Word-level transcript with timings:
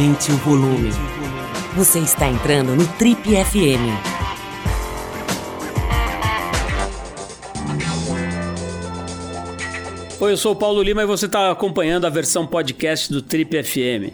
Aumente 0.00 0.32
o 0.32 0.36
volume. 0.36 0.88
Você 1.76 1.98
está 1.98 2.26
entrando 2.26 2.74
no 2.74 2.88
Trip 2.96 3.20
FM. 3.22 3.84
Oi, 10.18 10.32
eu 10.32 10.36
sou 10.38 10.52
o 10.52 10.56
Paulo 10.56 10.82
Lima 10.82 11.02
e 11.02 11.06
você 11.06 11.26
está 11.26 11.50
acompanhando 11.50 12.06
a 12.06 12.08
versão 12.08 12.46
podcast 12.46 13.12
do 13.12 13.20
Trip 13.20 13.62
FM. 13.62 14.10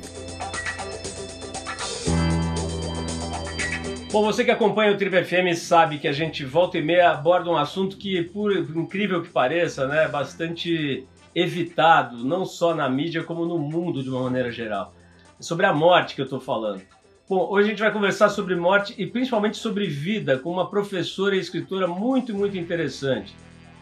Bom, 4.10 4.24
você 4.24 4.44
que 4.44 4.50
acompanha 4.50 4.90
o 4.90 4.96
Trip 4.96 5.24
FM 5.24 5.56
sabe 5.56 5.98
que 5.98 6.08
a 6.08 6.12
gente 6.12 6.44
volta 6.44 6.78
e 6.78 6.82
meia 6.82 7.12
aborda 7.12 7.48
um 7.48 7.56
assunto 7.56 7.96
que, 7.96 8.24
por 8.24 8.52
incrível 8.52 9.22
que 9.22 9.28
pareça, 9.28 9.86
né, 9.86 10.06
é 10.06 10.08
bastante 10.08 11.06
evitado, 11.32 12.24
não 12.24 12.44
só 12.44 12.74
na 12.74 12.88
mídia, 12.88 13.22
como 13.22 13.46
no 13.46 13.56
mundo 13.56 14.02
de 14.02 14.10
uma 14.10 14.22
maneira 14.24 14.50
geral. 14.50 14.95
Sobre 15.38 15.66
a 15.66 15.72
morte 15.72 16.14
que 16.14 16.20
eu 16.20 16.24
estou 16.24 16.40
falando. 16.40 16.82
Bom, 17.28 17.48
hoje 17.50 17.66
a 17.66 17.70
gente 17.70 17.82
vai 17.82 17.92
conversar 17.92 18.28
sobre 18.28 18.54
morte 18.54 18.94
e 18.96 19.06
principalmente 19.06 19.56
sobre 19.56 19.86
vida 19.86 20.38
com 20.38 20.50
uma 20.50 20.70
professora 20.70 21.34
e 21.34 21.40
escritora 21.40 21.86
muito, 21.86 22.32
muito 22.32 22.56
interessante. 22.56 23.34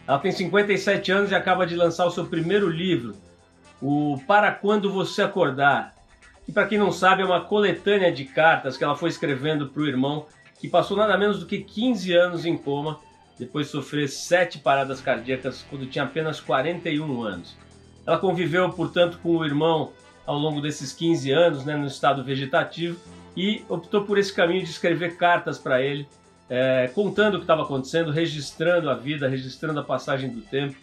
Ela 0.07 0.19
tem 0.19 0.31
57 0.31 1.11
anos 1.11 1.31
e 1.31 1.35
acaba 1.35 1.65
de 1.65 1.75
lançar 1.75 2.05
o 2.05 2.11
seu 2.11 2.25
primeiro 2.25 2.69
livro, 2.69 3.15
o 3.81 4.19
Para 4.27 4.51
Quando 4.51 4.91
Você 4.91 5.21
Acordar. 5.21 5.93
E 6.47 6.51
para 6.51 6.67
quem 6.67 6.77
não 6.77 6.91
sabe, 6.91 7.21
é 7.21 7.25
uma 7.25 7.41
coletânea 7.41 8.11
de 8.11 8.25
cartas 8.25 8.77
que 8.77 8.83
ela 8.83 8.95
foi 8.95 9.09
escrevendo 9.09 9.67
para 9.67 9.81
o 9.81 9.87
irmão, 9.87 10.25
que 10.59 10.67
passou 10.67 10.97
nada 10.97 11.17
menos 11.17 11.39
do 11.39 11.45
que 11.45 11.59
15 11.59 12.13
anos 12.13 12.45
em 12.45 12.57
coma 12.57 12.99
depois 13.37 13.67
de 13.67 13.71
sofrer 13.71 14.07
sete 14.07 14.59
paradas 14.59 15.01
cardíacas 15.01 15.65
quando 15.69 15.85
tinha 15.85 16.03
apenas 16.03 16.39
41 16.39 17.23
anos. 17.23 17.55
Ela 18.05 18.17
conviveu, 18.17 18.69
portanto, 18.71 19.19
com 19.21 19.37
o 19.37 19.45
irmão 19.45 19.91
ao 20.25 20.37
longo 20.37 20.61
desses 20.61 20.91
15 20.93 21.31
anos, 21.31 21.65
né, 21.65 21.75
no 21.75 21.87
estado 21.87 22.23
vegetativo, 22.23 22.97
e 23.35 23.63
optou 23.67 24.03
por 24.03 24.17
esse 24.17 24.33
caminho 24.33 24.63
de 24.63 24.69
escrever 24.69 25.17
cartas 25.17 25.57
para 25.57 25.81
ele, 25.81 26.07
é, 26.49 26.89
contando 26.93 27.35
o 27.35 27.37
que 27.37 27.43
estava 27.43 27.63
acontecendo, 27.63 28.11
registrando 28.11 28.89
a 28.89 28.93
vida, 28.93 29.27
registrando 29.27 29.79
a 29.79 29.83
passagem 29.83 30.29
do 30.29 30.41
tempo. 30.41 30.75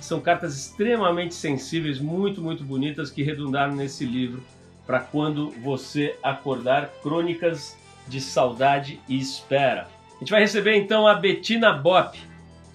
São 0.00 0.20
cartas 0.20 0.56
extremamente 0.56 1.34
sensíveis, 1.34 1.98
muito, 1.98 2.40
muito 2.40 2.64
bonitas, 2.64 3.10
que 3.10 3.22
redundaram 3.22 3.74
nesse 3.74 4.04
livro 4.04 4.42
para 4.86 5.00
quando 5.00 5.50
você 5.62 6.16
acordar 6.22 6.88
Crônicas 7.02 7.76
de 8.06 8.20
Saudade 8.20 9.00
e 9.08 9.18
Espera. 9.18 9.88
A 10.16 10.18
gente 10.20 10.30
vai 10.30 10.40
receber 10.40 10.76
então 10.76 11.06
a 11.06 11.14
Bettina 11.14 11.72
Bop, 11.72 12.18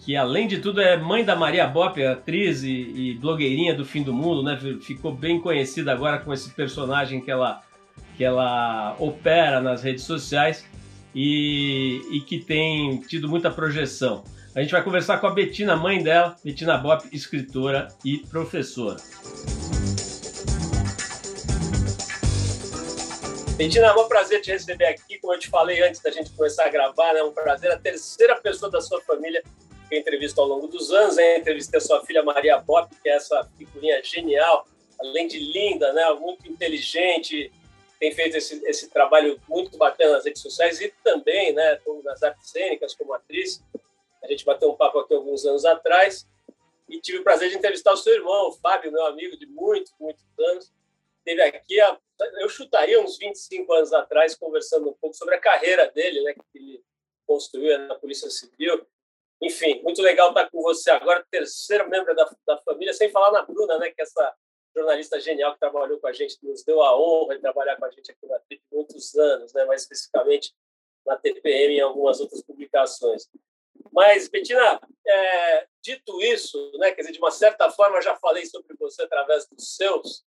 que 0.04 0.18
além 0.18 0.48
de 0.48 0.60
tudo 0.60 0.82
é 0.82 0.98
mãe 0.98 1.24
da 1.24 1.36
Maria 1.36 1.66
Bop, 1.66 2.04
atriz 2.06 2.62
e, 2.62 2.70
e, 2.70 3.14
blogueirinha 3.16 3.74
do 3.74 3.86
fim 3.86 4.04
do 4.04 4.14
mundo, 4.14 4.44
né? 4.44 4.60
Ficou 4.82 5.14
bem 5.14 5.40
conhecida 5.40 5.94
agora 5.94 6.20
com 6.20 6.34
esse 6.34 6.50
personagem 6.50 7.22
que 7.22 7.32
ela, 7.32 7.62
que 8.18 8.24
ela 8.24 8.98
opera 9.00 9.62
nas 9.62 9.82
redes 9.82 10.04
sociais 10.04 10.66
e, 11.16 12.02
e 12.12 12.20
que 12.20 12.38
tem 12.38 13.00
tido 13.02 13.30
muita 13.30 13.50
projeção. 13.50 14.26
A 14.54 14.62
gente 14.62 14.72
vai 14.72 14.84
conversar 14.84 15.20
com 15.20 15.28
a 15.28 15.32
Bettina, 15.32 15.76
mãe 15.76 16.04
dela, 16.04 16.36
Bettina 16.44 16.78
Bop, 16.78 17.08
escritora 17.12 17.88
e 18.04 18.18
professora. 18.18 18.98
Bettina, 23.56 23.88
é 23.88 23.94
um 23.94 24.08
prazer 24.08 24.42
te 24.42 24.52
receber 24.52 24.86
aqui. 24.86 25.18
Como 25.20 25.34
eu 25.34 25.40
te 25.40 25.48
falei 25.48 25.82
antes 25.82 26.02
da 26.02 26.12
gente 26.12 26.32
começar 26.32 26.66
a 26.66 26.70
gravar, 26.70 27.14
né? 27.14 27.20
é 27.20 27.24
um 27.24 27.32
prazer. 27.32 27.72
A 27.72 27.78
terceira 27.78 28.36
pessoa 28.36 28.70
da 28.70 28.82
sua 28.82 29.00
família 29.02 29.42
que 29.94 29.98
eu 29.98 30.02
entrevisto 30.02 30.42
ao 30.42 30.48
longo 30.48 30.68
dos 30.68 30.92
anos. 30.92 31.18
Eu 31.18 31.38
entrevistei 31.38 31.78
a 31.78 31.82
sua 31.82 32.04
filha 32.06 32.24
Maria 32.24 32.60
Pop, 32.60 32.94
que 33.02 33.08
é 33.08 33.16
essa 33.16 33.44
figurinha 33.58 34.04
genial, 34.04 34.68
além 35.00 35.28
de 35.28 35.40
linda, 35.40 35.94
né? 35.94 36.10
muito 36.14 36.50
inteligente, 36.50 37.52
tem 38.00 38.12
feito 38.12 38.36
esse, 38.36 38.62
esse 38.66 38.90
trabalho 38.90 39.40
muito 39.48 39.78
bacana 39.78 40.14
nas 40.14 40.26
redes 40.26 40.42
sociais 40.42 40.82
e 40.82 40.94
também 41.04 41.54
né, 41.54 41.80
nas 42.04 42.22
artes 42.24 42.50
cênicas 42.50 42.96
como 42.96 43.14
atriz. 43.14 43.64
A 44.24 44.28
gente 44.28 44.44
bateu 44.44 44.70
um 44.70 44.76
papo 44.76 45.00
aqui 45.00 45.14
alguns 45.14 45.46
anos 45.46 45.64
atrás 45.64 46.28
e 46.90 47.00
tive 47.00 47.20
o 47.20 47.24
prazer 47.24 47.50
de 47.50 47.58
entrevistar 47.58 47.94
o 47.94 47.98
seu 47.98 48.14
irmão, 48.14 48.50
o 48.50 48.52
Fábio, 48.52 48.92
meu 48.92 49.06
amigo 49.06 49.38
de 49.38 49.46
muitos, 49.46 49.94
muitos 50.00 50.26
anos 50.38 50.72
teve 51.24 51.42
aqui, 51.42 51.78
eu 52.42 52.50
chutaria 52.50 53.02
uns 53.02 53.18
25 53.18 53.72
anos 53.74 53.94
atrás, 53.94 54.36
conversando 54.36 54.90
um 54.90 54.94
pouco 54.94 55.16
sobre 55.16 55.36
a 55.36 55.40
carreira 55.40 55.90
dele, 55.90 56.22
né, 56.22 56.34
que 56.34 56.44
ele 56.54 56.84
construiu 57.26 57.78
na 57.80 57.96
Polícia 57.96 58.30
Civil. 58.30 58.86
Enfim, 59.44 59.82
muito 59.84 60.02
legal 60.02 60.30
estar 60.30 60.50
com 60.50 60.62
você 60.62 60.90
agora, 60.90 61.26
terceiro 61.30 61.90
membro 61.90 62.16
da, 62.16 62.30
da 62.48 62.58
família, 62.60 62.94
sem 62.94 63.12
falar 63.12 63.30
na 63.30 63.42
Bruna, 63.42 63.78
né, 63.78 63.92
que 63.92 64.02
é 64.02 64.04
essa 64.04 64.34
jornalista 64.74 65.20
genial 65.20 65.54
que 65.54 65.60
trabalhou 65.60 66.00
com 66.00 66.08
a 66.08 66.14
gente, 66.14 66.38
nos 66.42 66.64
deu 66.64 66.82
a 66.82 66.98
honra 66.98 67.36
de 67.36 67.42
trabalhar 67.42 67.76
com 67.76 67.84
a 67.84 67.92
gente 67.92 68.10
aqui 68.10 68.26
na 68.26 68.40
TRIP 68.40 68.64
muitos 68.72 69.14
anos, 69.16 69.54
né, 69.54 69.66
mais 69.66 69.82
especificamente 69.82 70.54
na 71.06 71.18
TPM 71.18 71.74
e 71.74 71.78
em 71.78 71.82
algumas 71.82 72.22
outras 72.22 72.42
publicações. 72.42 73.28
Mas, 73.92 74.30
Betina, 74.30 74.80
é, 75.06 75.68
dito 75.84 76.22
isso, 76.22 76.72
né, 76.78 76.92
quer 76.92 77.02
dizer, 77.02 77.12
de 77.12 77.20
uma 77.20 77.32
certa 77.32 77.70
forma, 77.70 78.02
já 78.02 78.16
falei 78.16 78.46
sobre 78.46 78.76
você 78.78 79.04
através 79.04 79.46
dos 79.48 79.76
seus, 79.76 80.24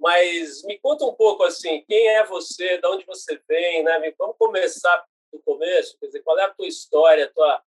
mas 0.00 0.62
me 0.64 0.78
conta 0.78 1.04
um 1.04 1.14
pouco 1.14 1.44
assim, 1.44 1.84
quem 1.86 2.08
é 2.08 2.24
você, 2.24 2.78
de 2.78 2.86
onde 2.86 3.04
você 3.04 3.40
vem, 3.48 3.82
né? 3.82 4.14
Vamos 4.18 4.36
começar 4.38 5.04
do 5.32 5.40
começo, 5.40 5.98
quer 5.98 6.06
dizer, 6.06 6.22
qual 6.22 6.38
é 6.38 6.44
a 6.44 6.54
tua 6.54 6.66
história, 6.66 7.24
a 7.24 7.32
tua 7.32 7.62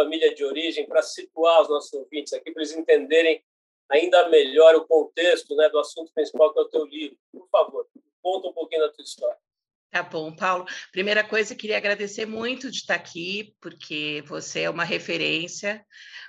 família 0.00 0.34
de 0.34 0.44
origem, 0.44 0.86
para 0.86 1.02
situar 1.02 1.62
os 1.62 1.68
nossos 1.68 1.92
ouvintes 1.92 2.32
aqui, 2.32 2.50
para 2.50 2.62
eles 2.62 2.74
entenderem 2.74 3.42
ainda 3.90 4.28
melhor 4.28 4.74
o 4.76 4.86
contexto 4.86 5.54
né, 5.56 5.68
do 5.68 5.78
assunto 5.78 6.12
principal 6.14 6.52
que 6.52 6.58
é 6.58 6.62
o 6.62 6.68
teu 6.68 6.86
livro. 6.86 7.18
Por 7.32 7.48
favor, 7.50 7.86
conta 8.22 8.48
um 8.48 8.52
pouquinho 8.52 8.82
da 8.82 8.92
tua 8.92 9.02
história. 9.02 9.36
Tá 9.90 10.04
bom, 10.04 10.34
Paulo. 10.34 10.66
Primeira 10.92 11.24
coisa, 11.24 11.54
queria 11.54 11.76
agradecer 11.76 12.24
muito 12.24 12.70
de 12.70 12.76
estar 12.76 12.94
aqui, 12.94 13.56
porque 13.60 14.22
você 14.26 14.60
é 14.60 14.70
uma 14.70 14.84
referência, 14.84 15.84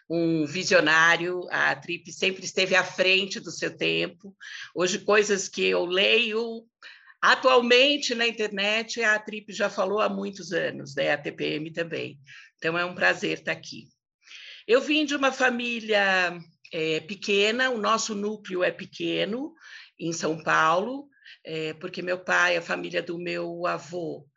um 0.10 0.46
visionário. 0.48 1.48
A 1.52 1.76
Trip 1.76 2.12
sempre 2.12 2.44
esteve 2.44 2.76
à 2.76 2.84
frente 2.84 3.40
do 3.40 3.52
seu 3.52 3.78
tempo. 3.78 4.36
Hoje, 4.74 4.98
coisas 4.98 5.48
que 5.48 5.64
eu 5.64 5.86
leio 5.86 6.66
atualmente 7.22 8.16
na 8.16 8.28
internet, 8.28 9.04
a 9.04 9.20
Trip 9.20 9.54
já 9.54 9.70
falou 9.70 10.02
há 10.02 10.10
muitos 10.10 10.52
anos, 10.52 10.96
né? 10.96 11.12
a 11.12 11.18
TPM 11.18 11.72
também. 11.72 12.20
Então, 12.62 12.78
é 12.78 12.86
um 12.86 12.94
prazer 12.94 13.40
estar 13.40 13.54
aqui. 13.54 13.88
Eu 14.68 14.82
vim 14.82 15.04
de 15.04 15.16
uma 15.16 15.32
família 15.32 16.40
é, 16.72 17.00
pequena, 17.00 17.72
o 17.72 17.78
nosso 17.80 18.14
núcleo 18.14 18.64
é 18.64 18.70
pequeno, 18.70 19.52
em 20.00 20.14
São 20.14 20.44
Paulo, 20.44 21.10
é, 21.44 21.74
porque 21.74 22.04
meu 22.04 22.24
pai, 22.24 22.56
a 22.56 22.62
família 22.62 23.02
do 23.02 23.18
meu 23.18 23.66
avô, 23.66 24.28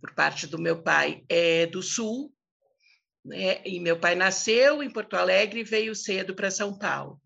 por 0.00 0.14
parte 0.14 0.46
do 0.46 0.58
meu 0.58 0.82
pai, 0.82 1.22
é 1.28 1.66
do 1.66 1.82
Sul, 1.82 2.32
né? 3.22 3.60
e 3.66 3.78
meu 3.78 4.00
pai 4.00 4.14
nasceu 4.14 4.82
em 4.82 4.90
Porto 4.90 5.14
Alegre 5.14 5.60
e 5.60 5.64
veio 5.64 5.94
cedo 5.94 6.34
para 6.34 6.50
São 6.50 6.78
Paulo. 6.78 7.20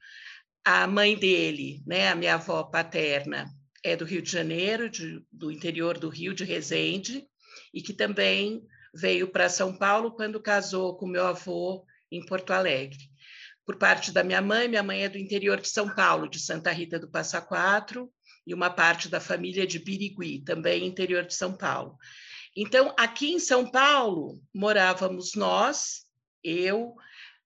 A 0.64 0.88
mãe 0.88 1.16
dele, 1.16 1.84
né, 1.86 2.08
a 2.08 2.16
minha 2.16 2.34
avó 2.34 2.64
paterna, 2.64 3.48
é 3.84 3.94
do 3.94 4.04
Rio 4.04 4.22
de 4.22 4.30
Janeiro, 4.32 4.90
de, 4.90 5.24
do 5.30 5.52
interior 5.52 5.98
do 5.98 6.08
Rio, 6.08 6.34
de 6.34 6.42
Resende, 6.42 7.28
e 7.72 7.80
que 7.80 7.92
também 7.92 8.60
veio 8.94 9.28
para 9.28 9.48
São 9.48 9.76
Paulo 9.76 10.12
quando 10.12 10.40
casou 10.40 10.96
com 10.96 11.06
meu 11.06 11.26
avô 11.26 11.84
em 12.10 12.24
Porto 12.24 12.52
Alegre. 12.52 13.10
Por 13.64 13.76
parte 13.76 14.10
da 14.10 14.24
minha 14.24 14.42
mãe, 14.42 14.68
minha 14.68 14.82
mãe 14.82 15.04
é 15.04 15.08
do 15.08 15.18
interior 15.18 15.60
de 15.60 15.68
São 15.68 15.94
Paulo, 15.94 16.28
de 16.28 16.38
Santa 16.38 16.70
Rita 16.72 16.98
do 16.98 17.10
Passa 17.10 17.40
Quatro, 17.40 18.12
e 18.46 18.52
uma 18.52 18.68
parte 18.68 19.08
da 19.08 19.20
família 19.20 19.66
de 19.66 19.78
Birigui, 19.78 20.40
também 20.40 20.84
interior 20.84 21.24
de 21.24 21.34
São 21.34 21.56
Paulo. 21.56 21.96
Então, 22.56 22.94
aqui 22.98 23.32
em 23.32 23.38
São 23.38 23.70
Paulo, 23.70 24.42
morávamos 24.52 25.34
nós, 25.34 26.04
eu, 26.42 26.94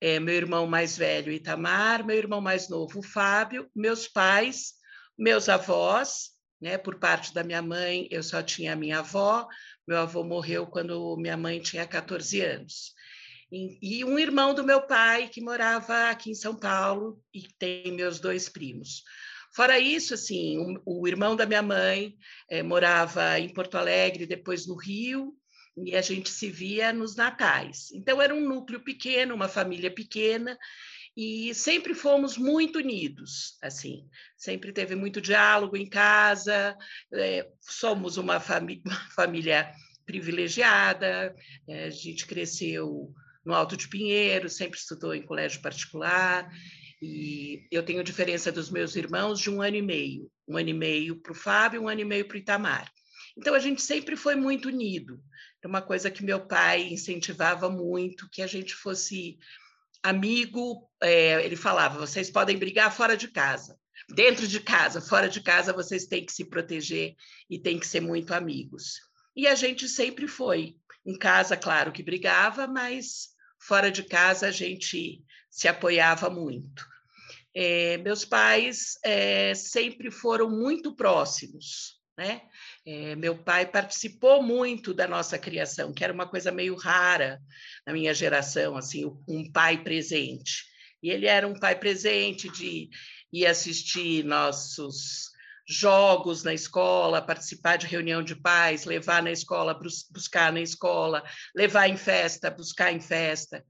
é, 0.00 0.18
meu 0.18 0.34
irmão 0.34 0.66
mais 0.66 0.96
velho, 0.96 1.30
Itamar, 1.30 2.04
meu 2.04 2.16
irmão 2.16 2.40
mais 2.40 2.68
novo, 2.68 3.02
Fábio, 3.02 3.70
meus 3.74 4.08
pais, 4.08 4.72
meus 5.16 5.48
avós, 5.48 6.30
né, 6.60 6.78
por 6.78 6.98
parte 6.98 7.32
da 7.34 7.44
minha 7.44 7.62
mãe, 7.62 8.08
eu 8.10 8.22
só 8.22 8.42
tinha 8.42 8.74
minha 8.74 9.00
avó, 9.00 9.46
meu 9.86 9.98
avô 9.98 10.24
morreu 10.24 10.66
quando 10.66 11.16
minha 11.16 11.36
mãe 11.36 11.60
tinha 11.60 11.86
14 11.86 12.40
anos. 12.40 12.94
E, 13.50 14.04
um 14.04 14.18
irmão 14.18 14.54
do 14.54 14.64
meu 14.64 14.82
pai 14.82 15.28
que 15.28 15.40
morava 15.40 16.10
aqui 16.10 16.30
em 16.30 16.34
São 16.34 16.54
Paulo 16.56 17.22
e 17.32 17.42
tem 17.58 17.92
meus 17.92 18.18
dois 18.18 18.48
primos. 18.48 19.04
Fora 19.54 19.78
isso, 19.78 20.14
assim, 20.14 20.58
um, 20.58 20.82
o 20.84 21.06
irmão 21.06 21.36
da 21.36 21.46
minha 21.46 21.62
mãe 21.62 22.16
é, 22.50 22.62
morava 22.62 23.38
em 23.38 23.48
Porto 23.48 23.78
Alegre, 23.78 24.26
depois 24.26 24.66
no 24.66 24.74
Rio, 24.74 25.32
e 25.76 25.94
a 25.94 26.02
gente 26.02 26.28
se 26.28 26.50
via 26.50 26.92
nos 26.92 27.14
natais. 27.14 27.90
Então 27.92 28.20
era 28.20 28.34
um 28.34 28.40
núcleo 28.40 28.80
pequeno, 28.80 29.34
uma 29.34 29.48
família 29.48 29.90
pequena, 29.90 30.58
e 31.16 31.54
sempre 31.54 31.94
fomos 31.94 32.36
muito 32.36 32.78
unidos, 32.78 33.56
assim, 33.62 34.06
sempre 34.36 34.70
teve 34.70 34.94
muito 34.94 35.20
diálogo 35.20 35.76
em 35.76 35.88
casa, 35.88 36.76
é, 37.14 37.48
somos 37.60 38.18
uma, 38.18 38.36
uma 38.84 39.10
família 39.14 39.72
privilegiada, 40.04 41.34
é, 41.66 41.84
a 41.84 41.90
gente 41.90 42.26
cresceu 42.26 43.12
no 43.44 43.54
Alto 43.54 43.76
de 43.76 43.88
Pinheiro, 43.88 44.48
sempre 44.48 44.78
estudou 44.78 45.14
em 45.14 45.22
colégio 45.22 45.62
particular, 45.62 46.50
e 47.00 47.66
eu 47.70 47.82
tenho 47.82 48.04
diferença 48.04 48.52
dos 48.52 48.70
meus 48.70 48.96
irmãos 48.96 49.40
de 49.40 49.50
um 49.50 49.62
ano 49.62 49.76
e 49.76 49.82
meio. 49.82 50.30
Um 50.48 50.56
ano 50.56 50.70
e 50.70 50.74
meio 50.74 51.16
para 51.16 51.32
o 51.32 51.34
Fábio, 51.34 51.82
um 51.82 51.88
ano 51.88 52.00
e 52.00 52.04
meio 52.04 52.26
para 52.26 52.36
o 52.36 52.38
Itamar. 52.38 52.90
Então 53.36 53.54
a 53.54 53.58
gente 53.58 53.82
sempre 53.82 54.16
foi 54.16 54.34
muito 54.34 54.68
unido. 54.68 55.22
É 55.62 55.66
uma 55.66 55.82
coisa 55.82 56.10
que 56.10 56.24
meu 56.24 56.46
pai 56.46 56.88
incentivava 56.88 57.68
muito, 57.68 58.28
que 58.30 58.40
a 58.40 58.46
gente 58.46 58.74
fosse 58.74 59.38
amigo. 60.08 60.88
É, 61.02 61.44
ele 61.44 61.56
falava: 61.56 61.98
vocês 61.98 62.30
podem 62.30 62.56
brigar 62.56 62.94
fora 62.94 63.16
de 63.16 63.28
casa, 63.28 63.78
dentro 64.08 64.46
de 64.46 64.60
casa, 64.60 65.00
fora 65.00 65.28
de 65.28 65.40
casa, 65.40 65.72
vocês 65.72 66.06
têm 66.06 66.24
que 66.24 66.32
se 66.32 66.44
proteger 66.44 67.14
e 67.50 67.58
têm 67.58 67.78
que 67.78 67.86
ser 67.86 68.00
muito 68.00 68.32
amigos. 68.32 69.00
E 69.34 69.46
a 69.46 69.54
gente 69.54 69.88
sempre 69.88 70.26
foi. 70.26 70.76
Em 71.04 71.16
casa, 71.16 71.56
claro 71.56 71.92
que 71.92 72.02
brigava, 72.02 72.66
mas 72.66 73.28
fora 73.60 73.92
de 73.92 74.02
casa 74.02 74.48
a 74.48 74.50
gente 74.50 75.22
se 75.50 75.68
apoiava 75.68 76.28
muito. 76.28 76.84
É, 77.54 77.96
meus 77.98 78.24
pais 78.24 78.98
é, 79.04 79.54
sempre 79.54 80.10
foram 80.10 80.50
muito 80.50 80.94
próximos, 80.94 81.95
né? 82.16 82.42
É, 82.84 83.14
meu 83.16 83.36
pai 83.36 83.66
participou 83.66 84.42
muito 84.42 84.94
da 84.94 85.06
nossa 85.06 85.38
criação, 85.38 85.92
que 85.92 86.02
era 86.02 86.12
uma 86.12 86.26
coisa 86.26 86.50
meio 86.50 86.74
rara 86.74 87.40
na 87.86 87.92
minha 87.92 88.14
geração, 88.14 88.76
assim, 88.76 89.04
um 89.28 89.50
pai 89.50 89.82
presente. 89.82 90.64
E 91.02 91.10
ele 91.10 91.26
era 91.26 91.46
um 91.46 91.54
pai 91.54 91.78
presente 91.78 92.48
de 92.48 92.88
ir 93.32 93.46
assistir 93.46 94.24
nossos 94.24 95.30
jogos 95.68 96.44
na 96.44 96.54
escola, 96.54 97.20
participar 97.20 97.76
de 97.76 97.86
reunião 97.86 98.22
de 98.22 98.36
pais, 98.36 98.84
levar 98.84 99.22
na 99.22 99.32
escola, 99.32 99.78
buscar 100.10 100.52
na 100.52 100.60
escola, 100.60 101.24
levar 101.54 101.88
em 101.88 101.96
festa, 101.96 102.50
buscar 102.50 102.92
em 102.92 103.00
festa. 103.00 103.64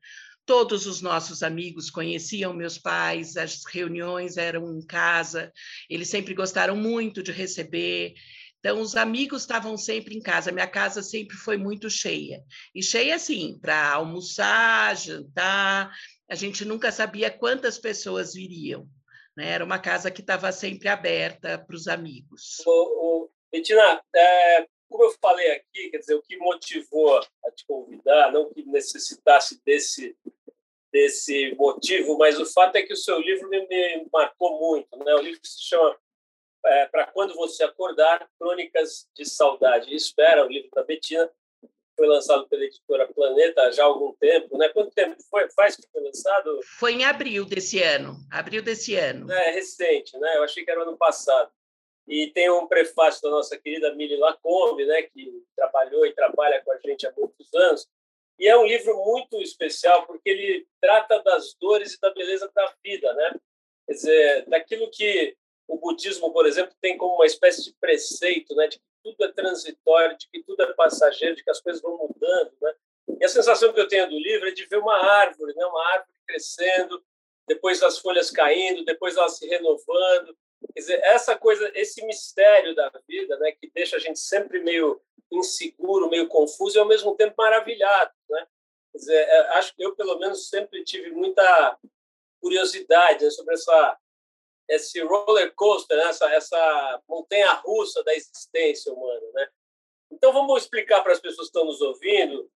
Todos 0.44 0.86
os 0.86 1.00
nossos 1.00 1.42
amigos 1.42 1.90
conheciam 1.90 2.52
meus 2.52 2.78
pais, 2.78 3.36
as 3.36 3.64
reuniões 3.64 4.36
eram 4.36 4.78
em 4.78 4.86
casa, 4.86 5.52
eles 5.90 6.08
sempre 6.08 6.34
gostaram 6.34 6.76
muito 6.76 7.22
de 7.22 7.32
receber. 7.32 8.14
Então, 8.66 8.80
os 8.80 8.96
amigos 8.96 9.42
estavam 9.42 9.76
sempre 9.76 10.16
em 10.16 10.20
casa, 10.20 10.50
minha 10.50 10.66
casa 10.66 11.00
sempre 11.00 11.36
foi 11.36 11.56
muito 11.56 11.88
cheia. 11.88 12.42
E 12.74 12.82
cheia, 12.82 13.14
assim, 13.14 13.56
para 13.62 13.92
almoçar, 13.92 14.96
jantar, 14.96 15.96
a 16.28 16.34
gente 16.34 16.64
nunca 16.64 16.90
sabia 16.90 17.30
quantas 17.30 17.78
pessoas 17.78 18.34
viriam. 18.34 18.88
Né? 19.36 19.50
Era 19.50 19.64
uma 19.64 19.78
casa 19.78 20.10
que 20.10 20.20
estava 20.20 20.50
sempre 20.50 20.88
aberta 20.88 21.64
para 21.64 21.76
os 21.76 21.86
amigos. 21.86 22.60
O, 22.66 23.30
Betina, 23.52 24.02
é, 24.12 24.66
como 24.88 25.04
eu 25.04 25.14
falei 25.22 25.48
aqui, 25.52 25.88
quer 25.88 25.98
dizer, 25.98 26.16
o 26.16 26.22
que 26.22 26.36
motivou 26.36 27.18
a 27.18 27.50
te 27.52 27.64
convidar, 27.68 28.32
não 28.32 28.52
que 28.52 28.64
necessitasse 28.64 29.62
desse 29.64 30.16
desse 30.92 31.54
motivo, 31.56 32.16
mas 32.16 32.40
o 32.40 32.46
fato 32.46 32.76
é 32.76 32.82
que 32.82 32.92
o 32.92 32.96
seu 32.96 33.20
livro 33.20 33.48
me, 33.50 34.08
marcou 34.10 34.58
muito. 34.58 34.96
Né? 35.04 35.14
O 35.14 35.20
livro 35.20 35.40
se 35.44 35.62
chama 35.62 35.96
é, 36.66 36.86
Para 36.86 37.06
Quando 37.06 37.34
Você 37.34 37.64
Acordar, 37.64 38.28
Crônicas 38.38 39.08
de 39.14 39.24
Saudade 39.24 39.94
Espera, 39.94 40.44
o 40.44 40.48
livro 40.48 40.70
da 40.74 40.82
Betina, 40.82 41.30
foi 41.96 42.06
lançado 42.06 42.46
pela 42.48 42.64
editora 42.64 43.08
Planeta 43.12 43.72
já 43.72 43.82
há 43.82 43.86
algum 43.86 44.12
tempo, 44.14 44.58
né? 44.58 44.68
Quanto 44.68 44.90
tempo 44.90 45.16
foi, 45.30 45.48
faz 45.50 45.76
que 45.76 45.88
foi 45.90 46.02
lançado? 46.02 46.60
Foi 46.78 46.92
em 46.92 47.04
abril 47.04 47.46
desse 47.46 47.82
ano, 47.82 48.16
abril 48.30 48.62
desse 48.62 48.94
ano. 48.94 49.32
É, 49.32 49.50
recente, 49.52 50.16
né? 50.18 50.36
Eu 50.36 50.42
achei 50.42 50.64
que 50.64 50.70
era 50.70 50.82
ano 50.82 50.96
passado. 50.96 51.50
E 52.06 52.28
tem 52.28 52.50
um 52.50 52.66
prefácio 52.66 53.22
da 53.22 53.30
nossa 53.30 53.58
querida 53.58 53.94
Mili 53.94 54.16
Lacombe, 54.16 54.84
né, 54.86 55.02
que 55.02 55.42
trabalhou 55.56 56.06
e 56.06 56.12
trabalha 56.12 56.62
com 56.64 56.70
a 56.70 56.78
gente 56.78 57.04
há 57.04 57.12
muitos 57.16 57.52
anos. 57.52 57.88
E 58.38 58.46
é 58.46 58.56
um 58.56 58.64
livro 58.64 58.94
muito 59.04 59.40
especial 59.42 60.06
porque 60.06 60.28
ele 60.28 60.68
trata 60.80 61.20
das 61.22 61.54
dores 61.54 61.94
e 61.94 62.00
da 62.00 62.10
beleza 62.10 62.50
da 62.54 62.72
vida, 62.84 63.12
né? 63.14 63.34
Quer 63.86 63.92
dizer, 63.92 64.44
daquilo 64.46 64.90
que 64.90 65.36
o 65.68 65.78
budismo, 65.78 66.32
por 66.32 66.46
exemplo, 66.46 66.74
tem 66.80 66.96
como 66.96 67.14
uma 67.14 67.26
espécie 67.26 67.64
de 67.64 67.74
preceito, 67.80 68.54
né, 68.54 68.68
de 68.68 68.80
tudo 69.02 69.24
é 69.24 69.32
transitório, 69.32 70.16
de 70.16 70.28
que 70.28 70.42
tudo 70.42 70.62
é 70.62 70.72
passageiro, 70.74 71.36
de 71.36 71.44
que 71.44 71.50
as 71.50 71.60
coisas 71.60 71.80
vão 71.80 71.96
mudando, 71.96 72.52
né? 72.60 72.74
E 73.20 73.24
a 73.24 73.28
sensação 73.28 73.72
que 73.72 73.80
eu 73.80 73.86
tenho 73.86 74.08
do 74.08 74.18
livro 74.18 74.48
é 74.48 74.50
de 74.50 74.66
ver 74.66 74.78
uma 74.78 74.96
árvore, 74.96 75.54
né? 75.54 75.64
Uma 75.64 75.92
árvore 75.92 76.18
crescendo, 76.26 77.02
depois 77.46 77.82
as 77.82 77.98
folhas 77.98 78.30
caindo, 78.30 78.84
depois 78.84 79.16
ela 79.16 79.28
se 79.28 79.46
renovando. 79.46 80.36
Quer 80.74 80.80
dizer, 80.80 81.00
essa 81.04 81.36
coisa, 81.36 81.70
esse 81.74 82.04
mistério 82.04 82.74
da 82.74 82.90
vida, 83.06 83.38
né, 83.38 83.52
que 83.52 83.70
deixa 83.72 83.96
a 83.96 84.00
gente 84.00 84.18
sempre 84.18 84.60
meio 84.60 85.00
inseguro, 85.32 86.08
meio 86.08 86.28
confuso 86.28 86.76
e 86.76 86.80
ao 86.80 86.86
mesmo 86.86 87.14
tempo 87.14 87.34
maravilhado, 87.38 88.12
né? 88.28 88.46
Quer 88.92 88.98
dizer, 88.98 89.16
é, 89.16 89.38
acho 89.58 89.74
que 89.76 89.84
eu 89.84 89.94
pelo 89.94 90.18
menos 90.18 90.48
sempre 90.48 90.82
tive 90.82 91.10
muita 91.10 91.78
curiosidade 92.40 93.24
né, 93.24 93.30
sobre 93.30 93.54
essa 93.54 93.98
esse 94.68 95.00
roller 95.02 95.54
coaster, 95.54 95.96
né? 95.96 96.04
essa, 96.04 96.28
essa 96.32 97.02
montanha 97.08 97.52
russa 97.54 98.02
da 98.02 98.14
existência 98.14 98.92
humana, 98.92 99.26
né? 99.34 99.48
Então 100.10 100.32
vamos 100.32 100.62
explicar 100.62 101.02
para 101.02 101.12
as 101.12 101.20
pessoas 101.20 101.48
que 101.48 101.58
estão 101.58 101.64
nos 101.64 101.80
ouvindo, 101.80 102.50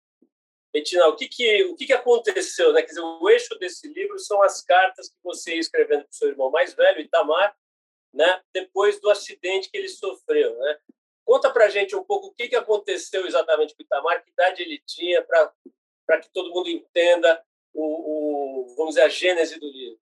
Betina, 0.72 1.08
o 1.08 1.16
que 1.16 1.26
que 1.28 1.64
o 1.64 1.74
que 1.74 1.86
que 1.86 1.92
aconteceu, 1.92 2.72
né? 2.72 2.82
Quer 2.82 2.88
dizer, 2.88 3.00
o 3.00 3.30
eixo 3.30 3.58
desse 3.58 3.88
livro 3.88 4.18
são 4.18 4.42
as 4.42 4.62
cartas 4.62 5.08
que 5.08 5.16
você 5.22 5.54
ia 5.54 5.60
escrevendo 5.60 6.02
para 6.02 6.10
o 6.10 6.14
seu 6.14 6.28
irmão 6.28 6.50
mais 6.50 6.74
velho, 6.74 7.00
Itamar, 7.00 7.56
né? 8.12 8.42
Depois 8.52 9.00
do 9.00 9.08
acidente 9.08 9.70
que 9.70 9.76
ele 9.78 9.88
sofreu, 9.88 10.56
né? 10.58 10.78
Conta 11.24 11.50
para 11.50 11.64
a 11.64 11.68
gente 11.70 11.96
um 11.96 12.04
pouco 12.04 12.28
o 12.28 12.34
que 12.34 12.48
que 12.48 12.56
aconteceu 12.56 13.26
exatamente 13.26 13.74
com 13.74 13.82
o 13.82 13.86
Itamar, 13.86 14.22
que 14.22 14.30
idade 14.30 14.62
ele 14.62 14.82
tinha, 14.86 15.22
para 15.22 16.20
que 16.20 16.30
todo 16.32 16.50
mundo 16.50 16.68
entenda 16.68 17.42
o, 17.72 18.64
o 18.64 18.76
vamos 18.76 18.94
dizer 18.94 19.06
a 19.06 19.08
gênese 19.08 19.58
do 19.58 19.66
livro. 19.66 19.98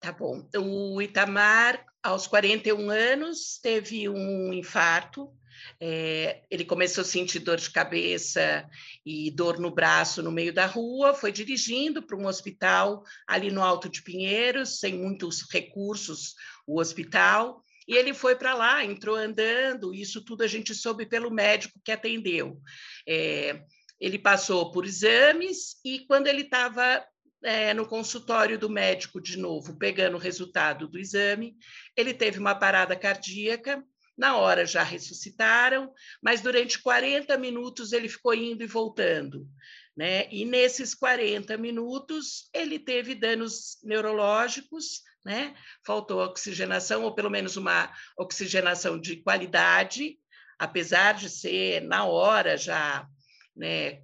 Tá 0.00 0.12
bom. 0.12 0.48
O 0.56 1.02
Itamar, 1.02 1.84
aos 2.02 2.26
41 2.26 2.90
anos, 2.90 3.58
teve 3.60 4.08
um 4.08 4.52
infarto. 4.52 5.32
É, 5.80 6.42
ele 6.50 6.64
começou 6.64 7.02
a 7.02 7.04
sentir 7.04 7.40
dor 7.40 7.56
de 7.56 7.70
cabeça 7.70 8.68
e 9.04 9.30
dor 9.30 9.58
no 9.58 9.72
braço 9.72 10.22
no 10.22 10.30
meio 10.30 10.52
da 10.52 10.66
rua, 10.66 11.14
foi 11.14 11.32
dirigindo 11.32 12.00
para 12.00 12.16
um 12.16 12.26
hospital 12.26 13.02
ali 13.26 13.50
no 13.50 13.62
Alto 13.62 13.88
de 13.88 14.02
Pinheiros, 14.02 14.78
sem 14.78 14.94
muitos 14.94 15.42
recursos, 15.50 16.34
o 16.64 16.78
hospital, 16.78 17.64
e 17.88 17.96
ele 17.96 18.14
foi 18.14 18.36
para 18.36 18.54
lá, 18.54 18.84
entrou 18.84 19.16
andando, 19.16 19.94
isso 19.94 20.24
tudo 20.24 20.42
a 20.44 20.46
gente 20.46 20.74
soube 20.74 21.06
pelo 21.06 21.30
médico 21.30 21.80
que 21.82 21.90
atendeu. 21.90 22.60
É, 23.06 23.62
ele 23.98 24.18
passou 24.18 24.70
por 24.70 24.84
exames 24.84 25.76
e 25.84 26.00
quando 26.06 26.28
ele 26.28 26.42
estava 26.42 27.04
é, 27.42 27.72
no 27.72 27.86
consultório 27.86 28.58
do 28.58 28.68
médico 28.68 29.20
de 29.20 29.36
novo, 29.36 29.76
pegando 29.76 30.16
o 30.16 30.20
resultado 30.20 30.88
do 30.88 30.98
exame, 30.98 31.56
ele 31.96 32.12
teve 32.12 32.38
uma 32.38 32.54
parada 32.54 32.96
cardíaca. 32.96 33.84
Na 34.16 34.36
hora 34.36 34.66
já 34.66 34.82
ressuscitaram, 34.82 35.92
mas 36.20 36.40
durante 36.40 36.82
40 36.82 37.38
minutos 37.38 37.92
ele 37.92 38.08
ficou 38.08 38.34
indo 38.34 38.64
e 38.64 38.66
voltando. 38.66 39.48
Né? 39.96 40.28
E 40.32 40.44
nesses 40.44 40.92
40 40.92 41.56
minutos 41.56 42.48
ele 42.52 42.80
teve 42.80 43.14
danos 43.14 43.78
neurológicos, 43.84 45.02
né? 45.24 45.54
Faltou 45.84 46.20
oxigenação, 46.20 47.04
ou 47.04 47.14
pelo 47.14 47.30
menos 47.30 47.56
uma 47.56 47.92
oxigenação 48.16 48.98
de 48.98 49.16
qualidade, 49.22 50.18
apesar 50.58 51.14
de 51.14 51.30
ser 51.30 51.82
na 51.82 52.04
hora 52.04 52.56
já 52.56 53.08
né, 53.56 54.02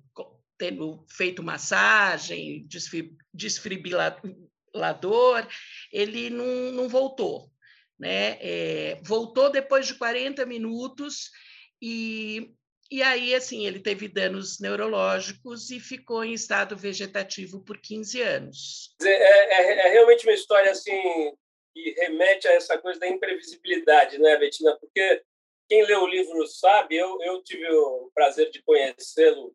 tendo 0.59 1.05
feito 1.09 1.43
massagem, 1.43 2.67
desfibrilador, 3.33 5.47
ele 5.93 6.31
não, 6.31 6.73
não 6.73 6.89
voltou. 6.89 7.51
Né? 7.99 8.39
É, 8.41 9.01
voltou 9.03 9.51
depois 9.51 9.87
de 9.87 9.95
40 9.95 10.45
minutos 10.47 11.31
e, 11.81 12.53
e 12.91 13.03
aí, 13.03 13.35
assim, 13.35 13.67
ele 13.67 13.81
teve 13.81 14.09
danos 14.09 14.61
neurológicos 14.61 15.71
e 15.71 15.81
ficou 15.81 16.25
em 16.25 16.33
estado 16.33 16.77
vegetativo 16.77 17.63
por 17.63 17.79
15 17.79 18.23
anos. 18.23 18.95
É, 19.03 19.09
é, 19.09 19.87
é 19.87 19.91
realmente 19.91 20.27
uma 20.27 20.35
história, 20.35 20.71
assim, 20.71 21.33
que 21.73 21.95
remete 21.99 22.49
a 22.49 22.53
essa 22.53 22.79
coisa 22.79 23.01
da 23.01 23.09
imprevisibilidade, 23.09 24.19
né, 24.19 24.37
Betina? 24.37 24.77
Porque 24.79 25.23
quem 25.69 25.85
lê 25.85 25.95
o 25.95 26.07
livro 26.07 26.47
sabe, 26.47 26.97
eu, 26.97 27.19
eu 27.23 27.43
tive 27.43 27.67
o 27.69 28.11
prazer 28.15 28.51
de 28.51 28.63
conhecê-lo 28.63 29.55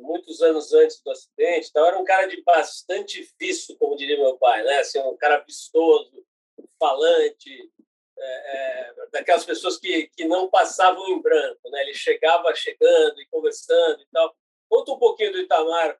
muitos 0.00 0.40
anos 0.42 0.72
antes 0.72 1.00
do 1.02 1.10
acidente, 1.10 1.68
então 1.68 1.86
era 1.86 1.98
um 1.98 2.04
cara 2.04 2.26
de 2.26 2.42
bastante 2.42 3.28
vício, 3.38 3.76
como 3.78 3.96
diria 3.96 4.16
meu 4.16 4.36
pai, 4.36 4.62
né? 4.62 4.78
Assim, 4.78 4.98
um 5.00 5.16
cara 5.16 5.38
vistoso, 5.38 6.24
falante, 6.78 7.70
é, 8.16 8.26
é, 8.26 8.94
daquelas 9.12 9.44
pessoas 9.44 9.78
que, 9.78 10.08
que 10.16 10.24
não 10.24 10.48
passavam 10.48 11.08
em 11.08 11.20
branco, 11.20 11.70
né? 11.70 11.82
Ele 11.82 11.94
chegava 11.94 12.54
chegando 12.54 13.20
e 13.20 13.26
conversando 13.26 14.00
e 14.00 14.06
tal. 14.12 14.34
Conta 14.68 14.92
um 14.92 14.98
pouquinho 14.98 15.32
do 15.32 15.40
Itamar 15.40 15.98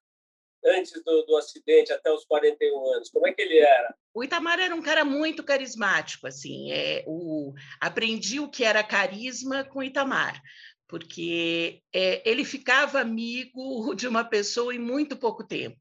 antes 0.64 1.03
do, 1.05 1.23
do 1.23 1.37
acidente, 1.37 1.93
até 1.93 2.11
os 2.11 2.25
41 2.25 2.95
anos. 2.95 3.11
Como 3.11 3.29
é 3.29 3.33
que 3.33 3.43
ele 3.43 3.59
era? 3.59 3.95
O 4.14 4.25
Itamar 4.25 4.59
era 4.59 4.75
um 4.75 4.83
cara 4.83 5.05
muito 5.05 5.45
carismático, 5.45 6.26
assim. 6.26 6.73
É, 6.73 7.05
o, 7.07 7.53
aprendi 7.81 8.41
o 8.41 8.49
que 8.49 8.64
era 8.64 8.83
carisma 8.83 9.64
com 9.64 9.81
o 9.81 9.83
Itamar 9.83 10.41
porque 10.88 11.83
é, 11.93 12.29
ele 12.29 12.45
ficava 12.45 13.00
amigo 13.00 13.95
de 13.97 14.07
uma 14.07 14.25
pessoa 14.25 14.75
em 14.75 14.79
muito 14.79 15.17
pouco 15.17 15.45
tempo. 15.45 15.81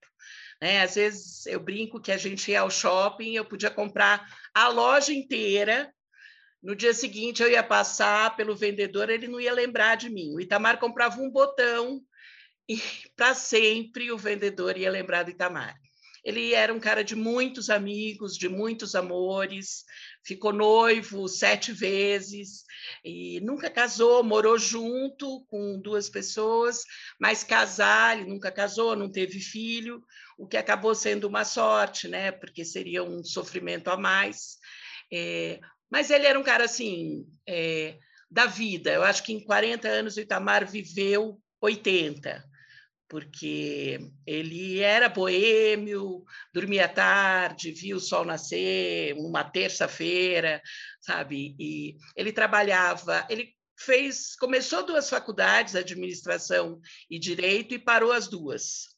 Né? 0.62 0.82
Às 0.82 0.96
vezes 0.96 1.46
eu 1.46 1.60
brinco 1.60 2.02
que 2.02 2.12
a 2.12 2.18
gente 2.18 2.52
ia 2.52 2.62
ao 2.62 2.70
shopping, 2.70 3.36
eu 3.36 3.46
podia 3.46 3.70
comprar 3.70 4.26
a 4.54 4.68
loja 4.70 5.14
inteira 5.14 5.94
No 6.62 6.76
dia 6.76 6.94
seguinte, 6.94 7.44
eu 7.44 7.50
ia 7.52 7.64
passar 7.64 8.36
pelo 8.38 8.56
vendedor, 8.56 9.10
ele 9.10 9.28
não 9.28 9.42
ia 9.42 9.54
lembrar 9.54 9.96
de 9.98 10.10
mim. 10.10 10.34
O 10.34 10.40
Itamar 10.40 10.80
comprava 10.80 11.22
um 11.22 11.30
botão 11.30 12.02
e, 12.70 12.78
para 13.16 13.34
sempre, 13.34 14.12
o 14.12 14.18
vendedor 14.18 14.78
ia 14.78 14.90
lembrar 14.90 15.24
do 15.24 15.32
Itamar. 15.32 15.76
Ele 16.24 16.54
era 16.54 16.74
um 16.74 16.80
cara 16.80 17.04
de 17.04 17.16
muitos 17.16 17.70
amigos, 17.70 18.38
de 18.38 18.48
muitos 18.48 18.96
amores, 18.96 19.84
ficou 20.24 20.54
noivo 20.54 21.28
sete 21.28 21.72
vezes 21.72 22.64
e 23.04 23.42
nunca 23.42 23.70
casou, 23.70 24.24
morou 24.24 24.58
junto 24.58 25.46
com 25.48 25.80
duas 25.80 26.10
pessoas, 26.10 26.84
mas 27.20 27.44
casar, 27.44 28.18
ele 28.18 28.30
nunca 28.30 28.52
casou, 28.52 28.96
não 28.96 29.12
teve 29.12 29.40
filho, 29.40 30.02
o 30.38 30.48
que 30.48 30.58
acabou 30.58 30.96
sendo 30.96 31.28
uma 31.28 31.44
sorte, 31.44 32.08
né? 32.08 32.32
Porque 32.32 32.64
seria 32.64 33.04
um 33.04 33.24
sofrimento 33.24 33.90
a 33.90 33.98
mais. 33.98 34.58
É, 35.12 35.60
mas 35.92 36.10
ele 36.10 36.26
era 36.26 36.40
um 36.40 36.44
cara 36.44 36.64
assim, 36.64 37.28
é, 37.48 37.98
da 38.32 38.46
vida. 38.46 38.92
Eu 38.92 39.04
acho 39.04 39.24
que 39.24 39.34
em 39.34 39.44
40 39.44 39.88
anos 39.88 40.16
o 40.16 40.22
Itamar 40.22 40.66
viveu 40.66 41.40
80, 41.62 42.44
porque 43.14 44.00
ele 44.26 44.80
era 44.80 45.08
boêmio, 45.08 46.26
dormia 46.52 46.90
tarde, 46.90 47.72
via 47.72 47.96
o 47.96 48.00
sol 48.00 48.26
nascer, 48.26 49.14
uma 49.14 49.44
terça-feira, 49.44 50.60
sabe? 51.00 51.56
E 51.60 51.96
ele 52.16 52.34
trabalhava, 52.34 53.24
ele 53.30 53.54
fez, 53.78 54.36
começou 54.36 54.84
duas 54.84 55.12
faculdades, 55.12 55.76
administração 55.76 56.82
e 57.08 57.20
direito, 57.20 57.76
e 57.76 57.78
parou 57.78 58.12
as 58.12 58.28
duas. 58.28 58.98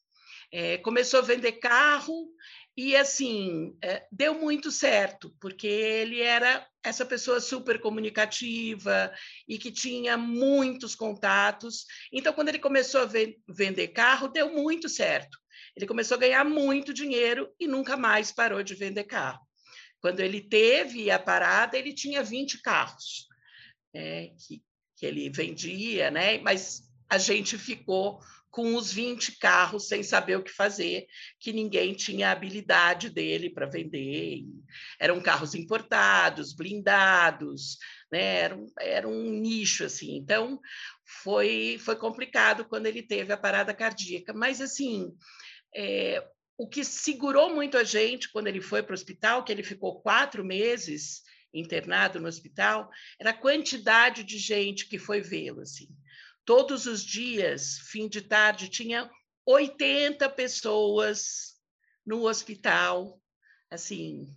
É, 0.49 0.77
começou 0.77 1.19
a 1.19 1.23
vender 1.23 1.51
carro 1.59 2.29
e 2.77 2.95
assim, 2.95 3.77
é, 3.81 4.05
deu 4.11 4.33
muito 4.33 4.71
certo, 4.71 5.33
porque 5.39 5.67
ele 5.67 6.21
era 6.21 6.67
essa 6.83 7.05
pessoa 7.05 7.39
super 7.39 7.79
comunicativa 7.79 9.13
e 9.47 9.57
que 9.57 9.71
tinha 9.71 10.17
muitos 10.17 10.93
contatos. 10.93 11.85
Então, 12.11 12.33
quando 12.33 12.49
ele 12.49 12.59
começou 12.59 13.01
a 13.01 13.09
vender 13.47 13.87
carro, 13.89 14.27
deu 14.27 14.53
muito 14.53 14.89
certo. 14.89 15.37
Ele 15.75 15.87
começou 15.87 16.15
a 16.15 16.19
ganhar 16.19 16.43
muito 16.43 16.93
dinheiro 16.93 17.49
e 17.59 17.67
nunca 17.67 17.95
mais 17.95 18.31
parou 18.31 18.61
de 18.61 18.75
vender 18.75 19.05
carro. 19.05 19.39
Quando 20.01 20.19
ele 20.19 20.41
teve 20.41 21.09
a 21.09 21.17
parada, 21.17 21.77
ele 21.77 21.93
tinha 21.93 22.21
20 22.21 22.61
carros 22.61 23.27
é, 23.95 24.31
que, 24.37 24.61
que 24.97 25.05
ele 25.05 25.29
vendia, 25.29 26.11
né? 26.11 26.37
mas 26.39 26.83
a 27.09 27.17
gente 27.17 27.57
ficou 27.57 28.19
com 28.55 28.73
os 28.75 28.89
20 28.93 29.37
carros 29.37 29.89
sem 29.89 30.01
saber 30.01 30.37
o 30.37 30.41
que 30.41 30.49
fazer, 30.49 31.07
que 31.41 31.51
ninguém 31.51 31.93
tinha 31.93 32.29
a 32.29 32.31
habilidade 32.31 33.09
dele 33.09 33.49
para 33.49 33.65
vender. 33.65 34.45
Eram 34.97 35.19
carros 35.19 35.53
importados, 35.53 36.53
blindados, 36.53 37.77
né? 38.09 38.43
era, 38.43 38.55
um, 38.55 38.65
era 38.79 39.07
um 39.09 39.29
nicho 39.29 39.83
assim. 39.83 40.15
Então 40.15 40.57
foi, 41.21 41.77
foi 41.81 41.97
complicado 41.97 42.63
quando 42.63 42.85
ele 42.85 43.03
teve 43.03 43.33
a 43.33 43.37
parada 43.37 43.73
cardíaca. 43.73 44.31
Mas 44.33 44.61
assim, 44.61 45.13
é, 45.75 46.25
o 46.57 46.65
que 46.65 46.85
segurou 46.85 47.53
muito 47.53 47.77
a 47.77 47.83
gente 47.83 48.31
quando 48.31 48.47
ele 48.47 48.61
foi 48.61 48.81
para 48.81 48.93
o 48.93 48.95
hospital, 48.95 49.43
que 49.43 49.51
ele 49.51 49.63
ficou 49.63 49.99
quatro 49.99 50.45
meses 50.45 51.23
internado 51.53 52.21
no 52.21 52.27
hospital, 52.29 52.89
era 53.19 53.31
a 53.31 53.37
quantidade 53.37 54.23
de 54.23 54.37
gente 54.37 54.87
que 54.87 54.97
foi 54.97 55.19
vê-lo. 55.19 55.59
Assim 55.59 55.89
todos 56.45 56.85
os 56.85 57.03
dias, 57.03 57.79
fim 57.89 58.07
de 58.07 58.21
tarde, 58.21 58.69
tinha 58.69 59.09
80 59.45 60.29
pessoas 60.29 61.55
no 62.05 62.27
hospital, 62.27 63.19
assim. 63.69 64.27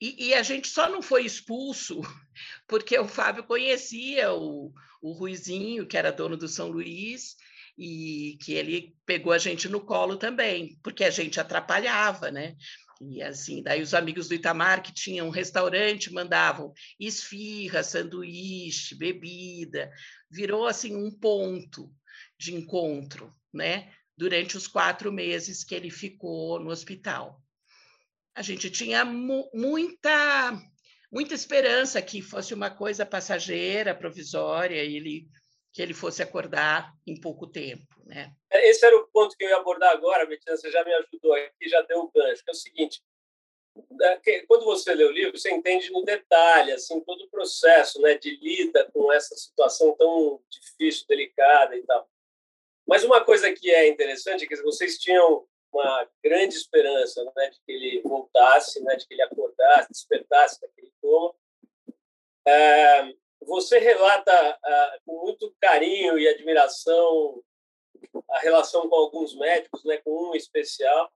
E, 0.00 0.28
e, 0.28 0.34
a 0.34 0.42
gente 0.42 0.68
só 0.68 0.88
não 0.88 1.00
foi 1.00 1.24
expulso 1.24 2.00
porque 2.66 2.98
o 2.98 3.06
Fábio 3.06 3.44
conhecia 3.44 4.32
o, 4.32 4.72
o 5.00 5.12
Ruizinho, 5.12 5.86
que 5.86 5.96
era 5.96 6.10
dono 6.10 6.36
do 6.36 6.48
São 6.48 6.68
Luís, 6.68 7.36
e 7.78 8.36
que 8.42 8.52
ele 8.52 8.96
pegou 9.06 9.32
a 9.32 9.38
gente 9.38 9.68
no 9.68 9.80
colo 9.80 10.16
também, 10.16 10.78
porque 10.82 11.04
a 11.04 11.10
gente 11.10 11.40
atrapalhava, 11.40 12.30
né? 12.30 12.56
E 13.08 13.20
assim, 13.20 13.62
daí 13.62 13.82
os 13.82 13.94
amigos 13.94 14.28
do 14.28 14.34
Itamar 14.34 14.82
que 14.82 14.94
tinham 14.94 15.26
um 15.26 15.30
restaurante 15.30 16.12
mandavam 16.12 16.72
esfirra, 17.00 17.82
sanduíche, 17.82 18.94
bebida. 18.94 19.90
Virou 20.30 20.66
assim 20.66 20.94
um 20.94 21.10
ponto 21.10 21.92
de 22.38 22.54
encontro, 22.54 23.32
né? 23.52 23.92
Durante 24.16 24.56
os 24.56 24.68
quatro 24.68 25.12
meses 25.12 25.64
que 25.64 25.74
ele 25.74 25.90
ficou 25.90 26.60
no 26.60 26.70
hospital. 26.70 27.42
A 28.34 28.42
gente 28.42 28.70
tinha 28.70 29.04
mu 29.04 29.50
muita 29.52 30.56
muita 31.10 31.34
esperança 31.34 32.00
que 32.00 32.22
fosse 32.22 32.54
uma 32.54 32.70
coisa 32.70 33.04
passageira, 33.04 33.94
provisória, 33.94 34.82
e 34.82 34.96
ele 34.96 35.28
que 35.72 35.80
ele 35.80 35.94
fosse 35.94 36.22
acordar 36.22 36.92
em 37.06 37.18
pouco 37.18 37.46
tempo. 37.46 37.86
Né? 38.04 38.30
Esse 38.50 38.84
era 38.84 38.96
o 38.96 39.08
ponto 39.08 39.36
que 39.36 39.44
eu 39.44 39.48
ia 39.48 39.56
abordar 39.56 39.90
agora, 39.90 40.26
Betina, 40.26 40.56
você 40.56 40.70
já 40.70 40.84
me 40.84 40.92
ajudou 40.92 41.32
aqui, 41.32 41.68
já 41.68 41.80
deu 41.82 42.00
o 42.00 42.10
gancho, 42.10 42.44
que 42.44 42.50
é 42.50 42.52
o 42.52 42.56
seguinte, 42.56 43.02
né, 43.90 44.20
quando 44.46 44.64
você 44.64 44.94
lê 44.94 45.04
o 45.04 45.10
livro, 45.10 45.38
você 45.38 45.50
entende 45.50 45.90
no 45.90 46.04
detalhe 46.04 46.72
assim 46.72 47.00
todo 47.00 47.24
o 47.24 47.30
processo 47.30 48.00
né, 48.02 48.18
de 48.18 48.36
lida 48.36 48.88
com 48.92 49.10
essa 49.10 49.34
situação 49.34 49.96
tão 49.96 50.42
difícil, 50.50 51.06
delicada 51.08 51.74
e 51.74 51.82
tal. 51.84 52.06
Mas 52.86 53.02
uma 53.04 53.24
coisa 53.24 53.50
que 53.52 53.70
é 53.70 53.88
interessante 53.88 54.44
é 54.44 54.46
que 54.46 54.56
vocês 54.62 54.98
tinham 54.98 55.46
uma 55.72 56.06
grande 56.22 56.54
esperança 56.54 57.24
né, 57.34 57.48
de 57.48 57.60
que 57.64 57.72
ele 57.72 58.02
voltasse, 58.02 58.82
né, 58.82 58.94
de 58.96 59.06
que 59.06 59.14
ele 59.14 59.22
acordasse, 59.22 59.90
despertasse 59.90 60.60
daquele 60.60 60.92
coma. 61.00 61.34
É, 62.46 63.14
você 63.46 63.78
relata 63.78 64.32
uh, 64.32 65.00
com 65.04 65.24
muito 65.24 65.54
carinho 65.60 66.18
e 66.18 66.28
admiração 66.28 67.42
a 68.28 68.38
relação 68.38 68.88
com 68.88 68.96
alguns 68.96 69.34
médicos, 69.36 69.84
né, 69.84 69.98
com 69.98 70.30
um 70.30 70.34
especial, 70.34 71.10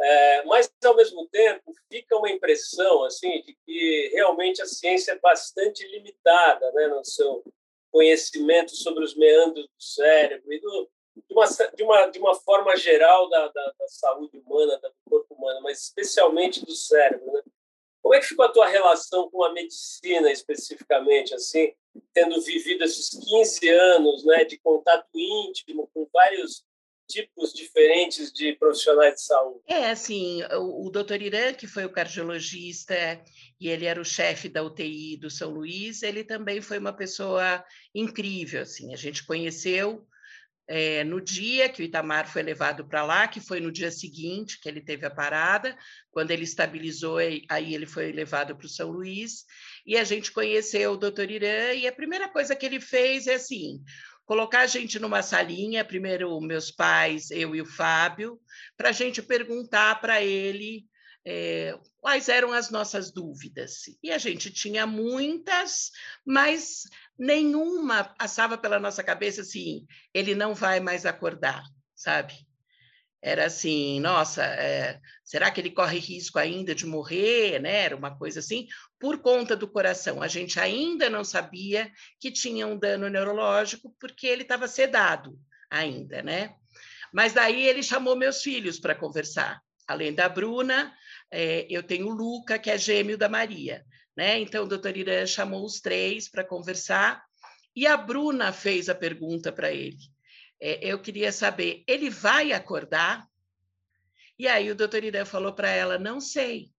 é, 0.00 0.44
mas 0.44 0.72
ao 0.84 0.94
mesmo 0.94 1.26
tempo 1.28 1.72
fica 1.90 2.16
uma 2.16 2.30
impressão 2.30 3.04
assim 3.04 3.42
de 3.42 3.56
que 3.66 4.10
realmente 4.12 4.62
a 4.62 4.66
ciência 4.66 5.12
é 5.12 5.18
bastante 5.18 5.86
limitada, 5.88 6.70
né, 6.72 6.86
no 6.88 7.04
seu 7.04 7.44
conhecimento 7.90 8.76
sobre 8.76 9.04
os 9.04 9.16
meandros 9.16 9.66
do 9.66 9.82
cérebro 9.82 10.52
e 10.52 10.60
do, 10.60 10.88
de, 11.28 11.34
uma, 11.34 11.46
de, 11.46 11.82
uma, 11.82 12.06
de 12.06 12.18
uma 12.18 12.34
forma 12.34 12.76
geral 12.76 13.28
da, 13.28 13.48
da, 13.48 13.74
da 13.78 13.88
saúde 13.88 14.38
humana, 14.38 14.78
do 14.78 14.92
corpo 15.10 15.34
humano, 15.34 15.60
mas 15.62 15.82
especialmente 15.82 16.64
do 16.64 16.72
cérebro. 16.72 17.32
Né? 17.32 17.42
Como 18.08 18.16
é 18.16 18.20
que 18.20 18.28
ficou 18.28 18.46
a 18.46 18.50
tua 18.50 18.66
relação 18.66 19.28
com 19.28 19.44
a 19.44 19.52
medicina 19.52 20.32
especificamente, 20.32 21.34
assim, 21.34 21.74
tendo 22.14 22.40
vivido 22.40 22.82
esses 22.82 23.10
15 23.10 23.68
anos, 23.68 24.24
né, 24.24 24.46
de 24.46 24.58
contato 24.60 25.06
íntimo 25.14 25.90
com 25.92 26.08
vários 26.10 26.64
tipos 27.06 27.52
diferentes 27.52 28.32
de 28.32 28.54
profissionais 28.54 29.16
de 29.16 29.20
saúde? 29.24 29.60
É, 29.66 29.90
assim, 29.90 30.42
o, 30.54 30.86
o 30.86 30.90
doutor 30.90 31.20
Irã, 31.20 31.52
que 31.52 31.66
foi 31.66 31.84
o 31.84 31.92
cardiologista 31.92 32.94
e 33.60 33.68
ele 33.68 33.84
era 33.84 34.00
o 34.00 34.06
chefe 34.06 34.48
da 34.48 34.62
UTI 34.62 35.18
do 35.18 35.28
São 35.28 35.50
Luís, 35.50 36.02
ele 36.02 36.24
também 36.24 36.62
foi 36.62 36.78
uma 36.78 36.94
pessoa 36.94 37.62
incrível, 37.94 38.62
assim, 38.62 38.94
a 38.94 38.96
gente 38.96 39.26
conheceu 39.26 40.08
é, 40.68 41.02
no 41.02 41.18
dia 41.18 41.68
que 41.68 41.82
o 41.82 41.84
Itamar 41.84 42.30
foi 42.30 42.42
levado 42.42 42.86
para 42.86 43.02
lá, 43.02 43.26
que 43.26 43.40
foi 43.40 43.58
no 43.58 43.72
dia 43.72 43.90
seguinte 43.90 44.60
que 44.60 44.68
ele 44.68 44.82
teve 44.82 45.06
a 45.06 45.10
parada, 45.10 45.76
quando 46.10 46.30
ele 46.30 46.44
estabilizou, 46.44 47.16
aí 47.16 47.74
ele 47.74 47.86
foi 47.86 48.12
levado 48.12 48.54
para 48.54 48.66
o 48.66 48.68
São 48.68 48.90
Luís, 48.90 49.44
e 49.86 49.96
a 49.96 50.04
gente 50.04 50.30
conheceu 50.30 50.92
o 50.92 50.96
doutor 50.96 51.30
Irã, 51.30 51.72
e 51.72 51.86
a 51.86 51.92
primeira 51.92 52.28
coisa 52.28 52.54
que 52.54 52.66
ele 52.66 52.80
fez 52.80 53.26
é 53.26 53.34
assim, 53.34 53.82
colocar 54.26 54.60
a 54.60 54.66
gente 54.66 54.98
numa 54.98 55.22
salinha, 55.22 55.82
primeiro 55.82 56.38
meus 56.42 56.70
pais, 56.70 57.30
eu 57.30 57.56
e 57.56 57.62
o 57.62 57.66
Fábio, 57.66 58.38
para 58.76 58.90
a 58.90 58.92
gente 58.92 59.22
perguntar 59.22 59.98
para 60.02 60.22
ele 60.22 60.84
é, 61.24 61.78
quais 61.98 62.28
eram 62.28 62.52
as 62.52 62.70
nossas 62.70 63.10
dúvidas. 63.10 63.84
E 64.02 64.10
a 64.10 64.18
gente 64.18 64.50
tinha 64.50 64.86
muitas, 64.86 65.90
mas 66.26 66.82
nenhuma 67.18 68.04
passava 68.04 68.56
pela 68.56 68.78
nossa 68.78 69.02
cabeça 69.02 69.40
assim, 69.40 69.86
ele 70.14 70.34
não 70.34 70.54
vai 70.54 70.80
mais 70.80 71.04
acordar, 71.04 71.64
sabe? 71.94 72.46
Era 73.20 73.46
assim, 73.46 73.98
nossa, 73.98 74.44
é, 74.44 75.00
será 75.24 75.50
que 75.50 75.60
ele 75.60 75.70
corre 75.70 75.98
risco 75.98 76.38
ainda 76.38 76.72
de 76.72 76.86
morrer, 76.86 77.60
né? 77.60 77.82
Era 77.82 77.96
uma 77.96 78.16
coisa 78.16 78.38
assim, 78.38 78.68
por 78.98 79.18
conta 79.18 79.56
do 79.56 79.66
coração. 79.66 80.22
A 80.22 80.28
gente 80.28 80.60
ainda 80.60 81.10
não 81.10 81.24
sabia 81.24 81.90
que 82.20 82.30
tinha 82.30 82.64
um 82.66 82.78
dano 82.78 83.08
neurológico 83.08 83.92
porque 83.98 84.26
ele 84.26 84.42
estava 84.42 84.68
sedado 84.68 85.36
ainda, 85.68 86.22
né? 86.22 86.54
Mas 87.12 87.32
daí 87.32 87.66
ele 87.66 87.82
chamou 87.82 88.14
meus 88.14 88.40
filhos 88.40 88.78
para 88.78 88.94
conversar. 88.94 89.60
Além 89.86 90.14
da 90.14 90.28
Bruna, 90.28 90.94
é, 91.30 91.66
eu 91.68 91.82
tenho 91.82 92.06
o 92.08 92.14
Luca, 92.14 92.58
que 92.58 92.70
é 92.70 92.78
gêmeo 92.78 93.18
da 93.18 93.28
Maria. 93.28 93.84
Né? 94.18 94.40
Então, 94.40 94.64
o 94.64 94.68
doutor 94.68 94.96
Irã 94.96 95.24
chamou 95.24 95.64
os 95.64 95.80
três 95.80 96.28
para 96.28 96.42
conversar 96.42 97.24
e 97.76 97.86
a 97.86 97.96
Bruna 97.96 98.52
fez 98.52 98.88
a 98.88 98.94
pergunta 98.94 99.52
para 99.52 99.70
ele. 99.70 99.96
É, 100.60 100.84
eu 100.84 101.00
queria 101.00 101.30
saber, 101.30 101.84
ele 101.86 102.10
vai 102.10 102.50
acordar? 102.50 103.24
E 104.36 104.48
aí 104.48 104.72
o 104.72 104.74
doutor 104.74 105.04
Irã 105.04 105.24
falou 105.24 105.52
para 105.52 105.70
ela, 105.70 106.00
não 106.00 106.20
sei, 106.20 106.72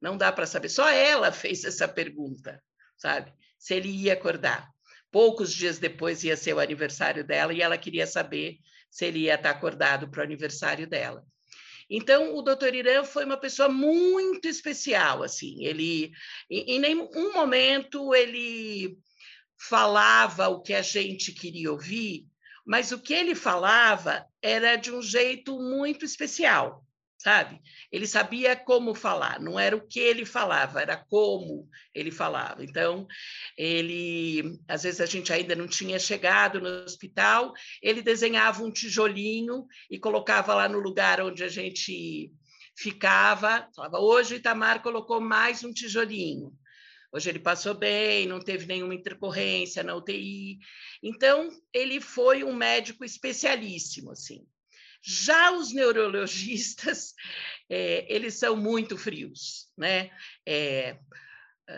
não 0.00 0.16
dá 0.16 0.32
para 0.32 0.46
saber. 0.46 0.70
Só 0.70 0.88
ela 0.88 1.30
fez 1.32 1.64
essa 1.64 1.86
pergunta, 1.86 2.64
sabe? 2.96 3.30
Se 3.58 3.74
ele 3.74 3.90
ia 3.90 4.14
acordar. 4.14 4.72
Poucos 5.10 5.52
dias 5.52 5.78
depois 5.78 6.24
ia 6.24 6.34
ser 6.34 6.54
o 6.54 6.60
aniversário 6.60 7.22
dela 7.22 7.52
e 7.52 7.60
ela 7.60 7.76
queria 7.76 8.06
saber 8.06 8.56
se 8.90 9.04
ele 9.04 9.18
ia 9.18 9.34
estar 9.34 9.50
acordado 9.50 10.08
para 10.08 10.20
o 10.20 10.24
aniversário 10.24 10.86
dela. 10.86 11.26
Então, 11.88 12.34
o 12.36 12.42
doutor 12.42 12.74
Irã 12.74 13.04
foi 13.04 13.24
uma 13.24 13.36
pessoa 13.36 13.68
muito 13.68 14.48
especial, 14.48 15.22
assim, 15.22 15.64
ele, 15.64 16.12
em, 16.50 16.76
em 16.76 16.78
nenhum 16.78 17.32
momento 17.32 18.14
ele 18.14 18.98
falava 19.58 20.48
o 20.48 20.60
que 20.60 20.74
a 20.74 20.82
gente 20.82 21.32
queria 21.32 21.70
ouvir, 21.70 22.26
mas 22.66 22.92
o 22.92 22.98
que 22.98 23.12
ele 23.12 23.34
falava 23.34 24.26
era 24.42 24.76
de 24.76 24.92
um 24.92 25.02
jeito 25.02 25.58
muito 25.58 26.04
especial, 26.04 26.83
sabe? 27.24 27.58
Ele 27.90 28.06
sabia 28.06 28.54
como 28.54 28.94
falar, 28.94 29.40
não 29.40 29.58
era 29.58 29.74
o 29.74 29.80
que 29.88 29.98
ele 29.98 30.26
falava, 30.26 30.82
era 30.82 30.94
como 30.94 31.66
ele 31.94 32.10
falava. 32.10 32.62
Então, 32.62 33.06
ele, 33.56 34.60
às 34.68 34.82
vezes 34.82 35.00
a 35.00 35.06
gente 35.06 35.32
ainda 35.32 35.56
não 35.56 35.66
tinha 35.66 35.98
chegado 35.98 36.60
no 36.60 36.84
hospital, 36.84 37.54
ele 37.80 38.02
desenhava 38.02 38.62
um 38.62 38.70
tijolinho 38.70 39.66
e 39.90 39.98
colocava 39.98 40.54
lá 40.54 40.68
no 40.68 40.78
lugar 40.78 41.18
onde 41.22 41.42
a 41.42 41.48
gente 41.48 42.30
ficava, 42.76 43.70
falava: 43.74 44.00
"Hoje 44.00 44.34
Itamar 44.34 44.82
colocou 44.82 45.18
mais 45.18 45.64
um 45.64 45.72
tijolinho". 45.72 46.52
Hoje 47.10 47.30
ele 47.30 47.38
passou 47.38 47.72
bem, 47.72 48.26
não 48.26 48.40
teve 48.40 48.66
nenhuma 48.66 48.94
intercorrência 48.94 49.82
na 49.82 49.94
UTI. 49.94 50.58
Então, 51.02 51.48
ele 51.72 52.02
foi 52.02 52.44
um 52.44 52.52
médico 52.52 53.02
especialíssimo, 53.02 54.10
assim. 54.10 54.44
Já 55.06 55.52
os 55.52 55.72
neurologistas, 55.72 57.12
é, 57.68 58.06
eles 58.12 58.34
são 58.34 58.56
muito 58.56 58.96
frios, 58.96 59.68
né? 59.76 60.10
É, 60.46 60.96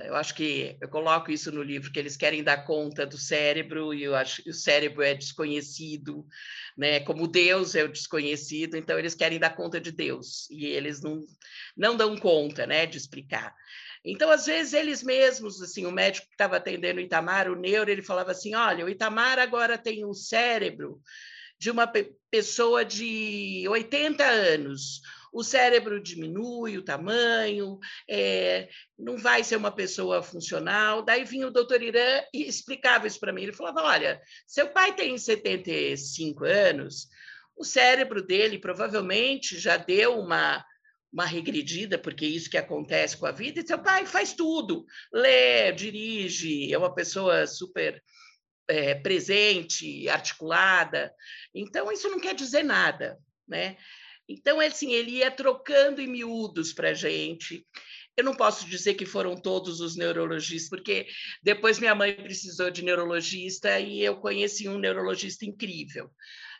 eu 0.04 0.14
acho 0.14 0.34
que 0.34 0.76
eu 0.80 0.88
coloco 0.88 1.30
isso 1.30 1.50
no 1.50 1.62
livro 1.62 1.90
que 1.92 1.98
eles 1.98 2.16
querem 2.16 2.42
dar 2.42 2.64
conta 2.64 3.04
do 3.04 3.18
cérebro 3.18 3.92
e 3.92 4.02
eu 4.02 4.14
acho 4.14 4.42
que 4.42 4.50
o 4.50 4.54
cérebro 4.54 5.02
é 5.02 5.14
desconhecido, 5.14 6.26
né? 6.76 7.00
Como 7.00 7.26
Deus 7.26 7.74
é 7.74 7.82
o 7.82 7.92
desconhecido, 7.92 8.76
então 8.76 8.98
eles 8.98 9.14
querem 9.14 9.38
dar 9.38 9.56
conta 9.56 9.80
de 9.80 9.90
Deus 9.90 10.48
e 10.50 10.66
eles 10.66 11.02
não 11.02 11.20
não 11.76 11.96
dão 11.96 12.16
conta, 12.16 12.66
né, 12.66 12.86
de 12.86 12.96
explicar. 12.96 13.54
Então, 14.04 14.30
às 14.30 14.46
vezes, 14.46 14.72
eles 14.72 15.02
mesmos, 15.02 15.60
assim, 15.60 15.84
o 15.84 15.90
médico 15.90 16.28
que 16.28 16.34
estava 16.34 16.56
atendendo 16.56 17.00
o 17.00 17.02
Itamar, 17.02 17.50
o 17.50 17.56
neuro, 17.56 17.90
ele 17.90 18.02
falava 18.02 18.30
assim: 18.30 18.54
olha, 18.54 18.84
o 18.84 18.88
Itamar 18.88 19.38
agora 19.38 19.76
tem 19.76 20.04
um 20.04 20.14
cérebro 20.14 21.00
de 21.58 21.70
uma 21.70 21.86
pe 21.86 22.14
pessoa 22.30 22.84
de 22.84 23.64
80 23.68 24.22
anos. 24.24 25.00
O 25.32 25.42
cérebro 25.42 26.02
diminui 26.02 26.76
o 26.76 26.82
tamanho, 26.82 27.78
é, 28.08 28.68
não 28.98 29.16
vai 29.16 29.44
ser 29.44 29.56
uma 29.56 29.70
pessoa 29.70 30.22
funcional. 30.22 31.02
Daí 31.02 31.24
vinha 31.24 31.46
o 31.46 31.50
doutor 31.52 31.82
Irã 31.82 32.22
e 32.32 32.46
explicava 32.46 33.06
isso 33.06 33.20
para 33.20 33.32
mim. 33.32 33.42
Ele 33.42 33.52
falava: 33.52 33.82
olha, 33.82 34.20
seu 34.46 34.68
pai 34.68 34.94
tem 34.94 35.16
75 35.16 36.44
anos, 36.44 37.08
o 37.56 37.64
cérebro 37.64 38.22
dele 38.22 38.58
provavelmente 38.58 39.58
já 39.58 39.76
deu 39.76 40.18
uma 40.18 40.64
uma 41.12 41.24
regredida, 41.24 41.96
porque 41.96 42.26
é 42.26 42.28
isso 42.28 42.50
que 42.50 42.58
acontece 42.58 43.16
com 43.16 43.24
a 43.24 43.32
vida, 43.32 43.60
e 43.60 43.66
seu 43.66 43.78
pai 43.78 44.04
faz 44.04 44.34
tudo, 44.34 44.84
lê, 45.10 45.72
dirige, 45.72 46.70
é 46.70 46.76
uma 46.76 46.94
pessoa 46.94 47.46
super 47.46 48.02
é, 48.68 48.94
presente, 48.94 50.08
articulada. 50.08 51.12
Então, 51.54 51.90
isso 51.90 52.08
não 52.08 52.20
quer 52.20 52.34
dizer 52.34 52.62
nada, 52.62 53.18
né? 53.46 53.76
Então, 54.28 54.60
assim, 54.60 54.92
ele 54.92 55.18
ia 55.18 55.30
trocando 55.30 56.00
em 56.00 56.08
miúdos 56.08 56.72
para 56.72 56.90
a 56.90 56.94
gente. 56.94 57.66
Eu 58.16 58.24
não 58.24 58.34
posso 58.34 58.66
dizer 58.68 58.94
que 58.94 59.06
foram 59.06 59.36
todos 59.36 59.80
os 59.80 59.94
neurologistas, 59.96 60.68
porque 60.68 61.06
depois 61.42 61.78
minha 61.78 61.94
mãe 61.94 62.14
precisou 62.14 62.70
de 62.70 62.82
neurologista 62.82 63.78
e 63.78 64.00
eu 64.00 64.16
conheci 64.16 64.68
um 64.68 64.78
neurologista 64.78 65.44
incrível. 65.44 66.10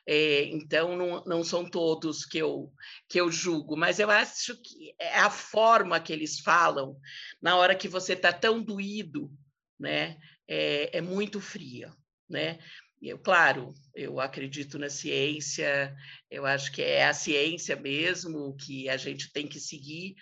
É, 0.09 0.45
então, 0.45 0.97
não, 0.97 1.25
não 1.25 1.43
são 1.43 1.69
todos 1.69 2.25
que 2.25 2.39
eu, 2.39 2.73
que 3.09 3.21
eu 3.21 3.33
julgo, 3.33 3.77
mas 3.77 3.99
eu 3.99 4.09
acho 4.09 4.55
que 4.63 4.95
é 5.01 5.19
a 5.19 5.31
forma 5.31 5.99
que 5.99 6.13
eles 6.13 6.39
falam 6.39 6.97
na 7.43 7.57
hora 7.57 7.75
que 7.75 7.89
você 7.89 8.13
está 8.13 8.33
tão 8.33 8.63
doído, 8.63 9.33
né, 9.79 10.17
é, 10.47 10.99
é 10.99 11.01
muito 11.01 11.41
fria, 11.41 11.93
né? 12.29 12.59
Eu, 13.01 13.19
claro, 13.19 13.75
eu 13.95 14.19
acredito 14.21 14.79
na 14.79 14.89
ciência, 14.89 15.95
eu 16.31 16.47
acho 16.47 16.73
que 16.73 16.83
é 16.83 17.07
a 17.07 17.13
ciência 17.13 17.77
mesmo 17.77 18.57
que 18.57 18.89
a 18.89 18.97
gente 18.97 19.31
tem 19.33 19.47
que 19.47 19.61
seguir, 19.61 20.15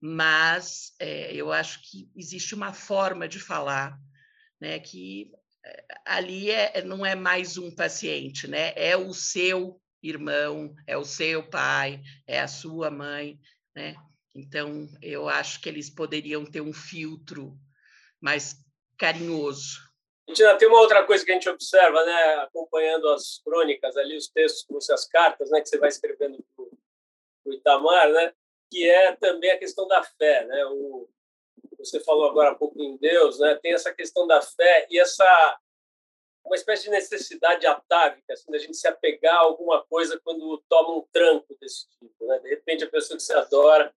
mas 0.00 0.94
é, 0.98 1.32
eu 1.34 1.52
acho 1.52 1.80
que 1.82 2.10
existe 2.16 2.54
uma 2.54 2.72
forma 2.72 3.28
de 3.28 3.38
falar 3.38 3.98
né, 4.60 4.78
que 4.78 5.30
ali 6.04 6.50
é, 6.50 6.82
não 6.82 7.04
é 7.04 7.14
mais 7.14 7.56
um 7.56 7.74
paciente, 7.74 8.46
né? 8.46 8.72
É 8.74 8.96
o 8.96 9.12
seu 9.12 9.80
irmão, 10.02 10.74
é 10.86 10.96
o 10.96 11.04
seu 11.04 11.42
pai, 11.48 12.02
é 12.26 12.40
a 12.40 12.48
sua 12.48 12.90
mãe, 12.90 13.38
né? 13.74 13.96
Então, 14.34 14.88
eu 15.02 15.28
acho 15.28 15.60
que 15.60 15.68
eles 15.68 15.90
poderiam 15.90 16.44
ter 16.44 16.60
um 16.60 16.72
filtro 16.72 17.58
mais 18.20 18.56
carinhoso. 18.96 19.87
Tina, 20.32 20.56
tem 20.56 20.68
uma 20.68 20.80
outra 20.80 21.04
coisa 21.04 21.24
que 21.24 21.30
a 21.30 21.34
gente 21.34 21.48
observa, 21.48 22.04
né, 22.04 22.34
acompanhando 22.36 23.08
as 23.10 23.40
crônicas 23.44 23.96
ali, 23.96 24.16
os 24.16 24.28
textos, 24.28 24.90
as 24.90 25.06
cartas, 25.06 25.50
né, 25.50 25.60
que 25.60 25.68
você 25.68 25.78
vai 25.78 25.88
escrevendo 25.88 26.44
para 26.54 26.64
o 27.46 27.52
Itamar, 27.52 28.10
né, 28.10 28.32
que 28.70 28.88
é 28.88 29.16
também 29.16 29.50
a 29.50 29.58
questão 29.58 29.88
da 29.88 30.02
fé, 30.02 30.44
né, 30.44 30.66
o, 30.66 31.08
você 31.78 32.00
falou 32.00 32.28
agora 32.28 32.50
há 32.50 32.54
pouco 32.54 32.80
em 32.82 32.96
Deus, 32.96 33.38
né? 33.38 33.54
Tem 33.62 33.72
essa 33.72 33.94
questão 33.94 34.26
da 34.26 34.42
fé 34.42 34.86
e 34.90 34.98
essa 34.98 35.58
uma 36.44 36.56
espécie 36.56 36.84
de 36.84 36.90
necessidade 36.90 37.66
atávica, 37.66 38.32
assim, 38.32 38.50
da 38.50 38.56
gente 38.56 38.74
se 38.74 38.88
apegar 38.88 39.34
a 39.34 39.40
alguma 39.40 39.84
coisa 39.84 40.18
quando 40.24 40.62
toma 40.66 40.96
um 40.96 41.06
tranco 41.12 41.54
desse 41.60 41.86
tipo, 41.90 42.26
né? 42.26 42.38
De 42.38 42.48
repente 42.48 42.84
a 42.84 42.90
pessoa 42.90 43.16
que 43.16 43.22
você 43.22 43.34
adora 43.34 43.94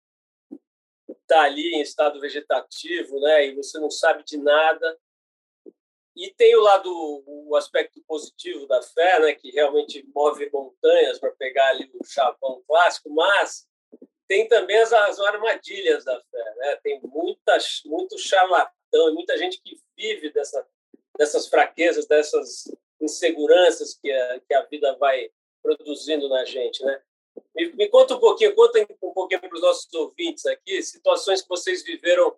está 1.09 1.43
ali 1.43 1.75
em 1.75 1.81
estado 1.81 2.19
vegetativo, 2.19 3.19
né? 3.21 3.47
E 3.47 3.55
você 3.55 3.79
não 3.79 3.89
sabe 3.89 4.23
de 4.23 4.37
nada. 4.37 4.99
E 6.15 6.34
tem 6.34 6.56
o 6.56 6.62
lado, 6.62 7.24
o 7.26 7.56
aspecto 7.56 8.02
positivo 8.08 8.67
da 8.67 8.82
fé, 8.82 9.19
né? 9.19 9.34
Que 9.34 9.50
realmente 9.52 10.06
move 10.13 10.50
montanhas 10.52 11.19
para 11.19 11.32
pegar 11.32 11.69
ali 11.69 11.89
o 11.93 12.06
chavão 12.06 12.62
clássico, 12.67 13.10
mas 13.10 13.65
tem 14.28 14.47
também 14.47 14.78
as, 14.78 14.91
as 14.93 15.19
armadilhas 15.19 16.04
da 16.04 16.19
fé, 16.19 16.56
né? 16.58 16.76
Tem 16.84 17.00
muitas, 17.04 17.82
muito 17.86 18.17
charlatão, 18.17 19.13
muita 19.13 19.38
gente 19.38 19.62
que 19.62 19.78
vive 19.97 20.32
dessa, 20.32 20.67
dessas 21.17 21.47
fraquezas, 21.47 22.08
dessas 22.08 22.63
inseguranças 23.02 23.97
que 24.00 24.12
a, 24.12 24.39
que 24.39 24.54
a 24.54 24.63
vida 24.63 24.95
vai 24.97 25.30
produzindo 25.62 26.28
na 26.28 26.43
gente, 26.45 26.84
né? 26.84 27.02
Me, 27.56 27.71
me 27.74 27.88
conta 27.88 28.15
um 28.15 28.19
pouquinho, 28.19 28.54
conta 28.56 28.86
um 29.02 29.13
pouquinho 29.13 29.39
para 29.39 29.54
os 29.54 29.62
nossos 29.62 29.93
ouvintes 29.93 30.45
aqui, 30.45 30.82
situações 30.84 31.41
que 31.41 31.50
vocês 31.50 31.84
viveram 31.84 32.36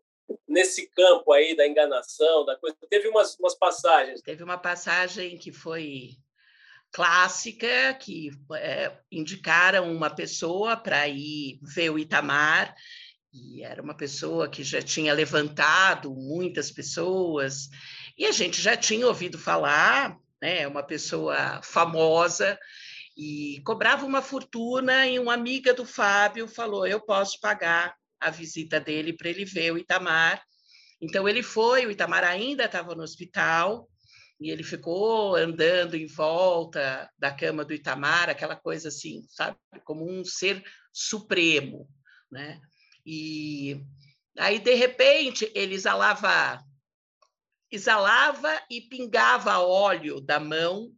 nesse 0.47 0.87
campo 0.89 1.31
aí 1.31 1.55
da 1.55 1.67
enganação, 1.67 2.45
da 2.45 2.55
coisa. 2.57 2.75
Teve 2.89 3.07
umas, 3.07 3.37
umas 3.39 3.55
passagens. 3.55 4.21
Teve 4.21 4.43
uma 4.43 4.57
passagem 4.57 5.37
que 5.37 5.51
foi 5.51 6.17
clássica 6.93 7.93
que 7.95 8.29
é, 8.53 8.95
indicaram 9.11 9.91
uma 9.91 10.11
pessoa 10.11 10.77
para 10.77 11.07
ir 11.07 11.59
ver 11.63 11.89
o 11.89 11.97
Itamar 11.97 12.73
e 13.33 13.63
era 13.63 13.81
uma 13.81 13.97
pessoa 13.97 14.47
que 14.47 14.63
já 14.63 14.79
tinha 14.79 15.11
levantado 15.11 16.13
muitas 16.13 16.69
pessoas 16.69 17.67
e 18.15 18.27
a 18.27 18.31
gente 18.31 18.61
já 18.61 18.77
tinha 18.77 19.07
ouvido 19.07 19.39
falar, 19.39 20.15
né, 20.39 20.67
uma 20.67 20.83
pessoa 20.83 21.59
famosa 21.63 22.59
e 23.17 23.59
cobrava 23.65 24.05
uma 24.05 24.21
fortuna 24.21 25.07
e 25.07 25.17
uma 25.17 25.33
amiga 25.33 25.73
do 25.73 25.85
Fábio 25.85 26.47
falou 26.47 26.85
eu 26.85 27.01
posso 27.01 27.39
pagar 27.39 27.95
a 28.23 28.29
visita 28.29 28.79
dele 28.79 29.13
para 29.13 29.29
ele 29.29 29.45
ver 29.45 29.71
o 29.71 29.77
Itamar. 29.77 30.41
Então 31.01 31.27
ele 31.27 31.43
foi, 31.43 31.85
o 31.85 31.91
Itamar 31.91 32.23
ainda 32.23 32.65
estava 32.65 32.95
no 32.95 33.03
hospital 33.03 33.89
e 34.39 34.49
ele 34.49 34.63
ficou 34.63 35.35
andando 35.35 35.95
em 35.95 36.07
volta 36.07 37.09
da 37.17 37.31
cama 37.31 37.63
do 37.63 37.73
Itamar, 37.73 38.29
aquela 38.29 38.55
coisa 38.55 38.87
assim, 38.87 39.25
sabe, 39.29 39.57
como 39.83 40.09
um 40.09 40.23
ser 40.23 40.63
supremo, 40.91 41.87
né? 42.31 42.59
E 43.05 43.81
aí 44.37 44.59
de 44.59 44.73
repente 44.73 45.51
ele 45.53 45.75
exalava 45.75 46.63
exalava 47.71 48.61
e 48.69 48.81
pingava 48.81 49.57
óleo 49.57 50.21
da 50.21 50.39
mão 50.39 50.91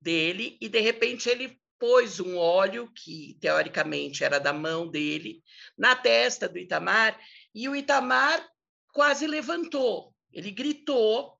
dele 0.00 0.58
e 0.60 0.68
de 0.68 0.80
repente 0.80 1.28
ele 1.28 1.58
pôs 1.78 2.20
um 2.20 2.36
óleo 2.36 2.90
que 2.92 3.36
teoricamente 3.40 4.24
era 4.24 4.38
da 4.38 4.52
mão 4.52 4.88
dele 4.88 5.42
na 5.76 5.94
testa 5.94 6.48
do 6.48 6.58
Itamar 6.58 7.18
e 7.54 7.68
o 7.68 7.76
Itamar 7.76 8.44
quase 8.92 9.26
levantou. 9.26 10.14
Ele 10.32 10.50
gritou 10.50 11.38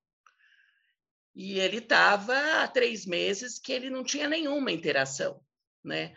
e 1.35 1.59
ele 1.59 1.79
estava 1.79 2.63
há 2.63 2.69
três 2.69 3.05
meses 3.07 3.59
que 3.59 3.73
ele 3.73 3.91
não 3.91 4.05
tinha 4.05 4.29
nenhuma 4.29 4.73
interação, 4.73 5.41
né? 5.85 6.15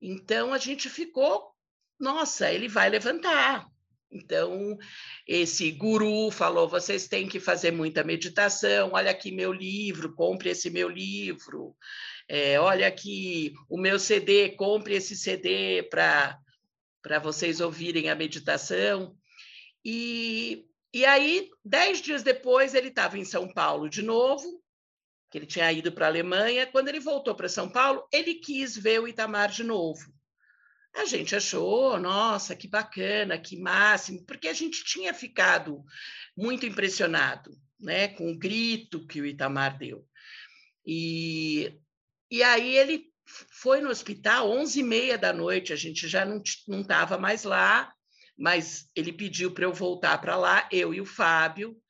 Então 0.00 0.52
a 0.52 0.58
gente 0.58 0.88
ficou, 0.88 1.54
nossa, 1.98 2.50
ele 2.52 2.68
vai 2.68 2.88
levantar, 2.88 3.69
Então, 4.10 4.76
esse 5.26 5.70
guru 5.70 6.30
falou: 6.30 6.68
vocês 6.68 7.06
têm 7.06 7.28
que 7.28 7.38
fazer 7.38 7.70
muita 7.70 8.02
meditação. 8.02 8.90
Olha 8.92 9.10
aqui 9.10 9.30
meu 9.30 9.52
livro, 9.52 10.14
compre 10.14 10.50
esse 10.50 10.68
meu 10.68 10.88
livro. 10.88 11.76
É, 12.28 12.58
olha 12.60 12.86
aqui 12.86 13.52
o 13.68 13.78
meu 13.78 13.98
CD, 13.98 14.50
compre 14.50 14.94
esse 14.94 15.16
CD 15.16 15.82
para 15.84 16.38
vocês 17.22 17.60
ouvirem 17.60 18.10
a 18.10 18.14
meditação. 18.14 19.16
E, 19.84 20.66
e 20.92 21.04
aí, 21.04 21.48
dez 21.64 22.00
dias 22.00 22.22
depois, 22.22 22.74
ele 22.74 22.88
estava 22.88 23.18
em 23.18 23.24
São 23.24 23.52
Paulo 23.52 23.88
de 23.88 24.02
novo, 24.02 24.62
que 25.30 25.38
ele 25.38 25.46
tinha 25.46 25.72
ido 25.72 25.92
para 25.92 26.06
a 26.06 26.08
Alemanha. 26.08 26.66
Quando 26.66 26.88
ele 26.88 27.00
voltou 27.00 27.34
para 27.34 27.48
São 27.48 27.68
Paulo, 27.70 28.06
ele 28.12 28.34
quis 28.34 28.76
ver 28.76 29.00
o 29.00 29.08
Itamar 29.08 29.50
de 29.50 29.62
novo. 29.62 30.12
A 31.00 31.06
gente 31.06 31.34
achou, 31.34 31.98
nossa, 31.98 32.54
que 32.54 32.68
bacana, 32.68 33.38
que 33.38 33.56
máximo, 33.56 34.22
porque 34.26 34.48
a 34.48 34.52
gente 34.52 34.84
tinha 34.84 35.14
ficado 35.14 35.82
muito 36.36 36.66
impressionado 36.66 37.50
né, 37.80 38.08
com 38.08 38.30
o 38.30 38.38
grito 38.38 39.06
que 39.06 39.18
o 39.18 39.24
Itamar 39.24 39.78
deu. 39.78 40.06
E, 40.86 41.74
e 42.30 42.42
aí 42.42 42.76
ele 42.76 43.06
foi 43.50 43.80
no 43.80 43.88
hospital, 43.88 44.50
11h30 44.50 45.16
da 45.16 45.32
noite, 45.32 45.72
a 45.72 45.76
gente 45.76 46.06
já 46.06 46.26
não 46.26 46.42
estava 46.42 47.16
mais 47.16 47.44
lá, 47.44 47.90
mas 48.36 48.90
ele 48.94 49.10
pediu 49.10 49.52
para 49.52 49.64
eu 49.64 49.72
voltar 49.72 50.20
para 50.20 50.36
lá, 50.36 50.68
eu 50.70 50.92
e 50.92 51.00
o 51.00 51.06
Fábio, 51.06 51.80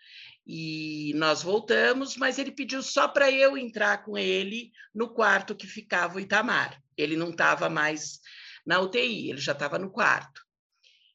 e 0.46 1.12
nós 1.16 1.42
voltamos, 1.42 2.16
mas 2.16 2.38
ele 2.38 2.53
pediu 2.53 2.81
só 2.81 3.09
para 3.09 3.29
eu 3.29 3.59
entrar 3.59 4.05
com 4.05 4.16
ele 4.16 4.70
no 4.94 5.12
quarto 5.12 5.55
que 5.55 5.66
ficava 5.66 6.16
o 6.16 6.20
Itamar. 6.20 6.81
Ele 6.96 7.16
não 7.16 7.31
estava 7.31 7.68
mais 7.68 8.19
na 8.66 8.81
UTI, 8.81 9.31
ele 9.31 9.40
já 9.40 9.53
estava 9.53 9.79
no 9.79 9.90
quarto. 9.90 10.42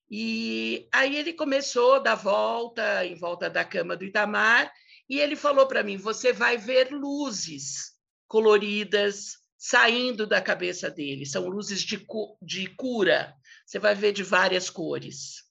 E 0.10 0.88
aí 0.94 1.16
ele 1.16 1.34
começou 1.34 1.96
a 1.96 2.00
dar 2.00 2.16
volta 2.16 3.06
em 3.06 3.16
volta 3.16 3.50
da 3.50 3.66
cama 3.66 3.98
do 3.98 4.06
Itamar 4.06 4.72
e 5.10 5.20
ele 5.20 5.36
falou 5.36 5.68
para 5.68 5.84
mim: 5.84 5.98
você 5.98 6.32
vai 6.32 6.58
ver 6.58 6.92
luzes 6.92 7.94
coloridas 8.28 9.38
saindo 9.58 10.28
da 10.28 10.42
cabeça 10.42 10.92
dele, 10.92 11.26
são 11.26 11.48
luzes 11.48 11.82
de, 11.82 11.98
cu 11.98 12.38
de 12.42 12.68
cura, 12.76 13.34
você 13.66 13.80
vai 13.80 13.96
ver 13.96 14.12
de 14.12 14.22
várias 14.22 14.70
cores. 14.70 15.44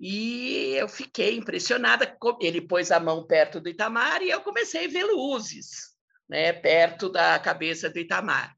E 0.00 0.74
eu 0.76 0.88
fiquei 0.88 1.36
impressionada. 1.36 2.16
Ele 2.40 2.60
pôs 2.60 2.90
a 2.90 3.00
mão 3.00 3.26
perto 3.26 3.60
do 3.60 3.68
Itamar 3.68 4.22
e 4.22 4.30
eu 4.30 4.40
comecei 4.40 4.86
a 4.86 4.88
ver 4.88 5.04
luzes, 5.04 5.88
né, 6.28 6.52
perto 6.52 7.08
da 7.08 7.38
cabeça 7.38 7.90
do 7.90 7.98
Itamar. 7.98 8.56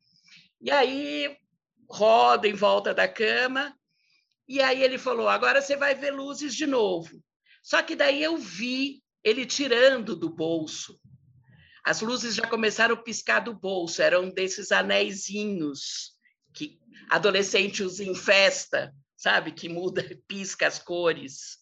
E 0.60 0.70
aí 0.70 1.34
roda 1.90 2.46
em 2.46 2.54
volta 2.54 2.94
da 2.94 3.08
cama. 3.08 3.74
E 4.48 4.60
aí 4.60 4.82
ele 4.82 4.98
falou: 4.98 5.28
agora 5.28 5.60
você 5.60 5.76
vai 5.76 5.94
ver 5.94 6.12
luzes 6.12 6.54
de 6.54 6.66
novo. 6.66 7.22
Só 7.62 7.82
que 7.82 7.94
daí 7.94 8.22
eu 8.22 8.38
vi 8.38 9.02
ele 9.22 9.44
tirando 9.44 10.16
do 10.16 10.30
bolso. 10.30 10.98
As 11.84 12.00
luzes 12.00 12.34
já 12.34 12.46
começaram 12.46 12.94
a 12.94 13.02
piscar 13.02 13.40
do 13.40 13.54
bolso, 13.54 14.02
eram 14.02 14.30
desses 14.30 14.70
anéisinhos 14.70 16.12
que 16.52 16.78
adolescente 17.08 17.82
usa 17.82 18.04
em 18.04 18.14
festa, 18.14 18.94
sabe? 19.16 19.52
Que 19.52 19.68
muda, 19.68 20.02
pisca 20.28 20.66
as 20.66 20.78
cores. 20.78 21.58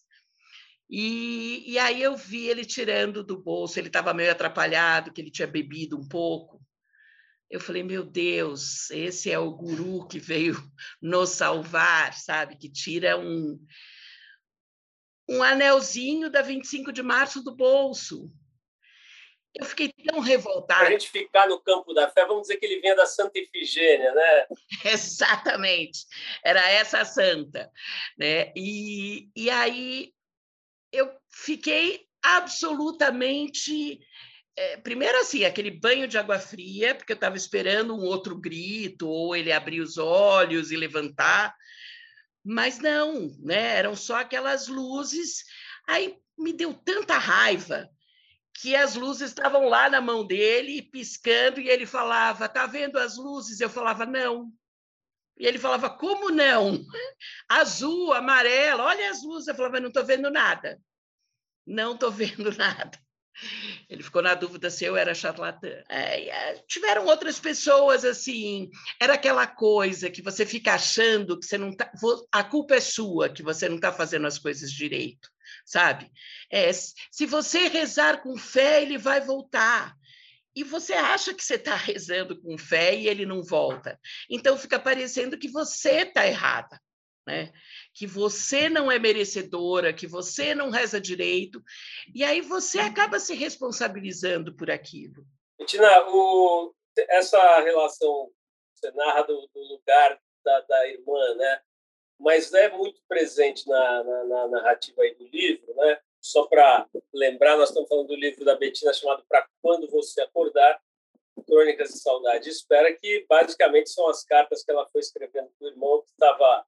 E, 0.89 1.63
e 1.71 1.77
aí 1.77 2.01
eu 2.01 2.17
vi 2.17 2.47
ele 2.47 2.65
tirando 2.65 3.23
do 3.23 3.37
bolso, 3.37 3.79
ele 3.79 3.87
estava 3.87 4.13
meio 4.13 4.31
atrapalhado, 4.31 5.13
que 5.13 5.21
ele 5.21 5.29
tinha 5.31 5.47
bebido 5.47 5.97
um 5.97 6.07
pouco. 6.07 6.58
Eu 7.49 7.59
falei, 7.59 7.81
meu 7.81 8.03
Deus, 8.03 8.91
esse 8.91 9.31
é 9.31 9.39
o 9.39 9.51
guru 9.51 10.07
que 10.07 10.19
veio 10.19 10.53
nos 11.01 11.29
salvar, 11.31 12.13
sabe? 12.13 12.55
Que 12.55 12.69
tira 12.71 13.17
um, 13.17 13.59
um 15.27 15.41
anelzinho 15.41 16.29
da 16.29 16.41
25 16.41 16.91
de 16.91 17.01
março 17.01 17.43
do 17.43 17.55
bolso. 17.55 18.31
Eu 19.55 19.65
fiquei 19.65 19.91
tão 20.05 20.19
revoltada. 20.19 20.81
Para 20.81 20.89
a 20.89 20.91
gente 20.91 21.09
ficar 21.09 21.47
no 21.47 21.59
campo 21.59 21.91
da 21.91 22.07
fé, 22.09 22.23
vamos 22.25 22.43
dizer 22.43 22.57
que 22.57 22.65
ele 22.67 22.81
vinha 22.81 22.95
da 22.95 23.07
Santa 23.07 23.39
Ifigênia, 23.39 24.13
né? 24.13 24.47
Exatamente, 24.85 26.05
era 26.43 26.61
essa 26.69 27.03
santa. 27.03 27.71
Né? 28.17 28.53
E, 28.55 29.27
e 29.35 29.49
aí 29.49 30.13
eu 30.91 31.11
fiquei 31.31 32.07
absolutamente 32.21 33.99
é, 34.59 34.77
primeiro 34.77 35.17
assim, 35.19 35.45
aquele 35.45 35.71
banho 35.71 36.05
de 36.05 36.17
água 36.17 36.37
fria, 36.37 36.93
porque 36.93 37.13
eu 37.13 37.15
estava 37.15 37.37
esperando 37.37 37.95
um 37.95 38.01
outro 38.01 38.35
grito, 38.35 39.07
ou 39.07 39.33
ele 39.33 39.53
abrir 39.53 39.79
os 39.79 39.97
olhos 39.97 40.69
e 40.69 40.75
levantar, 40.75 41.55
mas 42.43 42.77
não, 42.79 43.33
né? 43.39 43.77
Eram 43.77 43.95
só 43.95 44.17
aquelas 44.17 44.67
luzes. 44.67 45.45
Aí 45.87 46.17
me 46.37 46.51
deu 46.51 46.73
tanta 46.73 47.17
raiva 47.17 47.89
que 48.53 48.75
as 48.75 48.95
luzes 48.95 49.29
estavam 49.29 49.69
lá 49.69 49.89
na 49.89 50.01
mão 50.01 50.27
dele, 50.27 50.81
piscando, 50.81 51.61
e 51.61 51.69
ele 51.69 51.85
falava: 51.85 52.49
"Tá 52.49 52.65
vendo 52.65 52.97
as 52.99 53.15
luzes?" 53.17 53.61
Eu 53.61 53.69
falava: 53.69 54.05
"Não". 54.05 54.51
E 55.37 55.47
ele 55.47 55.57
falava: 55.57 55.89
"Como 55.89 56.31
não? 56.31 56.83
Azul, 57.47 58.11
amarelo, 58.13 58.83
olha 58.83 59.09
as 59.09 59.23
luzes". 59.23 59.47
Eu 59.47 59.55
falava: 59.55 59.79
"Não 59.79 59.87
estou 59.87 60.05
vendo 60.05 60.29
nada". 60.29 60.81
Não 61.65 61.93
estou 61.93 62.11
vendo 62.11 62.51
nada. 62.57 62.99
Ele 63.89 64.03
ficou 64.03 64.21
na 64.21 64.33
dúvida 64.33 64.69
se 64.69 64.85
eu 64.85 64.95
era 64.95 65.13
charlatã. 65.13 65.69
É, 65.89 66.61
tiveram 66.67 67.05
outras 67.05 67.39
pessoas 67.39 68.05
assim. 68.05 68.69
Era 68.99 69.13
aquela 69.13 69.47
coisa 69.47 70.09
que 70.09 70.21
você 70.21 70.45
fica 70.45 70.73
achando 70.73 71.39
que 71.39 71.45
você 71.45 71.57
não 71.57 71.75
tá. 71.75 71.91
A 72.31 72.43
culpa 72.43 72.75
é 72.75 72.81
sua, 72.81 73.29
que 73.29 73.43
você 73.43 73.67
não 73.67 73.77
está 73.77 73.91
fazendo 73.91 74.27
as 74.27 74.37
coisas 74.37 74.71
direito, 74.71 75.29
sabe? 75.65 76.11
É, 76.51 76.71
se 76.71 77.25
você 77.25 77.67
rezar 77.67 78.21
com 78.21 78.37
fé, 78.37 78.81
ele 78.81 78.97
vai 78.97 79.21
voltar. 79.21 79.95
E 80.55 80.63
você 80.63 80.93
acha 80.93 81.33
que 81.33 81.43
você 81.43 81.55
está 81.55 81.75
rezando 81.75 82.39
com 82.39 82.57
fé 82.57 82.95
e 82.95 83.07
ele 83.07 83.25
não 83.25 83.43
volta. 83.43 83.99
Então 84.29 84.57
fica 84.57 84.79
parecendo 84.79 85.37
que 85.37 85.47
você 85.47 86.01
está 86.01 86.27
errada. 86.27 86.79
Né? 87.25 87.51
Que 87.93 88.07
você 88.07 88.69
não 88.69 88.91
é 88.91 88.97
merecedora, 88.97 89.93
que 89.93 90.07
você 90.07 90.55
não 90.55 90.69
reza 90.69 91.01
direito, 91.01 91.61
e 92.13 92.23
aí 92.23 92.41
você 92.41 92.79
acaba 92.79 93.19
se 93.19 93.33
responsabilizando 93.33 94.55
por 94.55 94.69
aquilo. 94.71 95.25
Tina, 95.65 95.89
essa 97.09 97.59
relação 97.61 98.31
você 98.79 98.91
narra 98.91 99.23
do, 99.23 99.49
do 99.53 99.59
lugar 99.61 100.19
da, 100.43 100.61
da, 100.61 100.87
irmã, 100.87 101.35
né? 101.35 101.61
Mas 102.17 102.53
é 102.53 102.69
muito 102.69 103.01
presente 103.07 103.67
na, 103.67 104.03
na, 104.03 104.23
na 104.25 104.47
narrativa 104.47 105.01
aí 105.01 105.13
do 105.15 105.27
livro, 105.27 105.73
né? 105.75 105.99
Só 106.21 106.45
para 106.47 106.87
lembrar, 107.13 107.57
nós 107.57 107.69
estamos 107.69 107.87
falando 107.87 108.07
do 108.07 108.15
livro 108.15 108.43
da 108.43 108.55
Betina 108.55 108.93
chamado 108.93 109.23
Para 109.27 109.47
Quando 109.61 109.89
Você 109.89 110.21
Acordar, 110.21 110.81
Crônicas 111.45 111.89
de 111.89 111.99
Saudade. 111.99 112.49
Espera 112.49 112.93
que 112.93 113.25
basicamente 113.27 113.89
são 113.89 114.09
as 114.09 114.23
cartas 114.23 114.63
que 114.63 114.71
ela 114.71 114.87
foi 114.87 114.99
escrevendo 115.01 115.49
para 115.57 115.67
o 115.67 115.71
irmão 115.71 116.01
que 116.01 116.11
estava 116.11 116.65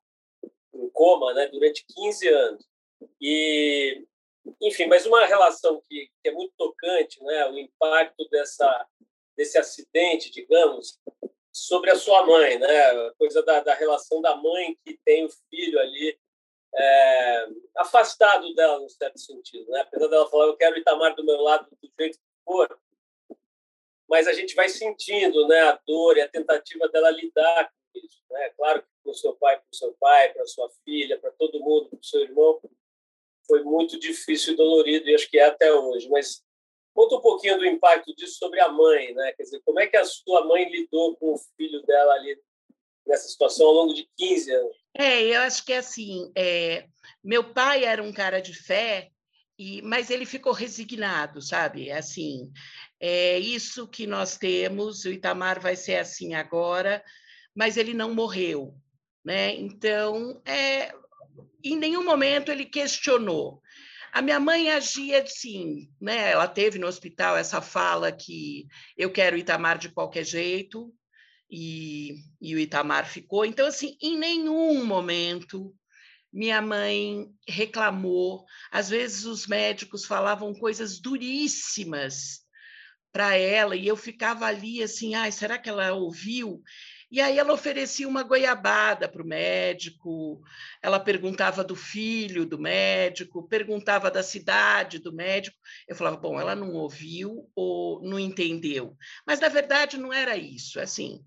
em 0.73 0.89
coma 0.89 1.33
né, 1.33 1.47
durante 1.47 1.85
15 1.95 2.27
anos. 2.27 2.65
E, 3.19 4.05
enfim, 4.61 4.85
mas 4.87 5.05
uma 5.05 5.25
relação 5.25 5.81
que, 5.87 6.09
que 6.21 6.29
é 6.29 6.31
muito 6.31 6.53
tocante, 6.57 7.23
né, 7.23 7.47
o 7.49 7.57
impacto 7.57 8.27
dessa, 8.29 8.87
desse 9.35 9.57
acidente, 9.57 10.31
digamos, 10.31 10.99
sobre 11.51 11.91
a 11.91 11.95
sua 11.95 12.25
mãe, 12.25 12.57
né, 12.57 13.11
coisa 13.17 13.43
da, 13.43 13.59
da 13.59 13.73
relação 13.73 14.21
da 14.21 14.35
mãe 14.35 14.77
que 14.85 14.99
tem 15.03 15.25
o 15.25 15.29
filho 15.49 15.79
ali 15.79 16.17
é, 16.73 17.47
afastado 17.77 18.53
dela, 18.53 18.79
no 18.79 18.89
certo 18.89 19.19
sentido. 19.19 19.69
Né? 19.69 19.81
Apesar 19.81 20.07
dela 20.07 20.29
falar, 20.29 20.45
eu 20.45 20.57
quero 20.57 20.77
Itamar 20.77 21.15
do 21.15 21.25
meu 21.25 21.41
lado 21.41 21.67
do 21.69 21.91
jeito 21.99 22.17
que 22.17 22.43
for, 22.45 22.79
mas 24.09 24.27
a 24.27 24.33
gente 24.33 24.55
vai 24.55 24.69
sentindo 24.69 25.47
né, 25.47 25.59
a 25.61 25.79
dor 25.85 26.17
e 26.17 26.21
a 26.21 26.29
tentativa 26.29 26.87
dela 26.89 27.09
lidar 27.11 27.69
com 27.71 27.99
isso. 27.99 28.21
Né? 28.29 28.49
Claro 28.57 28.81
que 28.81 28.87
o 29.05 29.13
seu 29.13 29.33
pai, 29.35 29.59
o 29.71 29.75
seu 29.75 29.93
pai, 29.99 30.33
para 30.33 30.45
sua 30.45 30.69
filha, 30.85 31.19
para 31.19 31.31
todo 31.31 31.59
mundo, 31.59 31.89
para 31.89 31.99
o 31.99 32.03
seu 32.03 32.21
irmão, 32.21 32.61
foi 33.47 33.63
muito 33.63 33.99
difícil 33.99 34.53
e 34.53 34.57
dolorido, 34.57 35.09
e 35.09 35.15
acho 35.15 35.29
que 35.29 35.39
é 35.39 35.45
até 35.45 35.73
hoje. 35.73 36.07
Mas 36.09 36.43
conta 36.93 37.15
um 37.15 37.21
pouquinho 37.21 37.57
do 37.57 37.65
impacto 37.65 38.13
disso 38.15 38.37
sobre 38.37 38.59
a 38.59 38.69
mãe, 38.69 39.13
né? 39.13 39.33
Quer 39.33 39.43
dizer, 39.43 39.61
como 39.65 39.79
é 39.79 39.87
que 39.87 39.97
a 39.97 40.05
sua 40.05 40.45
mãe 40.45 40.69
lidou 40.69 41.15
com 41.17 41.33
o 41.33 41.39
filho 41.57 41.81
dela 41.83 42.13
ali 42.13 42.39
nessa 43.05 43.27
situação 43.27 43.67
ao 43.67 43.73
longo 43.73 43.93
de 43.93 44.07
15 44.17 44.51
anos? 44.53 44.75
É, 44.97 45.21
eu 45.23 45.41
acho 45.41 45.65
que 45.65 45.73
é 45.73 45.77
assim, 45.77 46.31
é, 46.35 46.85
meu 47.23 47.53
pai 47.53 47.85
era 47.85 48.03
um 48.03 48.13
cara 48.13 48.41
de 48.41 48.53
fé, 48.53 49.09
e, 49.57 49.81
mas 49.81 50.09
ele 50.09 50.25
ficou 50.25 50.53
resignado, 50.53 51.41
sabe? 51.41 51.91
Assim, 51.91 52.51
é 52.99 53.37
isso 53.39 53.87
que 53.87 54.07
nós 54.07 54.37
temos, 54.37 55.05
o 55.05 55.09
Itamar 55.09 55.59
vai 55.61 55.75
ser 55.75 55.97
assim 55.97 56.33
agora, 56.33 57.03
mas 57.55 57.77
ele 57.77 57.93
não 57.93 58.13
morreu. 58.13 58.73
Né? 59.23 59.55
Então, 59.55 60.41
é, 60.45 60.93
em 61.63 61.77
nenhum 61.77 62.03
momento 62.03 62.51
ele 62.51 62.65
questionou. 62.65 63.61
A 64.11 64.21
minha 64.21 64.39
mãe 64.39 64.69
agia 64.69 65.21
assim, 65.21 65.89
né? 65.99 66.31
Ela 66.31 66.47
teve 66.47 66.77
no 66.77 66.87
hospital 66.87 67.37
essa 67.37 67.61
fala 67.61 68.11
que 68.11 68.67
eu 68.97 69.09
quero 69.09 69.37
Itamar 69.37 69.77
de 69.77 69.89
qualquer 69.89 70.25
jeito, 70.25 70.93
e, 71.49 72.15
e 72.39 72.55
o 72.55 72.59
Itamar 72.59 73.05
ficou. 73.05 73.45
Então, 73.45 73.67
assim, 73.67 73.97
em 74.01 74.17
nenhum 74.17 74.85
momento 74.85 75.75
minha 76.31 76.61
mãe 76.61 77.27
reclamou. 77.47 78.45
Às 78.71 78.89
vezes 78.89 79.25
os 79.25 79.45
médicos 79.47 80.05
falavam 80.05 80.53
coisas 80.53 80.99
duríssimas 80.99 82.41
para 83.11 83.35
ela 83.35 83.75
e 83.75 83.85
eu 83.85 83.97
ficava 83.97 84.45
ali 84.45 84.81
assim, 84.81 85.13
ai, 85.13 85.31
será 85.31 85.57
que 85.57 85.67
ela 85.69 85.91
ouviu? 85.91 86.61
E 87.11 87.19
aí 87.19 87.37
ela 87.37 87.51
oferecia 87.51 88.07
uma 88.07 88.23
goiabada 88.23 89.09
para 89.09 89.21
o 89.21 89.27
médico, 89.27 90.41
ela 90.81 90.97
perguntava 90.97 91.61
do 91.61 91.75
filho 91.75 92.45
do 92.45 92.57
médico, 92.57 93.45
perguntava 93.49 94.09
da 94.09 94.23
cidade 94.23 94.97
do 94.97 95.11
médico. 95.11 95.57
Eu 95.85 95.95
falava, 95.95 96.15
bom, 96.15 96.39
ela 96.39 96.55
não 96.55 96.71
ouviu 96.71 97.51
ou 97.53 98.01
não 98.01 98.17
entendeu. 98.17 98.95
Mas 99.27 99.41
na 99.41 99.49
verdade 99.49 99.97
não 99.97 100.13
era 100.13 100.37
isso. 100.37 100.79
Assim, 100.79 101.21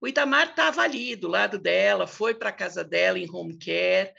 o 0.00 0.06
Itamar 0.06 0.50
estava 0.50 0.82
ali 0.82 1.16
do 1.16 1.26
lado 1.26 1.58
dela, 1.58 2.06
foi 2.06 2.34
para 2.34 2.50
a 2.50 2.52
casa 2.52 2.84
dela 2.84 3.18
em 3.18 3.28
home 3.28 3.58
care, 3.58 4.12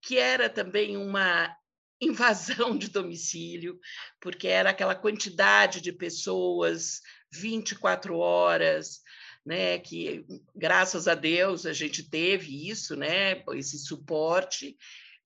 que 0.00 0.16
era 0.16 0.48
também 0.48 0.96
uma 0.96 1.54
invasão 2.00 2.76
de 2.76 2.88
domicílio, 2.88 3.78
porque 4.18 4.48
era 4.48 4.70
aquela 4.70 4.94
quantidade 4.94 5.82
de 5.82 5.92
pessoas 5.92 7.00
24 7.30 8.16
horas, 8.16 9.03
né, 9.44 9.78
que 9.78 10.24
graças 10.54 11.06
a 11.06 11.14
Deus 11.14 11.66
a 11.66 11.72
gente 11.72 12.08
teve 12.08 12.68
isso, 12.68 12.96
né, 12.96 13.42
esse 13.54 13.78
suporte 13.78 14.76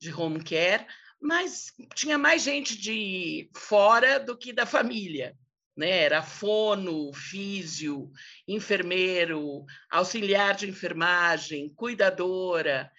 de 0.01 0.13
home 0.13 0.43
care, 0.43 0.87
mas 1.21 1.73
tinha 1.95 2.17
mais 2.17 2.43
gente 2.43 2.77
de 2.77 3.51
fora 3.55 4.19
do 4.19 4.37
que 4.37 4.53
da 4.53 4.65
família, 4.65 5.37
né? 5.77 5.91
Era 6.03 6.23
fono, 6.23 7.13
físio, 7.13 8.11
enfermeiro, 8.47 9.65
auxiliar 9.91 10.55
de 10.55 10.69
enfermagem, 10.69 11.73
cuidadora. 11.75 12.91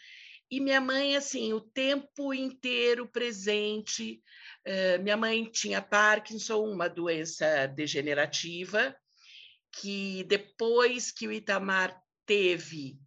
E 0.51 0.59
minha 0.59 0.81
mãe, 0.81 1.15
assim, 1.15 1.53
o 1.53 1.61
tempo 1.61 2.33
inteiro 2.33 3.07
presente. 3.07 4.21
Uh, 4.65 5.01
minha 5.01 5.15
mãe 5.15 5.45
tinha 5.45 5.81
Parkinson, 5.81 6.63
uma 6.65 6.89
doença 6.89 7.67
degenerativa, 7.67 8.95
que 9.71 10.23
depois 10.25 11.11
que 11.11 11.27
o 11.27 11.31
Itamar 11.31 12.01
teve, 12.25 12.99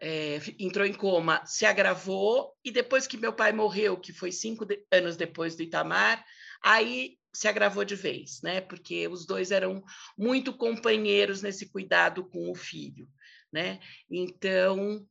é, 0.00 0.40
entrou 0.58 0.86
em 0.86 0.92
coma, 0.92 1.44
se 1.46 1.64
agravou, 1.64 2.54
e 2.64 2.70
depois 2.70 3.06
que 3.06 3.16
meu 3.16 3.32
pai 3.32 3.52
morreu, 3.52 3.96
que 3.96 4.12
foi 4.12 4.32
cinco 4.32 4.64
de, 4.64 4.84
anos 4.90 5.16
depois 5.16 5.56
do 5.56 5.62
Itamar, 5.62 6.24
aí 6.62 7.18
se 7.32 7.48
agravou 7.48 7.84
de 7.84 7.96
vez, 7.96 8.40
né? 8.42 8.60
Porque 8.60 9.08
os 9.08 9.26
dois 9.26 9.50
eram 9.50 9.82
muito 10.16 10.52
companheiros 10.52 11.42
nesse 11.42 11.70
cuidado 11.70 12.24
com 12.28 12.50
o 12.50 12.54
filho, 12.54 13.08
né? 13.52 13.80
Então, 14.08 15.04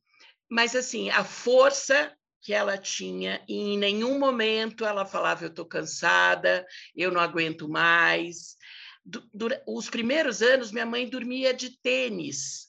mas 0.48 0.74
assim, 0.74 1.10
a 1.10 1.22
força 1.22 2.16
que 2.40 2.52
ela 2.52 2.76
tinha, 2.76 3.42
e 3.48 3.54
em 3.54 3.78
nenhum 3.78 4.18
momento 4.18 4.84
ela 4.84 5.06
falava: 5.06 5.44
Eu 5.44 5.48
estou 5.48 5.64
cansada, 5.64 6.66
eu 6.94 7.10
não 7.10 7.20
aguento 7.20 7.68
mais. 7.68 8.56
Os 9.66 9.90
primeiros 9.90 10.42
anos, 10.42 10.72
minha 10.72 10.86
mãe 10.86 11.08
dormia 11.08 11.52
de 11.52 11.70
tênis, 11.78 12.68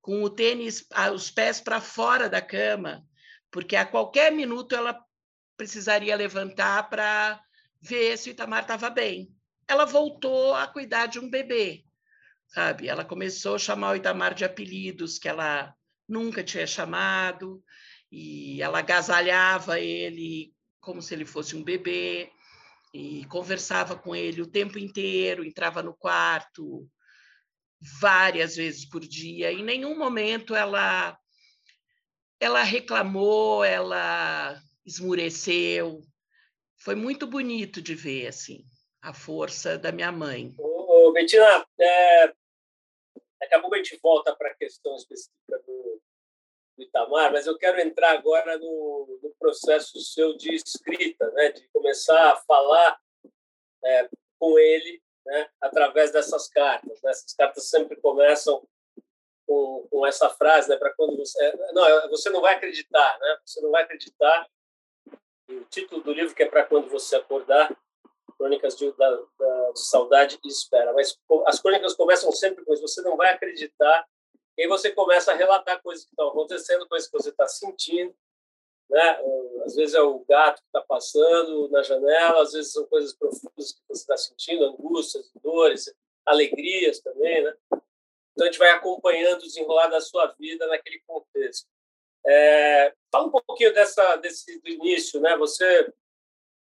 com 0.00 0.22
o 0.22 0.30
tênis, 0.30 0.86
os 1.14 1.30
pés 1.30 1.60
para 1.60 1.80
fora 1.80 2.28
da 2.28 2.40
cama, 2.40 3.04
porque 3.50 3.76
a 3.76 3.84
qualquer 3.84 4.32
minuto 4.32 4.74
ela 4.74 4.98
precisaria 5.56 6.16
levantar 6.16 6.88
para 6.88 7.40
ver 7.80 8.16
se 8.16 8.30
o 8.30 8.32
Itamar 8.32 8.62
estava 8.62 8.90
bem. 8.90 9.34
Ela 9.68 9.84
voltou 9.84 10.54
a 10.54 10.66
cuidar 10.66 11.06
de 11.06 11.18
um 11.18 11.30
bebê, 11.30 11.84
sabe? 12.48 12.88
Ela 12.88 13.04
começou 13.04 13.54
a 13.54 13.58
chamar 13.58 13.92
o 13.92 13.96
Itamar 13.96 14.34
de 14.34 14.44
apelidos 14.44 15.18
que 15.18 15.28
ela 15.28 15.74
nunca 16.08 16.42
tinha 16.42 16.66
chamado, 16.66 17.62
e 18.10 18.60
ela 18.60 18.80
agasalhava 18.80 19.80
ele 19.80 20.52
como 20.80 21.00
se 21.00 21.14
ele 21.14 21.24
fosse 21.24 21.54
um 21.56 21.62
bebê, 21.62 22.30
e 22.92 23.24
conversava 23.26 23.96
com 23.96 24.14
ele 24.14 24.42
o 24.42 24.50
tempo 24.50 24.78
inteiro, 24.78 25.44
entrava 25.44 25.82
no 25.82 25.94
quarto 25.94 26.88
várias 28.00 28.56
vezes 28.56 28.88
por 28.88 29.00
dia. 29.00 29.52
Em 29.52 29.62
nenhum 29.62 29.96
momento 29.96 30.54
ela 30.54 31.18
ela 32.38 32.62
reclamou, 32.62 33.64
ela 33.64 34.60
esmureceu. 34.84 36.02
Foi 36.76 36.94
muito 36.94 37.26
bonito 37.26 37.80
de 37.80 37.94
ver 37.94 38.26
assim 38.26 38.64
a 39.00 39.12
força 39.14 39.78
da 39.78 39.92
minha 39.92 40.10
mãe. 40.10 40.52
Ô, 40.58 41.12
Betina, 41.12 41.64
é, 41.80 42.32
Daqui 43.42 43.56
a 43.56 43.60
pouco 43.60 43.74
a 43.74 43.78
gente 43.78 43.98
volta 44.00 44.36
para 44.36 44.52
a 44.52 44.54
questão 44.54 44.94
específica 44.94 45.58
do, 45.66 45.91
do, 46.76 46.82
Itamar, 46.82 47.32
mas 47.32 47.46
eu 47.46 47.56
quero 47.56 47.80
entrar 47.80 48.12
agora 48.12 48.58
no, 48.58 49.18
no, 49.22 49.30
processo 49.38 49.98
seu 50.00 50.36
de 50.36 50.54
escrita, 50.54 51.30
né? 51.32 51.52
de 51.52 51.66
começar 51.68 52.32
a 52.32 52.36
falar 52.36 52.98
é, 53.84 54.08
com 54.38 54.58
ele 54.58 55.02
né? 55.24 55.48
através 55.60 56.10
dessas 56.10 56.48
cartas. 56.48 57.00
Né? 57.02 57.10
Essas 57.10 57.34
cartas 57.34 57.68
sempre 57.68 57.96
começam 57.96 58.66
com, 59.46 59.86
com 59.90 60.06
essa 60.06 60.28
frase, 60.30 60.68
né? 60.68 60.76
para 60.76 60.92
quando 60.94 61.16
você... 61.16 61.42
É, 61.44 61.72
não, 61.72 61.86
é, 61.86 62.08
você 62.08 62.30
não 62.30 62.40
vai 62.40 62.54
acreditar, 62.54 63.18
né? 63.18 63.38
você 63.44 63.60
não 63.60 63.70
vai 63.70 63.82
acreditar. 63.82 64.48
O 65.48 65.64
título 65.64 66.02
do 66.02 66.12
livro 66.12 66.34
que 66.34 66.42
é 66.42 66.48
para 66.48 66.64
quando 66.64 66.88
você 66.88 67.16
acordar, 67.16 67.76
Crônicas 68.38 68.76
de, 68.76 68.90
da, 68.92 69.10
da, 69.38 69.70
de 69.72 69.86
Saudade 69.86 70.38
e 70.42 70.48
Espera. 70.48 70.92
Mas 70.92 71.16
as 71.46 71.60
crônicas 71.60 71.94
começam 71.94 72.32
sempre 72.32 72.64
com 72.64 72.72
isso, 72.72 72.82
você 72.82 73.00
não 73.02 73.16
vai 73.16 73.32
acreditar, 73.32 74.06
e 74.56 74.62
aí 74.62 74.68
você 74.68 74.90
começa 74.90 75.32
a 75.32 75.34
relatar 75.34 75.82
coisas 75.82 76.04
que 76.04 76.10
estão 76.10 76.28
acontecendo, 76.28 76.88
coisas 76.88 77.08
que 77.08 77.16
você 77.16 77.30
está 77.30 77.46
sentindo, 77.48 78.14
né? 78.90 79.20
Às 79.64 79.74
vezes 79.74 79.94
é 79.94 80.02
o 80.02 80.18
gato 80.28 80.60
que 80.60 80.68
está 80.68 80.82
passando 80.82 81.68
na 81.70 81.82
janela, 81.82 82.42
às 82.42 82.52
vezes 82.52 82.72
são 82.72 82.84
coisas 82.86 83.14
profundas 83.14 83.72
que 83.72 83.80
você 83.88 84.02
está 84.02 84.16
sentindo, 84.16 84.64
angústias, 84.64 85.30
dores, 85.42 85.92
alegrias 86.26 87.00
também, 87.00 87.42
né? 87.42 87.56
Então 88.32 88.46
a 88.46 88.50
gente 88.50 88.58
vai 88.58 88.70
acompanhando 88.70 89.40
o 89.40 89.46
desenrolar 89.46 89.88
da 89.88 90.00
sua 90.00 90.26
vida 90.38 90.66
naquele 90.66 91.00
contexto. 91.06 91.66
É, 92.26 92.94
fala 93.10 93.26
um 93.26 93.30
pouquinho 93.30 93.72
dessa 93.72 94.16
desse 94.16 94.60
do 94.60 94.68
início, 94.68 95.20
né? 95.20 95.36
Você 95.38 95.92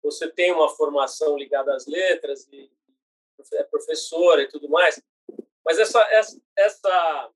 você 0.03 0.31
tem 0.31 0.53
uma 0.53 0.69
formação 0.69 1.37
ligada 1.37 1.75
às 1.75 1.87
letras 1.87 2.47
e 2.53 2.71
é 3.55 3.63
professora 3.65 4.43
e 4.43 4.49
tudo 4.49 4.69
mais, 4.69 5.01
mas 5.65 5.79
essa, 5.79 6.01
essa, 6.11 6.41
essa 6.57 7.31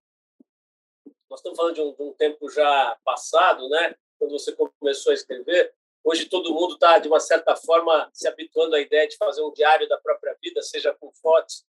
nós 1.32 1.40
estamos 1.40 1.56
falando 1.56 1.74
de 1.74 1.80
um, 1.80 1.94
de 1.94 2.02
um, 2.02 2.12
tempo 2.12 2.50
já 2.50 2.98
passado, 3.02 3.66
né? 3.70 3.96
Quando 4.18 4.32
você 4.32 4.54
começou 4.78 5.12
a 5.12 5.14
escrever, 5.14 5.74
hoje 6.04 6.26
todo 6.26 6.52
mundo 6.52 6.74
está 6.74 6.98
de 6.98 7.08
uma 7.08 7.20
certa 7.20 7.56
forma 7.56 8.10
se 8.12 8.28
habituando 8.28 8.76
à 8.76 8.80
ideia 8.80 9.08
de 9.08 9.16
fazer 9.16 9.40
um 9.40 9.50
diário 9.50 9.88
da 9.88 9.96
própria 9.96 10.36
vida, 10.42 10.60
seja 10.60 10.92
com 10.92 11.10
fotos 11.10 11.64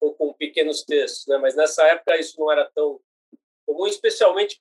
ou 0.00 0.14
com 0.14 0.32
pequenos 0.32 0.82
textos, 0.82 1.28
né? 1.28 1.38
Mas 1.38 1.54
nessa 1.54 1.86
época 1.86 2.18
isso 2.18 2.38
não 2.40 2.50
era 2.50 2.68
tão 2.74 3.00
comum, 3.64 3.86
especialmente 3.86 4.60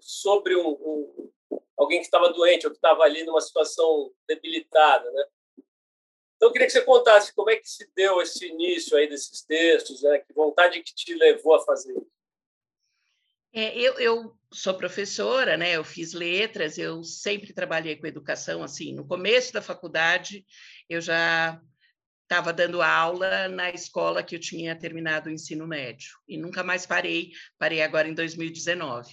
sobre 0.00 0.56
um, 0.56 0.70
um, 0.70 1.60
alguém 1.76 1.98
que 1.98 2.06
estava 2.06 2.32
doente 2.32 2.66
ou 2.66 2.72
que 2.72 2.78
estava 2.78 3.02
ali 3.02 3.22
numa 3.22 3.40
situação 3.42 4.10
debilitada, 4.26 5.10
né? 5.10 5.24
Então, 6.36 6.48
eu 6.48 6.52
queria 6.52 6.66
que 6.66 6.72
você 6.72 6.80
contasse 6.80 7.34
como 7.34 7.50
é 7.50 7.56
que 7.56 7.68
se 7.68 7.86
deu 7.94 8.22
esse 8.22 8.46
início 8.46 8.96
aí 8.96 9.06
desses 9.06 9.42
textos, 9.42 10.00
né? 10.00 10.20
Que 10.20 10.32
vontade 10.32 10.82
que 10.82 10.94
te 10.94 11.14
levou 11.14 11.54
a 11.54 11.60
fazer 11.60 11.92
isso? 11.92 12.19
É, 13.52 13.76
eu, 13.76 13.98
eu, 13.98 14.38
sou 14.52 14.74
professora, 14.74 15.56
né? 15.56 15.72
Eu 15.72 15.84
fiz 15.84 16.12
letras, 16.12 16.78
eu 16.78 17.02
sempre 17.02 17.52
trabalhei 17.52 17.96
com 17.96 18.06
educação. 18.06 18.62
Assim, 18.62 18.94
no 18.94 19.06
começo 19.06 19.52
da 19.52 19.62
faculdade, 19.62 20.44
eu 20.88 21.00
já 21.00 21.60
estava 22.22 22.52
dando 22.52 22.80
aula 22.80 23.48
na 23.48 23.70
escola 23.70 24.22
que 24.22 24.36
eu 24.36 24.40
tinha 24.40 24.76
terminado 24.76 25.28
o 25.28 25.32
ensino 25.32 25.66
médio 25.66 26.10
e 26.28 26.36
nunca 26.38 26.62
mais 26.62 26.86
parei. 26.86 27.32
Parei 27.58 27.82
agora 27.82 28.08
em 28.08 28.14
2019. 28.14 29.10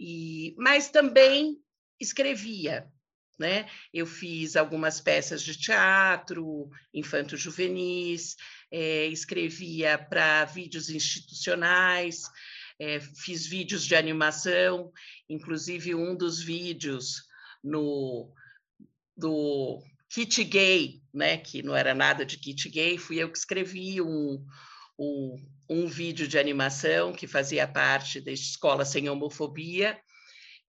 E, 0.00 0.54
mas 0.56 0.88
também 0.88 1.58
escrevia, 2.00 2.90
né? 3.38 3.68
Eu 3.92 4.06
fiz 4.06 4.56
algumas 4.56 4.98
peças 4.98 5.42
de 5.42 5.58
teatro, 5.58 6.70
infanto-juvenis, 6.94 8.36
é, 8.70 9.06
escrevia 9.06 9.98
para 9.98 10.46
vídeos 10.46 10.88
institucionais, 10.88 12.22
é, 12.80 13.00
fiz 13.00 13.46
vídeos 13.46 13.84
de 13.84 13.94
animação, 13.94 14.92
inclusive 15.28 15.94
um 15.94 16.16
dos 16.16 16.40
vídeos 16.40 17.22
no 17.62 18.32
do 19.16 19.82
kit 20.08 20.44
gay, 20.44 21.02
né? 21.12 21.38
Que 21.38 21.62
não 21.62 21.74
era 21.74 21.94
nada 21.94 22.24
de 22.24 22.38
kit 22.38 22.68
gay, 22.68 22.96
fui 22.98 23.18
eu 23.18 23.30
que 23.30 23.38
escrevi 23.38 24.00
um, 24.00 24.44
um, 24.98 25.46
um 25.68 25.86
vídeo 25.86 26.28
de 26.28 26.38
animação 26.38 27.12
que 27.12 27.26
fazia 27.26 27.66
parte 27.66 28.20
da 28.20 28.30
escola 28.30 28.84
sem 28.84 29.08
homofobia 29.08 29.98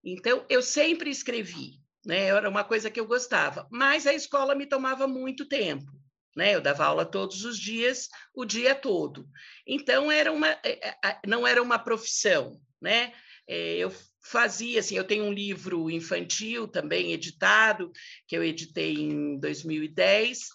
então, 0.04 0.46
eu 0.50 0.62
sempre 0.62 1.10
escrevi, 1.10 1.80
né? 2.06 2.28
Era 2.28 2.50
uma 2.50 2.64
coisa 2.64 2.90
que 2.90 3.00
eu 3.00 3.08
gostava, 3.08 3.68
mas 3.72 4.08
a 4.08 4.14
escola 4.14 4.56
me 4.56 4.66
tomava 4.66 5.08
muito 5.08 5.48
tempo. 5.48 5.92
Né? 6.36 6.56
Eu 6.56 6.62
dava 6.62 6.86
aula 6.86 7.06
todos 7.06 7.44
os 7.44 7.58
dias, 7.58 8.08
o 8.34 8.46
dia 8.46 8.76
todo. 8.76 9.28
Então 9.66 10.12
era 10.12 10.32
uma, 10.32 10.50
é, 10.64 10.90
é, 10.90 11.20
não 11.26 11.46
era 11.46 11.62
uma 11.62 11.80
profissão, 11.80 12.60
né? 12.82 13.14
É, 13.48 13.78
eu 13.78 13.92
fazia 14.24 14.80
assim, 14.80 14.96
eu 14.96 15.04
tenho 15.04 15.24
um 15.24 15.34
livro 15.34 15.90
infantil 15.90 16.68
também 16.68 17.14
editado, 17.14 17.92
que 18.28 18.38
eu 18.38 18.44
editei 18.44 18.94
em 18.94 19.40
2010, 19.40 20.50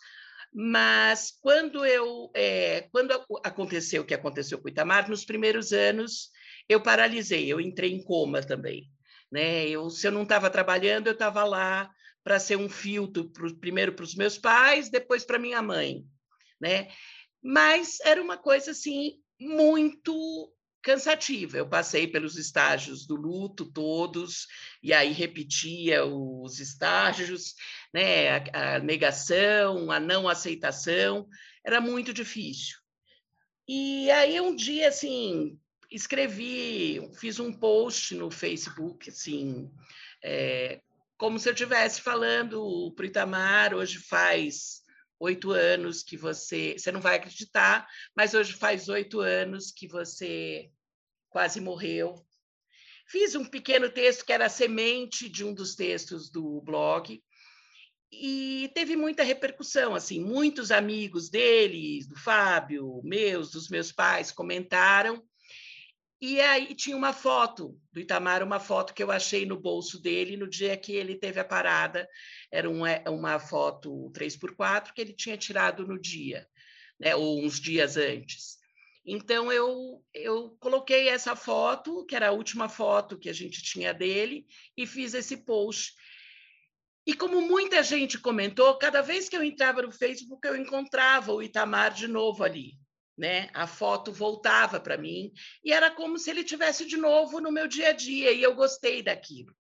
mas 0.55 1.33
quando 1.41 1.85
eu 1.85 2.31
é, 2.37 2.83
quando 2.93 3.13
aconteceu 3.43 4.03
o 4.03 4.05
que 4.05 4.15
aconteceu 4.15 4.59
com 4.59 4.69
o 4.69 4.71
Itamar, 4.71 5.11
nos 5.11 5.25
primeiros 5.25 5.73
anos 5.73 6.31
eu 6.69 6.81
paralisei, 6.81 7.53
eu 7.53 7.61
entrei 7.61 7.93
em 7.93 8.03
coma 8.03 8.41
também. 8.41 8.89
Né? 9.31 9.69
Eu, 9.69 9.91
se 9.91 10.07
eu 10.07 10.13
não 10.13 10.23
estava 10.23 10.49
trabalhando, 10.49 11.09
eu 11.09 11.13
estava 11.13 11.45
lá 11.45 11.91
para 12.25 12.41
ser 12.41 12.57
um 12.57 12.69
filtro, 12.69 13.29
pro, 13.31 13.55
primeiro 13.55 13.93
para 13.93 14.03
os 14.03 14.15
meus 14.15 14.39
pais, 14.39 14.89
depois 14.89 15.25
para 15.25 15.39
minha 15.39 15.61
mãe. 15.61 16.05
Né? 16.61 16.89
Mas 17.43 18.01
era 18.01 18.21
uma 18.21 18.39
coisa 18.39 18.71
assim 18.71 19.21
muito 19.39 20.51
cansativa. 20.83 21.59
Eu 21.59 21.69
passei 21.69 22.07
pelos 22.07 22.37
estágios 22.37 23.07
do 23.07 23.15
luto 23.15 23.71
todos, 23.71 24.47
e 24.83 24.93
aí 24.93 25.13
repetia 25.13 26.05
os 26.05 26.61
estágios, 26.61 27.55
né? 27.93 28.31
a, 28.31 28.77
a 28.77 28.79
negação, 28.79 29.91
a 29.91 30.01
não 30.01 30.29
aceitação, 30.29 31.29
era 31.65 31.81
muito 31.81 32.13
difícil. 32.13 32.79
E 33.69 34.11
aí 34.11 34.41
um 34.41 34.55
dia, 34.55 34.89
assim, 34.89 35.59
escrevi, 35.91 37.11
fiz 37.15 37.39
um 37.39 37.53
post 37.53 38.15
no 38.15 38.31
Facebook, 38.31 39.09
assim, 39.09 39.71
é, 40.23 40.81
como 41.17 41.39
se 41.39 41.49
eu 41.49 41.53
estivesse 41.53 42.01
falando 42.01 42.93
para 42.95 43.05
o 43.05 43.07
Itamar, 43.07 43.75
hoje 43.75 43.99
faz 43.99 44.83
oito 45.19 45.51
anos 45.51 46.03
que 46.03 46.17
você. 46.17 46.77
Você 46.79 46.91
não 46.91 47.01
vai 47.01 47.17
acreditar, 47.17 47.87
mas 48.17 48.35
hoje 48.35 48.53
faz 48.53 48.89
oito 48.89 49.21
anos 49.21 49.71
que 49.71 49.87
você 49.87 50.71
quase 51.31 51.61
morreu. 51.61 52.15
Fiz 53.07 53.35
um 53.35 53.45
pequeno 53.45 53.89
texto 53.91 54.25
que 54.25 54.33
era 54.33 54.49
semente 54.49 55.29
de 55.29 55.45
um 55.45 55.55
dos 55.55 55.75
textos 55.75 56.31
do 56.31 56.61
blog 56.63 57.23
e 58.11 58.71
teve 58.75 58.97
muita 58.97 59.23
repercussão, 59.23 59.95
assim, 59.95 60.21
muitos 60.21 60.71
amigos 60.71 61.29
dele, 61.29 62.05
do 62.07 62.17
Fábio, 62.17 63.01
meus, 63.03 63.51
dos 63.51 63.69
meus 63.69 63.93
pais, 63.93 64.31
comentaram 64.31 65.23
e 66.27 66.41
aí 66.41 66.75
tinha 66.75 66.97
uma 66.97 67.13
foto 67.13 67.79
do 67.93 68.01
Itamar, 68.01 68.43
uma 68.43 68.59
foto 68.59 68.95
que 68.95 69.03
eu 69.03 69.11
achei 69.11 69.45
no 69.45 69.61
bolso 69.61 70.01
dele 70.01 70.39
no 70.39 70.49
dia 70.49 70.75
que 70.75 70.93
ele 70.93 71.17
teve 71.17 71.39
a 71.39 71.45
parada. 71.45 72.09
Era 72.51 72.71
uma, 72.71 72.91
é, 72.91 73.11
uma 73.11 73.39
foto 73.39 74.11
3x4 74.11 74.95
que 74.95 75.03
ele 75.03 75.13
tinha 75.13 75.37
tirado 75.37 75.87
no 75.87 76.01
dia, 76.01 76.49
né, 76.99 77.15
ou 77.15 77.45
uns 77.45 77.61
dias 77.61 77.99
antes. 77.99 78.57
Então 79.05 79.53
eu, 79.53 80.03
eu 80.15 80.57
coloquei 80.61 81.09
essa 81.09 81.37
foto, 81.37 82.07
que 82.07 82.17
era 82.17 82.29
a 82.29 82.33
última 82.33 82.71
foto 82.71 83.19
que 83.19 83.29
a 83.29 83.35
gente 83.35 83.63
tinha 83.63 83.93
dele, 83.93 84.47
e 84.75 84.87
fiz 84.87 85.13
esse 85.13 85.37
post. 85.37 85.93
E 87.07 87.13
como 87.13 87.43
muita 87.43 87.83
gente 87.83 88.19
comentou, 88.19 88.79
cada 88.79 89.03
vez 89.03 89.29
que 89.29 89.37
eu 89.37 89.45
entrava 89.45 89.83
no 89.83 89.93
Facebook, 89.93 90.49
eu 90.49 90.57
encontrava 90.57 91.35
o 91.35 91.43
Itamar 91.43 91.93
de 91.93 92.09
novo 92.09 92.43
ali 92.43 92.83
né? 93.17 93.49
A 93.55 93.67
foto 93.67 94.13
voltava 94.13 94.81
para 94.81 94.99
mim 94.99 95.33
e 95.65 95.73
era 95.73 95.91
como 95.91 96.19
se 96.19 96.31
ele 96.31 96.45
tivesse 96.45 96.85
de 96.85 96.97
novo 96.97 97.41
no 97.41 97.53
meu 97.53 97.69
dia 97.69 97.91
a 97.91 97.93
dia 97.93 98.33
e 98.33 98.43
eu 98.43 98.55
gostei 98.55 99.03
daquilo. 99.03 99.55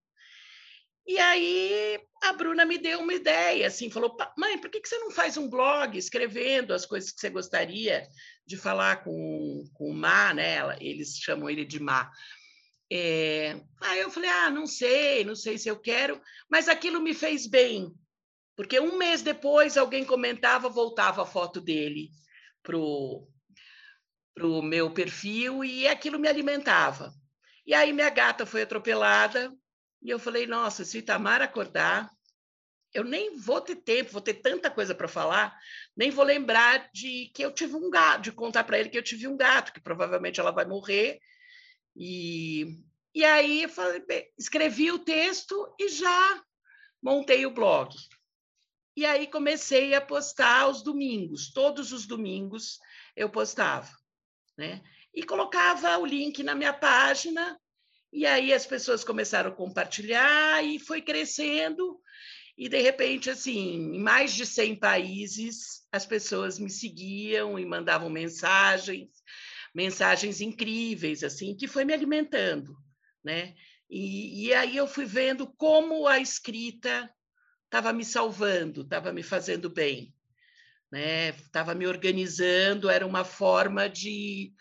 E 1.06 1.18
aí 1.18 2.00
a 2.22 2.32
Bruna 2.32 2.64
me 2.64 2.78
deu 2.78 3.00
uma 3.00 3.12
ideia, 3.12 3.66
assim, 3.66 3.90
falou: 3.90 4.16
"Mãe, 4.38 4.58
por 4.58 4.70
que 4.70 4.80
você 4.82 4.98
não 4.98 5.10
faz 5.10 5.36
um 5.36 5.48
blog 5.48 5.96
escrevendo 5.98 6.72
as 6.72 6.86
coisas 6.86 7.12
que 7.12 7.20
você 7.20 7.28
gostaria 7.28 8.06
de 8.46 8.56
falar 8.56 9.04
com 9.04 9.64
com 9.74 9.90
o 9.90 9.94
Má, 9.94 10.32
né? 10.32 10.58
Eles 10.80 11.18
chamam 11.18 11.48
ele 11.50 11.64
de 11.64 11.78
Má. 11.78 12.10
É... 12.90 13.60
Aí 13.82 14.00
eu 14.00 14.10
falei: 14.10 14.30
"Ah, 14.30 14.50
não 14.50 14.66
sei, 14.66 15.24
não 15.24 15.36
sei 15.36 15.58
se 15.58 15.68
eu 15.68 15.78
quero", 15.78 16.20
mas 16.50 16.68
aquilo 16.68 17.00
me 17.00 17.12
fez 17.14 17.46
bem, 17.46 17.92
porque 18.56 18.80
um 18.80 18.96
mês 18.96 19.22
depois 19.22 19.76
alguém 19.76 20.04
comentava, 20.04 20.68
voltava 20.70 21.22
a 21.22 21.26
foto 21.26 21.60
dele 21.60 22.10
pro 22.62 23.28
para 24.34 24.46
o 24.46 24.60
meu 24.60 24.90
perfil 24.90 25.64
e 25.64 25.86
aquilo 25.86 26.18
me 26.18 26.28
alimentava. 26.28 27.14
E 27.66 27.72
aí 27.72 27.92
minha 27.92 28.10
gata 28.10 28.44
foi 28.44 28.62
atropelada 28.62 29.54
e 30.02 30.10
eu 30.10 30.18
falei, 30.18 30.46
nossa, 30.46 30.84
se 30.84 30.98
o 30.98 31.00
Itamar 31.00 31.40
acordar, 31.40 32.10
eu 32.92 33.04
nem 33.04 33.36
vou 33.36 33.60
ter 33.60 33.76
tempo, 33.76 34.12
vou 34.12 34.20
ter 34.20 34.34
tanta 34.34 34.70
coisa 34.70 34.94
para 34.94 35.08
falar, 35.08 35.56
nem 35.96 36.10
vou 36.10 36.24
lembrar 36.24 36.90
de 36.92 37.30
que 37.34 37.42
eu 37.42 37.52
tive 37.52 37.74
um 37.74 37.88
gato, 37.88 38.22
de 38.22 38.32
contar 38.32 38.64
para 38.64 38.78
ele 38.78 38.90
que 38.90 38.98
eu 38.98 39.02
tive 39.02 39.26
um 39.26 39.36
gato, 39.36 39.72
que 39.72 39.80
provavelmente 39.80 40.38
ela 40.38 40.50
vai 40.50 40.64
morrer. 40.64 41.20
E, 41.96 42.78
e 43.14 43.24
aí 43.24 43.66
falei, 43.68 44.02
escrevi 44.38 44.92
o 44.92 44.98
texto 44.98 45.74
e 45.78 45.88
já 45.88 46.44
montei 47.02 47.46
o 47.46 47.50
blog. 47.50 47.96
E 48.96 49.04
aí 49.04 49.26
comecei 49.26 49.94
a 49.94 50.00
postar 50.00 50.62
aos 50.62 50.82
domingos, 50.82 51.52
todos 51.52 51.92
os 51.92 52.06
domingos 52.06 52.78
eu 53.16 53.28
postava 53.28 53.88
né? 54.56 54.82
E 55.14 55.22
colocava 55.22 55.98
o 55.98 56.06
link 56.06 56.42
na 56.42 56.54
minha 56.54 56.72
página, 56.72 57.58
e 58.12 58.26
aí 58.26 58.52
as 58.52 58.66
pessoas 58.66 59.02
começaram 59.02 59.50
a 59.50 59.54
compartilhar 59.54 60.64
e 60.64 60.78
foi 60.78 61.02
crescendo. 61.02 62.00
E 62.56 62.68
de 62.68 62.80
repente, 62.80 63.28
assim, 63.28 63.74
em 63.74 63.98
mais 63.98 64.32
de 64.32 64.46
100 64.46 64.76
países, 64.76 65.84
as 65.90 66.06
pessoas 66.06 66.58
me 66.58 66.70
seguiam 66.70 67.58
e 67.58 67.66
mandavam 67.66 68.08
mensagens, 68.08 69.10
mensagens 69.74 70.40
incríveis, 70.40 71.24
assim, 71.24 71.56
que 71.56 71.66
foi 71.66 71.84
me 71.84 71.92
alimentando, 71.92 72.76
né? 73.24 73.54
E, 73.90 74.46
e 74.46 74.54
aí 74.54 74.76
eu 74.76 74.86
fui 74.86 75.04
vendo 75.04 75.52
como 75.56 76.06
a 76.06 76.20
escrita 76.20 77.12
estava 77.64 77.92
me 77.92 78.04
salvando, 78.04 78.82
estava 78.82 79.12
me 79.12 79.22
fazendo 79.22 79.68
bem 79.68 80.14
né? 80.94 81.30
Estava 81.30 81.74
me 81.74 81.88
organizando, 81.88 82.88
era 82.88 83.04
uma 83.04 83.24
forma 83.24 83.88
de. 83.88 84.52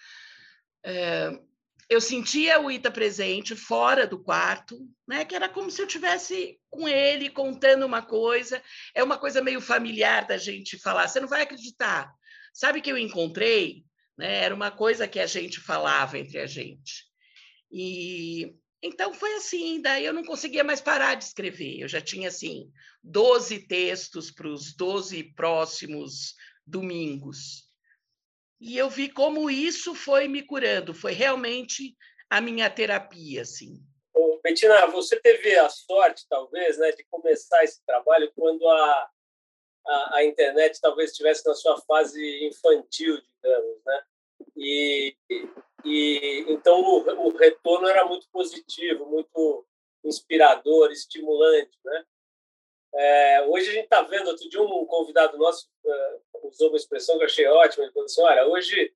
É, 0.84 1.30
eu 1.88 2.02
sentia 2.02 2.60
o 2.60 2.72
Ita 2.72 2.90
presente 2.90 3.56
fora 3.56 4.08
do 4.08 4.18
quarto, 4.18 4.80
né? 5.08 5.24
Que 5.24 5.36
era 5.36 5.48
como 5.48 5.70
se 5.70 5.80
eu 5.80 5.86
tivesse 5.86 6.60
com 6.72 6.88
ele 6.88 7.30
contando 7.30 7.86
uma 7.86 8.02
coisa. 8.02 8.60
É 8.96 9.04
uma 9.04 9.16
coisa 9.20 9.44
meio 9.44 9.62
familiar 9.62 10.26
da 10.26 10.36
gente 10.36 10.80
falar. 10.80 11.08
Você 11.08 11.20
não 11.20 11.28
vai 11.28 11.44
acreditar. 11.44 12.12
Sabe 12.52 12.82
que 12.82 12.92
eu 12.92 12.98
encontrei? 12.98 13.86
Né? 14.18 14.44
Era 14.44 14.56
uma 14.56 14.72
coisa 14.72 15.08
que 15.08 15.20
a 15.20 15.28
gente 15.28 15.60
falava 15.60 16.18
entre 16.18 16.40
a 16.40 16.48
gente. 16.48 17.06
E 17.72 18.56
então 18.84 19.14
foi 19.14 19.34
assim, 19.36 19.82
daí 19.82 20.06
eu 20.06 20.14
não 20.14 20.26
conseguia 20.26 20.64
mais 20.64 20.82
parar 20.82 21.16
de 21.16 21.24
escrever. 21.24 21.80
Eu 21.80 21.88
já 21.88 22.02
tinha 22.02 22.28
assim 22.28 22.70
12 23.02 23.66
textos 23.66 24.30
para 24.30 24.50
os 24.50 24.76
12 24.76 25.24
próximos 25.36 26.36
domingos. 26.68 27.64
E 28.60 28.78
eu 28.78 28.90
vi 28.90 29.10
como 29.10 29.50
isso 29.50 29.96
foi 29.96 30.28
me 30.28 30.44
curando, 30.44 30.94
foi 30.94 31.14
realmente 31.14 31.96
a 32.30 32.42
minha 32.42 32.70
terapia, 32.70 33.42
assim. 33.42 33.82
Ô, 34.14 34.40
Betina, 34.44 34.86
você 34.88 35.20
teve 35.20 35.58
a 35.58 35.70
sorte, 35.70 36.26
talvez, 36.30 36.78
né, 36.78 36.92
de 36.92 37.06
começar 37.10 37.64
esse 37.64 37.84
trabalho 37.86 38.32
quando 38.36 38.68
a, 38.68 39.10
a, 39.86 40.18
a 40.18 40.26
internet 40.26 40.80
talvez 40.82 41.12
estivesse 41.12 41.46
na 41.46 41.54
sua 41.54 41.80
fase 41.82 42.22
infantil, 42.46 43.18
digamos, 43.22 43.84
né? 43.86 44.04
E, 44.56 45.16
e 45.86 46.46
então 46.48 46.82
o, 46.82 47.28
o 47.28 47.38
retorno 47.38 47.88
era 47.88 48.06
muito 48.06 48.28
positivo, 48.30 49.06
muito 49.06 49.66
inspirador, 50.04 50.92
estimulante, 50.92 51.78
né? 51.84 52.06
É, 52.96 53.42
hoje 53.48 53.70
a 53.70 53.74
gente 53.74 53.86
está 53.86 54.02
vendo, 54.04 54.28
outro 54.28 54.48
dia 54.48 54.62
um 54.62 54.86
convidado 54.86 55.36
nosso 55.38 55.68
uh, 55.84 56.48
usou 56.48 56.70
uma 56.70 56.78
expressão 56.78 57.18
que 57.18 57.24
eu 57.24 57.26
achei 57.26 57.48
ótima, 57.48 57.86
ele 57.86 57.94
falou 57.94 58.06
assim, 58.06 58.22
olha, 58.22 58.48
hoje 58.48 58.94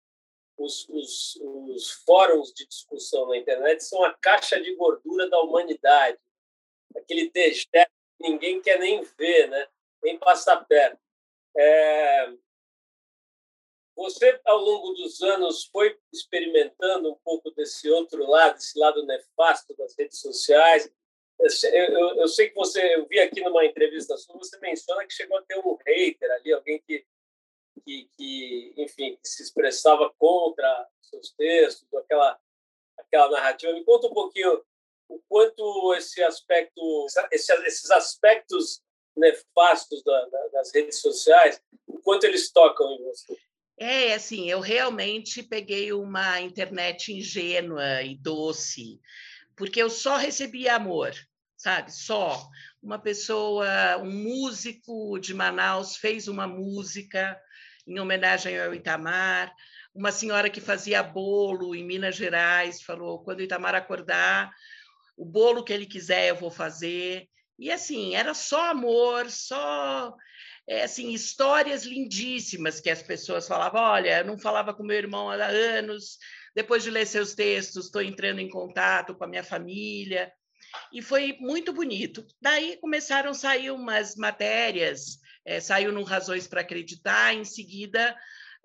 os, 0.55 0.87
os, 0.89 1.35
os, 1.41 1.91
fóruns 2.05 2.53
de 2.53 2.67
discussão 2.67 3.27
na 3.27 3.37
internet 3.37 3.83
são 3.83 4.03
a 4.03 4.13
caixa 4.13 4.61
de 4.61 4.75
gordura 4.75 5.27
da 5.29 5.39
humanidade, 5.41 6.19
aquele 6.95 7.29
dejeto 7.31 7.91
que 8.17 8.29
ninguém 8.29 8.61
quer 8.61 8.77
nem 8.77 9.01
ver, 9.17 9.47
né? 9.47 9.67
nem 10.03 10.17
passar 10.17 10.63
perto. 10.65 10.99
É, 11.55 12.33
você, 13.97 14.39
ao 14.45 14.59
longo 14.59 14.93
dos 14.93 15.23
anos, 15.23 15.65
foi 15.65 15.97
experimentando 16.13 17.11
um 17.11 17.15
pouco 17.15 17.49
desse 17.49 17.89
outro 17.89 18.29
lado, 18.29 18.57
esse 18.57 18.77
lado 18.77 19.03
nefasto 19.07 19.75
das 19.75 19.97
redes 19.97 20.19
sociais. 20.19 20.87
Eu, 21.39 22.27
sei 22.27 22.49
que 22.49 22.55
você, 22.55 22.95
eu 22.95 23.07
vi 23.07 23.19
aqui 23.19 23.41
numa 23.41 23.65
entrevista 23.65 24.15
sua, 24.15 24.37
você 24.37 24.57
menciona 24.59 25.05
que 25.05 25.13
chegou 25.13 25.37
a 25.39 25.41
ter 25.41 25.57
um 25.57 25.75
hater 25.83 26.31
ali, 26.31 26.53
alguém 26.53 26.79
que, 26.87 27.05
que, 27.83 28.09
que 28.15 28.73
enfim, 28.77 29.15
que 29.15 29.27
se 29.27 29.41
expressava 29.41 30.13
contra 30.19 30.87
seus 31.01 31.31
textos, 31.31 31.91
aquela, 31.95 32.39
aquela 32.99 33.31
narrativa. 33.31 33.73
Me 33.73 33.83
conta 33.83 34.07
um 34.07 34.13
pouquinho 34.13 34.63
o 35.09 35.19
quanto 35.27 35.95
esse 35.95 36.23
aspecto, 36.23 37.07
esse, 37.31 37.51
esses 37.65 37.89
aspectos 37.89 38.79
nefastos 39.15 40.03
da, 40.03 40.25
da, 40.25 40.47
das 40.49 40.71
redes 40.71 40.99
sociais, 40.99 41.59
o 41.87 41.99
quanto 41.99 42.25
eles 42.25 42.51
tocam 42.51 42.91
em 42.91 43.03
você. 43.03 43.35
É, 43.79 44.15
assim, 44.15 44.49
eu 44.49 44.59
realmente 44.59 45.43
peguei 45.43 45.93
uma 45.93 46.41
internet 46.41 47.13
ingênua 47.13 48.01
e 48.01 48.15
doce, 48.15 48.99
porque 49.55 49.79
eu 49.79 49.89
só 49.89 50.17
recebia 50.17 50.75
amor, 50.75 51.13
sabe? 51.55 51.93
Só. 51.93 52.49
Uma 52.81 52.97
pessoa, 52.97 53.97
um 53.97 54.11
músico 54.11 55.19
de 55.19 55.33
Manaus 55.33 55.95
fez 55.95 56.27
uma 56.27 56.47
música 56.47 57.39
em 57.85 57.99
homenagem 57.99 58.59
ao 58.59 58.73
Itamar. 58.73 59.53
Uma 59.93 60.11
senhora 60.11 60.49
que 60.49 60.61
fazia 60.61 61.03
bolo 61.03 61.75
em 61.75 61.85
Minas 61.85 62.15
Gerais 62.15 62.81
falou: 62.81 63.23
quando 63.23 63.39
o 63.39 63.43
Itamar 63.43 63.75
acordar, 63.75 64.51
o 65.15 65.25
bolo 65.25 65.63
que 65.63 65.73
ele 65.73 65.85
quiser 65.85 66.29
eu 66.29 66.35
vou 66.35 66.49
fazer. 66.49 67.27
E 67.59 67.71
assim, 67.71 68.15
era 68.15 68.33
só 68.33 68.71
amor, 68.71 69.29
só 69.29 70.15
é, 70.67 70.83
assim, 70.83 71.11
histórias 71.11 71.83
lindíssimas 71.83 72.79
que 72.79 72.89
as 72.89 73.01
pessoas 73.01 73.47
falavam: 73.47 73.81
olha, 73.81 74.19
eu 74.19 74.25
não 74.25 74.37
falava 74.37 74.73
com 74.73 74.83
meu 74.83 74.97
irmão 74.97 75.29
há 75.29 75.45
anos, 75.45 76.17
depois 76.55 76.83
de 76.83 76.91
ler 76.91 77.05
seus 77.05 77.33
textos, 77.33 77.85
estou 77.85 78.01
entrando 78.01 78.39
em 78.39 78.49
contato 78.49 79.15
com 79.15 79.23
a 79.23 79.27
minha 79.27 79.43
família. 79.43 80.31
E 80.91 81.01
foi 81.01 81.37
muito 81.39 81.71
bonito. 81.71 82.25
Daí 82.41 82.77
começaram 82.77 83.31
a 83.31 83.33
sair 83.33 83.71
umas 83.71 84.15
matérias, 84.15 85.19
é, 85.45 85.59
saiu 85.59 85.91
no 85.91 86.03
Razões 86.03 86.47
para 86.47 86.61
Acreditar, 86.61 87.33
em 87.33 87.45
seguida 87.45 88.15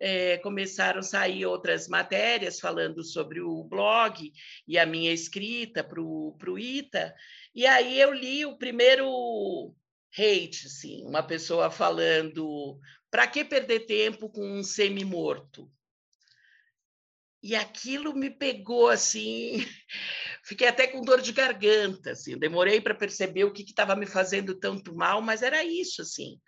é, 0.03 0.36
começaram 0.38 0.98
a 0.98 1.03
sair 1.03 1.46
outras 1.46 1.86
matérias 1.86 2.59
falando 2.59 3.05
sobre 3.05 3.40
o 3.40 3.62
blog 3.62 4.32
e 4.66 4.76
a 4.76 4.84
minha 4.84 5.12
escrita 5.12 5.84
para 5.84 6.03
o 6.03 6.59
ITA. 6.59 7.14
E 7.55 7.64
aí 7.64 8.00
eu 8.00 8.12
li 8.12 8.44
o 8.44 8.59
primeiro 8.59 9.72
hate, 10.18 10.66
assim, 10.66 11.04
uma 11.06 11.22
pessoa 11.22 11.70
falando 11.70 12.78
para 13.10 13.26
que 13.26 13.44
perder 13.44 13.80
tempo 13.80 14.28
com 14.30 14.58
um 14.58 14.62
semi-morto? 14.62 15.70
E 17.42 17.56
aquilo 17.56 18.14
me 18.14 18.30
pegou 18.30 18.88
assim, 18.88 19.66
fiquei 20.44 20.68
até 20.68 20.86
com 20.86 21.02
dor 21.02 21.20
de 21.20 21.32
garganta, 21.32 22.12
assim, 22.12 22.38
demorei 22.38 22.80
para 22.80 22.94
perceber 22.94 23.44
o 23.44 23.52
que 23.52 23.62
estava 23.62 23.96
me 23.96 24.06
fazendo 24.06 24.54
tanto 24.54 24.94
mal, 24.94 25.20
mas 25.20 25.42
era 25.42 25.64
isso, 25.64 26.02
assim. 26.02 26.40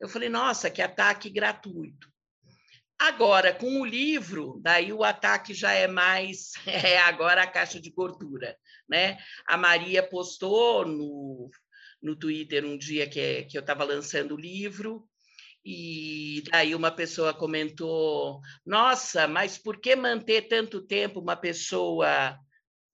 Eu 0.00 0.08
falei, 0.08 0.28
nossa, 0.28 0.70
que 0.70 0.80
ataque 0.80 1.28
gratuito. 1.28 2.08
Agora, 2.98 3.54
com 3.54 3.80
o 3.80 3.84
livro, 3.84 4.58
daí 4.60 4.92
o 4.92 5.04
ataque 5.04 5.54
já 5.54 5.72
é 5.72 5.86
mais, 5.86 6.52
é 6.66 6.98
agora 6.98 7.42
a 7.42 7.46
caixa 7.46 7.80
de 7.80 7.90
gordura, 7.90 8.56
né? 8.88 9.18
A 9.46 9.56
Maria 9.56 10.02
postou 10.02 10.84
no, 10.86 11.50
no 12.02 12.16
Twitter 12.16 12.64
um 12.64 12.76
dia 12.76 13.08
que, 13.08 13.44
que 13.44 13.56
eu 13.56 13.60
estava 13.60 13.84
lançando 13.84 14.34
o 14.34 14.40
livro, 14.40 15.08
e 15.64 16.42
daí 16.50 16.74
uma 16.74 16.90
pessoa 16.90 17.34
comentou: 17.34 18.40
Nossa, 18.64 19.28
mas 19.28 19.58
por 19.58 19.80
que 19.80 19.94
manter 19.94 20.48
tanto 20.48 20.80
tempo 20.80 21.20
uma 21.20 21.36
pessoa 21.36 22.38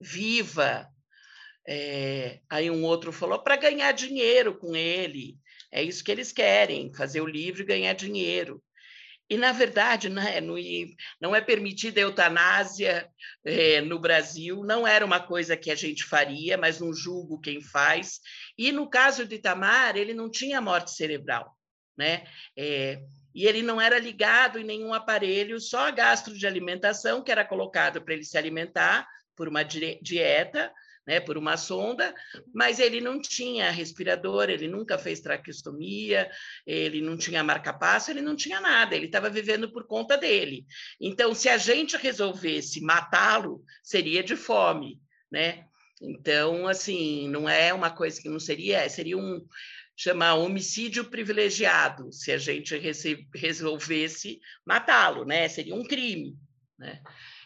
viva? 0.01 0.89
É, 1.67 2.41
aí 2.51 2.71
um 2.71 2.85
outro 2.85 3.13
falou: 3.13 3.43
para 3.43 3.57
ganhar 3.57 3.93
dinheiro 3.93 4.59
com 4.59 4.75
ele. 4.75 5.39
É 5.71 5.83
isso 5.83 6.05
que 6.05 6.11
eles 6.11 6.33
querem, 6.33 6.93
fazer 6.95 7.21
o 7.21 7.27
livro 7.27 7.63
e 7.63 7.67
ganhar 7.67 7.95
dinheiro. 7.95 8.63
E, 9.29 9.37
na 9.37 9.53
verdade, 9.53 10.09
né, 10.09 10.41
não 11.21 11.35
é 11.35 11.41
permitida 11.41 12.01
eutanásia 12.01 13.09
é, 13.45 13.81
no 13.81 13.99
Brasil, 13.99 14.63
não 14.65 14.87
era 14.87 15.05
uma 15.05 15.19
coisa 15.19 15.57
que 15.57 15.71
a 15.71 15.75
gente 15.75 16.05
faria, 16.05 16.59
mas 16.59 16.81
não 16.81 16.93
julgo 16.93 17.41
quem 17.41 17.61
faz. 17.61 18.21
E, 18.57 18.71
no 18.71 18.89
caso 18.89 19.27
de 19.27 19.37
Itamar, 19.37 19.97
ele 19.97 20.13
não 20.13 20.31
tinha 20.31 20.61
morte 20.61 20.91
cerebral 20.91 21.57
né? 21.97 22.25
É, 22.57 23.03
e 23.35 23.47
ele 23.47 23.63
não 23.63 23.81
era 23.81 23.99
ligado 23.99 24.59
em 24.59 24.65
nenhum 24.65 24.95
aparelho, 24.95 25.61
só 25.61 25.89
a 25.89 25.91
gastro 25.91 26.35
de 26.35 26.47
alimentação, 26.47 27.23
que 27.23 27.33
era 27.33 27.45
colocado 27.45 28.01
para 28.03 28.15
ele 28.15 28.25
se 28.25 28.39
alimentar 28.39 29.07
por 29.35 29.49
uma 29.49 29.65
dieta, 29.65 30.73
né, 31.07 31.21
por 31.21 31.37
uma 31.37 31.57
sonda, 31.57 32.15
mas 32.53 32.79
ele 32.79 33.01
não 33.01 33.21
tinha 33.21 33.71
respirador, 33.71 34.49
ele 34.49 34.69
nunca 34.69 34.99
fez 34.99 35.21
traqueostomia, 35.21 36.31
ele 36.67 37.01
não 37.01 37.17
tinha 37.17 37.45
marca-passo, 37.45 38.11
ele 38.11 38.23
não 38.23 38.35
tinha 38.35 38.61
nada, 38.61 38.95
ele 38.95 39.07
estava 39.07 39.29
vivendo 39.29 39.71
por 39.71 39.87
conta 39.87 40.17
dele. 40.17 40.65
Então, 41.01 41.35
se 41.35 41.49
a 41.49 41.59
gente 41.59 41.97
resolvesse 41.97 42.81
matá-lo, 42.81 43.63
seria 43.83 44.23
de 44.23 44.37
fome, 44.37 45.01
né? 45.31 45.67
Então, 46.01 46.67
assim, 46.67 47.29
não 47.29 47.49
é 47.49 47.73
uma 47.73 47.91
coisa 47.91 48.21
que 48.21 48.29
não 48.29 48.41
seria, 48.41 48.89
seria 48.89 49.17
um, 49.17 49.47
chamar 49.97 50.35
homicídio 50.35 51.05
privilegiado, 51.05 52.13
se 52.13 52.33
a 52.33 52.39
gente 52.39 52.77
resolvesse 53.35 54.41
matá-lo, 54.67 55.25
né? 55.25 55.49
Seria 55.49 55.75
um 55.75 55.85
crime, 55.85 56.37
né? 56.79 57.01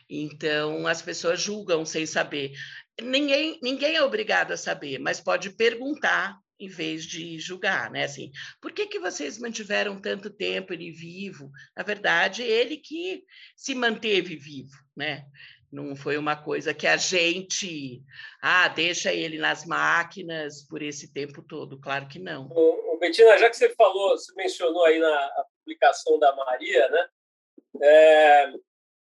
Então, 0.08 0.86
as 0.86 1.02
pessoas 1.02 1.40
julgam 1.40 1.84
sem 1.84 2.06
saber. 2.06 2.52
Ninguém, 3.00 3.58
ninguém 3.62 3.96
é 3.96 4.02
obrigado 4.02 4.52
a 4.52 4.56
saber, 4.56 4.98
mas 4.98 5.20
pode 5.20 5.50
perguntar 5.50 6.36
em 6.58 6.68
vez 6.68 7.04
de 7.04 7.38
julgar, 7.38 7.90
né? 7.90 8.04
Assim, 8.04 8.32
por 8.60 8.72
que, 8.72 8.86
que 8.86 8.98
vocês 8.98 9.38
mantiveram 9.38 10.00
tanto 10.00 10.28
tempo 10.28 10.72
ele 10.72 10.90
vivo? 10.90 11.50
Na 11.76 11.84
verdade, 11.84 12.42
ele 12.42 12.78
que 12.78 13.22
se 13.54 13.74
manteve 13.74 14.36
vivo, 14.36 14.76
né? 14.96 15.24
Não 15.70 15.94
foi 15.94 16.16
uma 16.16 16.34
coisa 16.34 16.72
que 16.72 16.86
a 16.86 16.96
gente, 16.96 18.02
ah, 18.42 18.68
deixa 18.68 19.12
ele 19.12 19.38
nas 19.38 19.66
máquinas 19.66 20.66
por 20.66 20.82
esse 20.82 21.12
tempo 21.12 21.42
todo. 21.42 21.78
Claro 21.78 22.08
que 22.08 22.18
não. 22.18 22.48
Ô, 22.50 22.98
Betina, 22.98 23.38
já 23.38 23.50
que 23.50 23.56
você 23.56 23.74
falou, 23.74 24.16
você 24.16 24.32
mencionou 24.34 24.84
aí 24.86 24.98
na 24.98 25.44
publicação 25.60 26.18
da 26.18 26.34
Maria, 26.34 26.88
né? 26.88 27.08
É, 27.82 28.52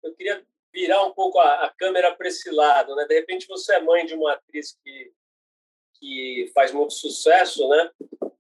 eu 0.04 0.16
queria 0.16 0.46
virar 0.74 1.03
um 1.03 1.13
pouco 1.13 1.39
a, 1.39 1.65
a 1.65 1.69
câmera 1.69 2.13
para 2.15 2.28
esse 2.28 2.49
lado, 2.49 2.95
né? 2.95 3.05
De 3.05 3.13
repente 3.13 3.47
você 3.47 3.76
é 3.76 3.82
mãe 3.82 4.05
de 4.05 4.15
uma 4.15 4.34
atriz 4.34 4.78
que 4.84 5.13
que 5.99 6.51
faz 6.53 6.74
muito 6.74 6.93
sucesso, 6.93 7.65
né? 7.69 7.91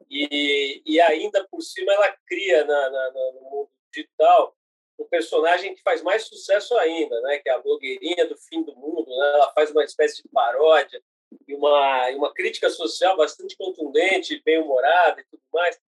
E, 0.09 0.81
e 0.85 0.99
ainda 0.99 1.47
por 1.49 1.61
cima 1.61 1.93
ela 1.93 2.13
cria 2.27 2.65
na, 2.65 2.89
na, 2.89 3.11
no 3.11 3.41
mundo 3.41 3.69
digital 3.93 4.53
um 4.99 5.05
personagem 5.05 5.73
que 5.73 5.81
faz 5.81 6.01
mais 6.01 6.23
sucesso 6.23 6.77
ainda, 6.77 7.19
né? 7.21 7.37
Que 7.37 7.49
é 7.49 7.53
a 7.53 7.59
blogueirinha 7.59 8.27
do 8.27 8.37
fim 8.37 8.63
do 8.63 8.75
mundo, 8.75 9.05
né? 9.07 9.33
Ela 9.35 9.51
faz 9.53 9.71
uma 9.71 9.83
espécie 9.83 10.21
de 10.21 10.29
paródia 10.29 11.01
e 11.47 11.55
uma 11.55 12.09
uma 12.11 12.33
crítica 12.33 12.69
social 12.69 13.15
bastante 13.15 13.55
contundente, 13.55 14.41
bem 14.43 14.59
humorada 14.59 15.21
e 15.21 15.25
tudo 15.25 15.43
mais. 15.53 15.79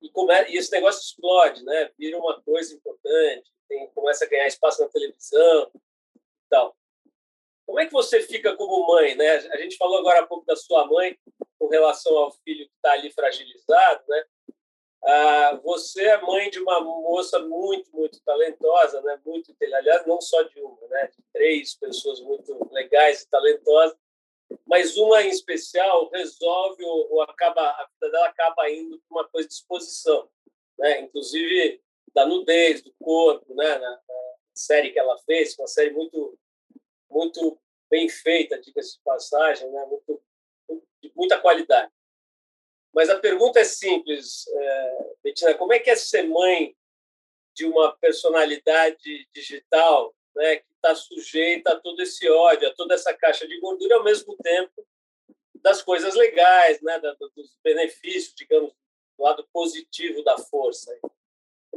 E, 0.00 0.08
come, 0.10 0.32
e 0.48 0.56
esse 0.56 0.70
negócio 0.70 1.00
explode, 1.00 1.64
né? 1.64 1.90
Vira 1.98 2.18
uma 2.18 2.40
coisa 2.42 2.74
importante, 2.74 3.50
tem, 3.70 3.88
começa 3.92 4.24
a 4.24 4.28
ganhar 4.28 4.48
espaço 4.48 4.82
na 4.82 4.88
televisão 4.88 5.70
e 5.74 6.48
tal. 6.50 6.76
Como 7.64 7.78
é 7.78 7.86
que 7.86 7.92
você 7.92 8.20
fica 8.20 8.56
como 8.56 8.88
mãe, 8.88 9.14
né? 9.14 9.36
A 9.52 9.56
gente 9.58 9.76
falou 9.76 9.98
agora 9.98 10.20
há 10.20 10.26
pouco 10.26 10.44
da 10.44 10.56
sua 10.56 10.84
mãe 10.86 11.16
com 11.56 11.68
relação 11.68 12.16
ao 12.18 12.32
filho 12.32 12.66
que 12.66 12.74
está 12.74 12.92
ali 12.92 13.12
fragilizado, 13.12 14.02
né? 14.08 14.24
Ah, 15.02 15.60
você 15.62 16.04
é 16.04 16.20
mãe 16.20 16.50
de 16.50 16.58
uma 16.58 16.80
moça 16.80 17.38
muito, 17.38 17.90
muito 17.96 18.20
talentosa, 18.22 19.00
né? 19.02 19.18
Muito, 19.24 19.54
aliás, 19.62 20.04
não 20.04 20.20
só 20.20 20.42
de 20.42 20.60
uma, 20.60 20.88
né? 20.88 21.06
De 21.06 21.22
três 21.32 21.74
pessoas 21.76 22.20
muito 22.20 22.68
legais 22.72 23.22
e 23.22 23.30
talentosas, 23.30 23.96
mas 24.66 24.96
uma 24.96 25.22
em 25.22 25.28
especial 25.28 26.10
resolve 26.10 26.84
ou, 26.84 27.22
acaba 27.22 27.62
a 27.62 27.88
vida 27.92 28.10
dela 28.10 28.26
acaba 28.26 28.68
indo 28.68 29.00
para 29.08 29.20
uma 29.20 29.28
coisa 29.28 29.46
de 29.46 29.54
exposição, 29.54 30.28
né? 30.76 31.00
Inclusive 31.02 31.80
da 32.14 32.26
nudez, 32.26 32.82
do 32.82 32.92
corpo, 33.00 33.54
né? 33.54 33.78
Na, 33.78 33.90
na 33.90 34.34
série 34.54 34.90
que 34.90 34.98
ela 34.98 35.16
fez, 35.18 35.58
uma 35.58 35.66
série 35.66 35.90
muito, 35.90 36.38
muito 37.10 37.58
bem 37.88 38.08
feita, 38.08 38.60
diga-se 38.60 38.96
de 38.96 39.02
passagem, 39.02 39.70
né? 39.70 39.86
Muito, 39.86 40.22
de 41.02 41.12
muita 41.14 41.38
qualidade. 41.40 41.92
Mas 42.92 43.08
a 43.08 43.18
pergunta 43.18 43.60
é 43.60 43.64
simples, 43.64 44.46
é, 44.48 45.14
Betina, 45.22 45.54
como 45.54 45.72
é 45.72 45.78
que 45.78 45.90
é 45.90 45.96
ser 45.96 46.24
mãe 46.24 46.76
de 47.54 47.64
uma 47.64 47.96
personalidade 47.96 49.28
digital 49.32 50.14
né, 50.34 50.56
que 50.56 50.72
está 50.74 50.94
sujeita 50.94 51.72
a 51.72 51.80
todo 51.80 52.00
esse 52.00 52.28
ódio, 52.28 52.68
a 52.68 52.74
toda 52.74 52.94
essa 52.94 53.12
caixa 53.14 53.46
de 53.46 53.58
gordura, 53.60 53.96
ao 53.96 54.04
mesmo 54.04 54.36
tempo 54.36 54.86
das 55.56 55.82
coisas 55.82 56.14
legais, 56.14 56.80
né, 56.80 56.98
dos 56.98 57.56
benefícios, 57.62 58.34
digamos, 58.34 58.72
do 59.16 59.22
lado 59.22 59.46
positivo 59.52 60.22
da 60.22 60.38
força. 60.38 60.98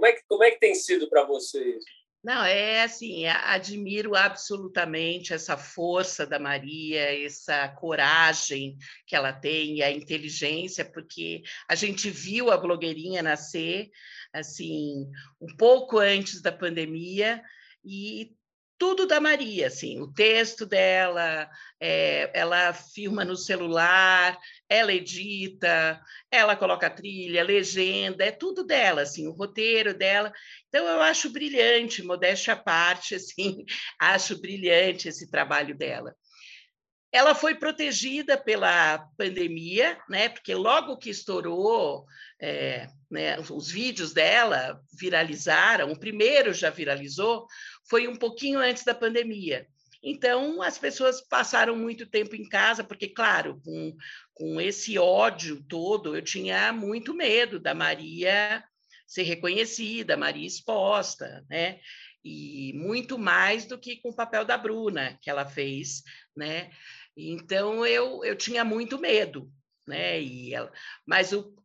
Como 0.03 0.11
é 0.11 0.15
que, 0.17 0.23
como 0.27 0.43
é 0.43 0.51
que 0.51 0.59
tem 0.59 0.75
sido 0.75 1.09
para 1.09 1.23
vocês? 1.23 1.81
Não, 2.21 2.43
é 2.43 2.83
assim, 2.83 3.25
admiro 3.25 4.17
absolutamente 4.17 5.33
essa 5.33 5.55
força 5.55 6.25
da 6.25 6.37
Maria, 6.37 7.25
essa 7.25 7.69
coragem 7.69 8.77
que 9.07 9.15
ela 9.15 9.31
tem, 9.31 9.77
e 9.77 9.81
a 9.81 9.89
inteligência, 9.89 10.83
porque 10.83 11.41
a 11.69 11.75
gente 11.75 12.09
viu 12.09 12.51
a 12.51 12.57
blogueirinha 12.57 13.23
nascer 13.23 13.91
assim, 14.33 15.09
um 15.39 15.55
pouco 15.55 15.99
antes 15.99 16.41
da 16.41 16.51
pandemia 16.51 17.41
e 17.81 18.35
tudo 18.77 19.05
da 19.05 19.19
Maria, 19.19 19.67
assim, 19.67 20.01
o 20.01 20.11
texto 20.11 20.65
dela, 20.65 21.49
é, 21.79 22.31
ela 22.33 22.73
filma 22.73 23.23
no 23.23 23.35
celular, 23.35 24.37
ela 24.67 24.93
edita, 24.93 26.01
ela 26.31 26.55
coloca 26.55 26.89
trilha, 26.89 27.43
legenda, 27.43 28.25
é 28.25 28.31
tudo 28.31 28.63
dela, 28.63 29.01
assim, 29.01 29.27
o 29.27 29.31
roteiro 29.31 29.93
dela. 29.93 30.33
Então 30.67 30.85
eu 30.87 31.01
acho 31.01 31.29
brilhante, 31.29 32.03
modéstia 32.03 32.53
à 32.53 32.57
parte, 32.57 33.15
assim, 33.15 33.63
acho 33.99 34.39
brilhante 34.41 35.07
esse 35.07 35.29
trabalho 35.29 35.77
dela. 35.77 36.15
ela 37.11 37.35
foi 37.35 37.55
protegida 37.55 38.37
pela 38.37 39.07
pandemia, 39.17 39.99
né? 40.09 40.29
Porque 40.29 40.55
logo 40.55 40.97
que 40.97 41.11
estourou, 41.11 42.05
é, 42.41 42.87
né, 43.09 43.39
os 43.39 43.69
vídeos 43.69 44.11
dela 44.11 44.81
viralizaram. 44.99 45.91
O 45.91 45.99
primeiro 45.99 46.53
já 46.53 46.71
viralizou, 46.71 47.45
foi 47.89 48.07
um 48.07 48.15
pouquinho 48.15 48.59
antes 48.59 48.83
da 48.83 48.93
pandemia. 48.93 49.67
Então, 50.03 50.61
as 50.61 50.77
pessoas 50.77 51.21
passaram 51.21 51.77
muito 51.77 52.05
tempo 52.05 52.35
em 52.35 52.47
casa, 52.47 52.83
porque, 52.83 53.07
claro, 53.07 53.61
com, 53.63 53.95
com 54.33 54.59
esse 54.59 54.99
ódio 54.99 55.63
todo, 55.63 56.15
eu 56.15 56.21
tinha 56.21 56.73
muito 56.73 57.13
medo 57.13 57.57
da 57.57 57.73
Maria 57.73 58.61
ser 59.07 59.23
reconhecida, 59.23 60.17
Maria 60.17 60.45
exposta, 60.45 61.45
né? 61.49 61.79
E 62.23 62.73
muito 62.75 63.17
mais 63.17 63.65
do 63.65 63.77
que 63.77 63.97
com 63.97 64.09
o 64.09 64.15
papel 64.15 64.43
da 64.43 64.57
Bruna, 64.57 65.17
que 65.21 65.29
ela 65.29 65.45
fez, 65.45 66.03
né? 66.35 66.69
Então, 67.15 67.85
eu, 67.85 68.25
eu 68.25 68.35
tinha 68.35 68.65
muito 68.65 68.99
medo, 68.99 69.49
né? 69.87 70.21
E 70.21 70.53
ela, 70.53 70.71
mas 71.05 71.31
o, 71.31 71.55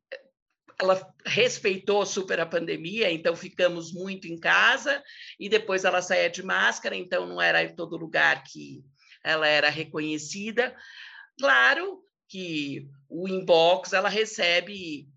ela 0.81 1.13
respeitou 1.27 2.07
super 2.07 2.39
a 2.39 2.47
pandemia, 2.47 3.11
então 3.11 3.35
ficamos 3.35 3.93
muito 3.93 4.29
em 4.29 4.39
casa, 4.39 5.03
e 5.39 5.49
depois 5.49 5.85
ela 5.85 6.01
saía 6.01 6.31
de 6.31 6.43
máscara, 6.43 6.95
então 6.95 7.27
não 7.27 7.43
era 7.43 7.65
em 7.65 7.75
todo 7.75 7.97
lugar 7.97 8.45
que 8.45 8.85
ela 9.25 9.47
era 9.49 9.69
reconhecida. 9.69 10.77
Claro 11.37 12.01
que 12.29 12.89
o 13.09 13.27
inbox 13.27 13.93
ela 13.93 14.09
recebe 14.09 15.09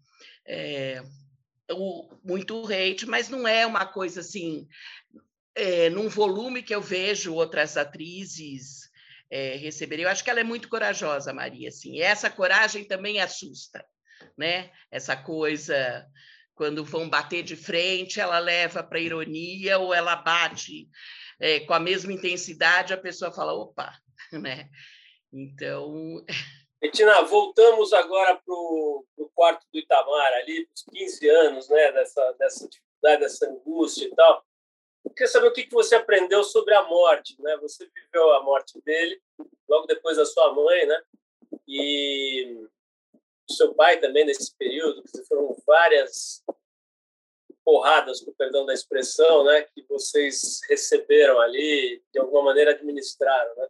é, 0.47 1.03
o, 1.71 2.11
muito 2.23 2.65
hate, 2.65 3.05
mas 3.05 3.29
não 3.29 3.47
é 3.47 3.63
uma 3.65 3.85
coisa 3.85 4.21
assim, 4.21 4.67
é, 5.53 5.91
num 5.91 6.09
volume 6.09 6.63
que 6.63 6.73
eu 6.73 6.81
vejo 6.81 7.35
outras 7.35 7.77
atrizes 7.77 8.89
é, 9.29 9.57
receberem. 9.57 10.05
Eu 10.05 10.09
acho 10.09 10.23
que 10.23 10.29
ela 10.31 10.39
é 10.39 10.43
muito 10.43 10.67
corajosa, 10.67 11.31
Maria, 11.31 11.69
assim, 11.69 11.97
e 11.97 12.01
essa 12.01 12.31
coragem 12.31 12.83
também 12.83 13.19
assusta 13.19 13.85
né? 14.37 14.71
Essa 14.91 15.15
coisa 15.15 16.05
quando 16.55 16.85
vão 16.85 17.09
bater 17.09 17.41
de 17.41 17.55
frente, 17.55 18.19
ela 18.19 18.37
leva 18.37 18.83
para 18.83 18.99
ironia 18.99 19.79
ou 19.79 19.93
ela 19.93 20.15
bate 20.15 20.87
é, 21.41 21.59
com 21.61 21.73
a 21.73 21.79
mesma 21.79 22.13
intensidade, 22.13 22.93
a 22.93 22.97
pessoa 22.97 23.31
fala, 23.31 23.53
opa, 23.53 23.91
né? 24.31 24.69
Então. 25.33 26.23
Betina, 26.79 27.21
voltamos 27.23 27.93
agora 27.93 28.35
para 28.35 28.53
o 28.53 29.05
quarto 29.35 29.65
do 29.71 29.79
Itamar, 29.79 30.33
ali, 30.33 30.67
os 30.73 30.83
15 30.83 31.29
anos, 31.29 31.69
né? 31.69 31.91
Dessa, 31.91 32.31
dessa 32.33 32.69
dificuldade, 32.69 33.21
dessa 33.21 33.49
angústia 33.49 34.05
e 34.05 34.15
tal. 34.15 34.43
Eu 35.03 35.11
queria 35.11 35.31
saber 35.31 35.47
o 35.47 35.53
que 35.53 35.67
você 35.71 35.95
aprendeu 35.95 36.43
sobre 36.43 36.75
a 36.75 36.83
morte, 36.83 37.35
né? 37.39 37.57
Você 37.57 37.87
viveu 37.87 38.33
a 38.33 38.43
morte 38.43 38.79
dele 38.81 39.19
logo 39.67 39.87
depois 39.87 40.17
da 40.17 40.25
sua 40.25 40.53
mãe, 40.53 40.85
né? 40.85 41.01
E 41.67 42.67
seu 43.51 43.73
pai 43.73 43.99
também 43.99 44.25
nesse 44.25 44.55
período, 44.57 45.03
que 45.03 45.23
foram 45.25 45.55
várias 45.65 46.43
porradas, 47.63 48.21
com 48.21 48.33
perdão 48.33 48.65
da 48.65 48.73
expressão, 48.73 49.43
né, 49.43 49.61
que 49.61 49.83
vocês 49.83 50.59
receberam 50.67 51.39
ali, 51.39 52.03
de 52.11 52.19
alguma 52.19 52.43
maneira 52.43 52.71
administraram, 52.71 53.55
né? 53.55 53.67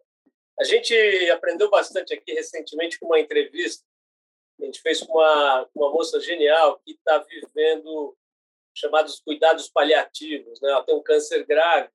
A 0.59 0.63
gente 0.63 0.93
aprendeu 1.31 1.69
bastante 1.69 2.13
aqui 2.13 2.33
recentemente 2.33 2.99
com 2.99 3.07
uma 3.07 3.19
entrevista 3.19 3.83
que 4.57 4.63
a 4.63 4.65
gente 4.67 4.81
fez 4.81 5.01
com 5.01 5.13
uma, 5.13 5.67
uma 5.73 5.91
moça 5.91 6.19
genial 6.19 6.79
que 6.85 6.91
está 6.91 7.17
vivendo 7.17 8.15
chamados 8.75 9.19
cuidados 9.19 9.69
paliativos, 9.69 10.61
né? 10.61 10.69
Ela 10.69 10.83
tem 10.83 10.95
um 10.95 11.03
câncer 11.03 11.45
grave 11.45 11.89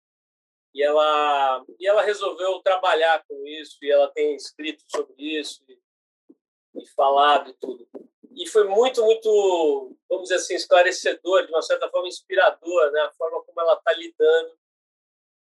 e 0.75 0.83
ela 0.83 1.65
e 1.79 1.87
ela 1.87 2.03
resolveu 2.03 2.61
trabalhar 2.61 3.25
com 3.27 3.47
isso 3.47 3.79
e 3.83 3.91
ela 3.91 4.09
tem 4.09 4.35
escrito 4.35 4.83
sobre 4.89 5.15
isso 5.17 5.65
e 6.87 6.95
falado 6.95 7.51
e 7.51 7.55
tudo. 7.55 7.87
E 8.33 8.47
foi 8.47 8.65
muito, 8.65 9.03
muito, 9.03 9.97
vamos 10.09 10.25
dizer 10.25 10.37
assim, 10.37 10.55
esclarecedor, 10.55 11.47
de 11.47 11.53
uma 11.53 11.63
certa 11.63 11.89
forma 11.89 12.09
inspirador, 12.09 12.91
né? 12.93 13.01
a 13.01 13.13
forma 13.13 13.43
como 13.43 13.61
ela 13.61 13.75
está 13.75 13.93
lidando 13.93 14.59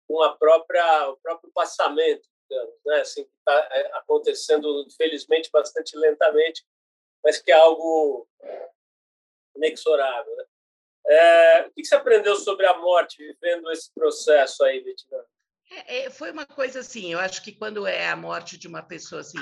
com 0.08 0.22
a 0.22 0.36
própria, 0.36 1.10
o 1.10 1.16
próprio 1.16 1.50
passamento, 1.52 2.28
digamos, 2.48 2.74
né? 2.84 3.00
assim, 3.00 3.24
que 3.24 3.30
está 3.38 3.68
é, 3.72 3.90
acontecendo, 3.94 4.86
felizmente, 4.96 5.50
bastante 5.50 5.96
lentamente, 5.96 6.64
mas 7.24 7.38
que 7.38 7.50
é 7.50 7.56
algo 7.56 8.28
inexorável. 9.56 10.36
Né? 10.36 10.44
É, 11.08 11.66
o 11.66 11.72
que 11.72 11.84
você 11.84 11.94
aprendeu 11.96 12.36
sobre 12.36 12.66
a 12.66 12.78
morte 12.78 13.18
vivendo 13.18 13.70
esse 13.70 13.92
processo 13.92 14.62
aí, 14.64 14.82
Betina? 14.82 15.24
É, 15.70 16.04
é, 16.04 16.10
foi 16.10 16.30
uma 16.30 16.46
coisa 16.46 16.80
assim, 16.80 17.12
eu 17.12 17.18
acho 17.18 17.42
que 17.42 17.52
quando 17.52 17.86
é 17.86 18.08
a 18.08 18.16
morte 18.16 18.56
de 18.56 18.68
uma 18.68 18.82
pessoa 18.82 19.20
assim, 19.20 19.38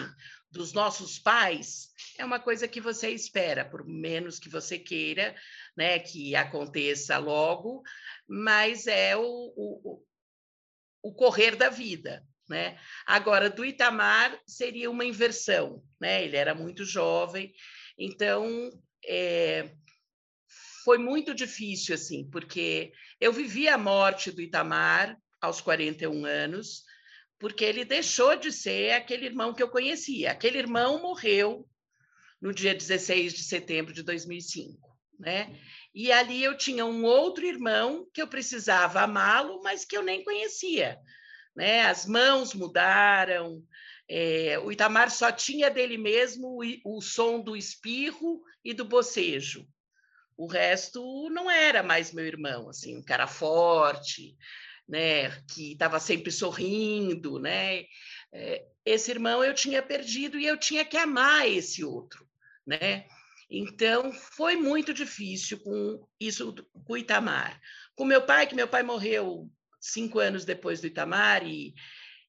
dos 0.55 0.73
nossos 0.73 1.19
pais, 1.19 1.89
é 2.17 2.25
uma 2.25 2.39
coisa 2.39 2.69
que 2.69 2.81
você 2.81 3.11
espera, 3.11 3.65
por 3.65 3.85
menos 3.85 4.39
que 4.39 4.49
você 4.49 4.79
queira, 4.79 5.35
né, 5.77 5.99
que 5.99 6.35
aconteça 6.37 7.19
logo, 7.19 7.83
mas 8.27 8.87
é 8.87 9.17
o, 9.17 9.23
o, 9.23 10.03
o 11.03 11.13
correr 11.13 11.57
da 11.57 11.69
vida, 11.69 12.25
né? 12.49 12.79
Agora, 13.05 13.51
do 13.51 13.65
Itamar 13.65 14.39
seria 14.47 14.91
uma 14.91 15.05
inversão, 15.05 15.83
né? 16.01 16.25
Ele 16.25 16.37
era 16.37 16.55
muito 16.55 16.85
jovem, 16.85 17.53
então 17.99 18.71
é, 19.05 19.75
foi 20.85 20.99
muito 20.99 21.35
difícil 21.35 21.97
assim, 21.97 22.31
porque 22.31 22.93
eu 23.21 23.33
vivi 23.33 23.69
a 23.69 23.77
morte 23.77 24.31
do 24.31 24.41
Itamar 24.41 25.19
aos 25.41 25.61
41 25.61 26.25
anos, 26.25 26.85
porque 27.39 27.65
ele 27.65 27.85
deixou 27.85 28.37
de 28.37 28.53
ser 28.53 28.93
aquele 28.93 29.27
irmão 29.27 29.53
que 29.53 29.63
eu 29.63 29.69
conhecia. 29.69 30.33
Aquele 30.33 30.59
irmão 30.59 31.03
morreu 31.03 31.69
no 32.41 32.53
dia 32.53 32.75
16 32.75 33.33
de 33.33 33.43
setembro 33.43 33.93
de 33.93 34.03
2005, 34.03 34.79
né? 35.19 35.59
E 35.95 36.11
ali 36.11 36.43
eu 36.43 36.57
tinha 36.57 36.85
um 36.85 37.05
outro 37.05 37.47
irmão 37.47 38.09
que 38.13 38.21
eu 38.21 38.27
precisava 38.27 39.01
amá-lo, 39.01 39.63
mas 39.63 39.85
que 39.85 39.97
eu 39.97 40.03
nem 40.03 40.25
conhecia, 40.25 40.99
né? 41.55 41.83
As 41.83 42.05
mãos 42.05 42.53
mudaram, 42.53 43.63
é, 44.09 44.59
o 44.59 44.71
Itamar 44.71 45.11
só 45.11 45.33
tinha 45.33 45.71
dele 45.71 45.97
mesmo 45.97 46.61
o, 46.63 46.97
o 46.97 47.01
som 47.01 47.41
do 47.41 47.57
espirro 47.57 48.43
e 48.65 48.75
do 48.75 48.85
bocejo. 48.85 49.67
O 50.37 50.47
resto 50.47 51.31
não 51.31 51.51
era 51.51 51.83
mais 51.83 52.13
meu 52.13 52.27
irmão, 52.27 52.69
assim, 52.69 52.97
um 52.97 53.03
cara 53.03 53.27
forte, 53.27 54.37
né, 54.89 55.31
que 55.49 55.73
estava 55.73 55.99
sempre 55.99 56.31
sorrindo, 56.31 57.39
né? 57.39 57.85
Eh, 58.33 58.67
esse 58.85 59.11
irmão 59.11 59.43
eu 59.43 59.55
tinha 59.55 59.83
perdido 59.83 60.39
e 60.39 60.47
eu 60.47 60.59
tinha 60.59 60.85
que 60.85 60.97
amar 60.97 61.49
esse 61.49 61.83
outro, 61.85 62.29
né? 62.67 63.07
Então 63.51 64.13
foi 64.13 64.57
muito 64.57 64.93
difícil 64.93 65.59
com 65.61 66.07
isso 66.19 66.55
com 66.85 66.93
o 66.93 66.97
Itamar. 66.97 67.61
Com 67.95 68.05
meu 68.05 68.23
pai, 68.23 68.47
que 68.47 68.55
meu 68.55 68.69
pai 68.69 68.83
morreu 68.83 69.51
cinco 69.81 70.19
anos 70.19 70.45
depois 70.45 70.81
do 70.81 70.87
Itamar 70.87 71.47
e, 71.47 71.75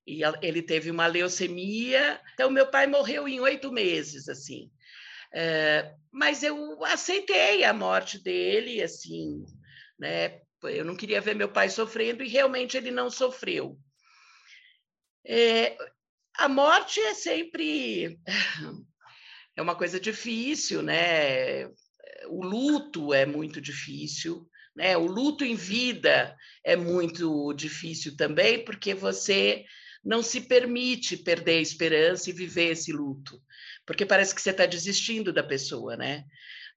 e 0.05 0.21
ele 0.41 0.61
teve 0.61 0.91
uma 0.91 1.07
leucemia. 1.07 2.21
Então 2.33 2.49
meu 2.49 2.67
pai 2.67 2.87
morreu 2.87 3.27
em 3.27 3.39
oito 3.39 3.71
meses, 3.71 4.29
assim. 4.29 4.71
É, 5.33 5.93
mas 6.11 6.43
eu 6.43 6.83
aceitei 6.85 7.63
a 7.63 7.73
morte 7.73 8.19
dele, 8.23 8.81
assim, 8.81 9.43
né? 9.99 10.39
Eu 10.67 10.85
não 10.85 10.95
queria 10.95 11.21
ver 11.21 11.35
meu 11.35 11.49
pai 11.49 11.69
sofrendo 11.69 12.23
e 12.23 12.27
realmente 12.27 12.77
ele 12.77 12.91
não 12.91 13.09
sofreu. 13.09 13.77
É, 15.25 15.77
a 16.37 16.47
morte 16.47 16.99
é 16.99 17.13
sempre 17.13 18.19
é 19.55 19.61
uma 19.61 19.75
coisa 19.75 19.99
difícil, 19.99 20.81
né? 20.81 21.65
O 22.27 22.43
luto 22.43 23.13
é 23.13 23.25
muito 23.25 23.61
difícil, 23.61 24.47
né? 24.75 24.97
O 24.97 25.05
luto 25.05 25.45
em 25.45 25.55
vida 25.55 26.35
é 26.63 26.75
muito 26.75 27.53
difícil 27.53 28.15
também, 28.17 28.63
porque 28.63 28.93
você 28.93 29.65
não 30.03 30.21
se 30.21 30.41
permite 30.41 31.17
perder 31.17 31.57
a 31.57 31.61
esperança 31.61 32.29
e 32.29 32.33
viver 32.33 32.71
esse 32.71 32.91
luto, 32.91 33.41
porque 33.85 34.05
parece 34.05 34.35
que 34.35 34.41
você 34.41 34.51
está 34.51 34.65
desistindo 34.65 35.33
da 35.33 35.43
pessoa, 35.43 35.97
né? 35.97 36.25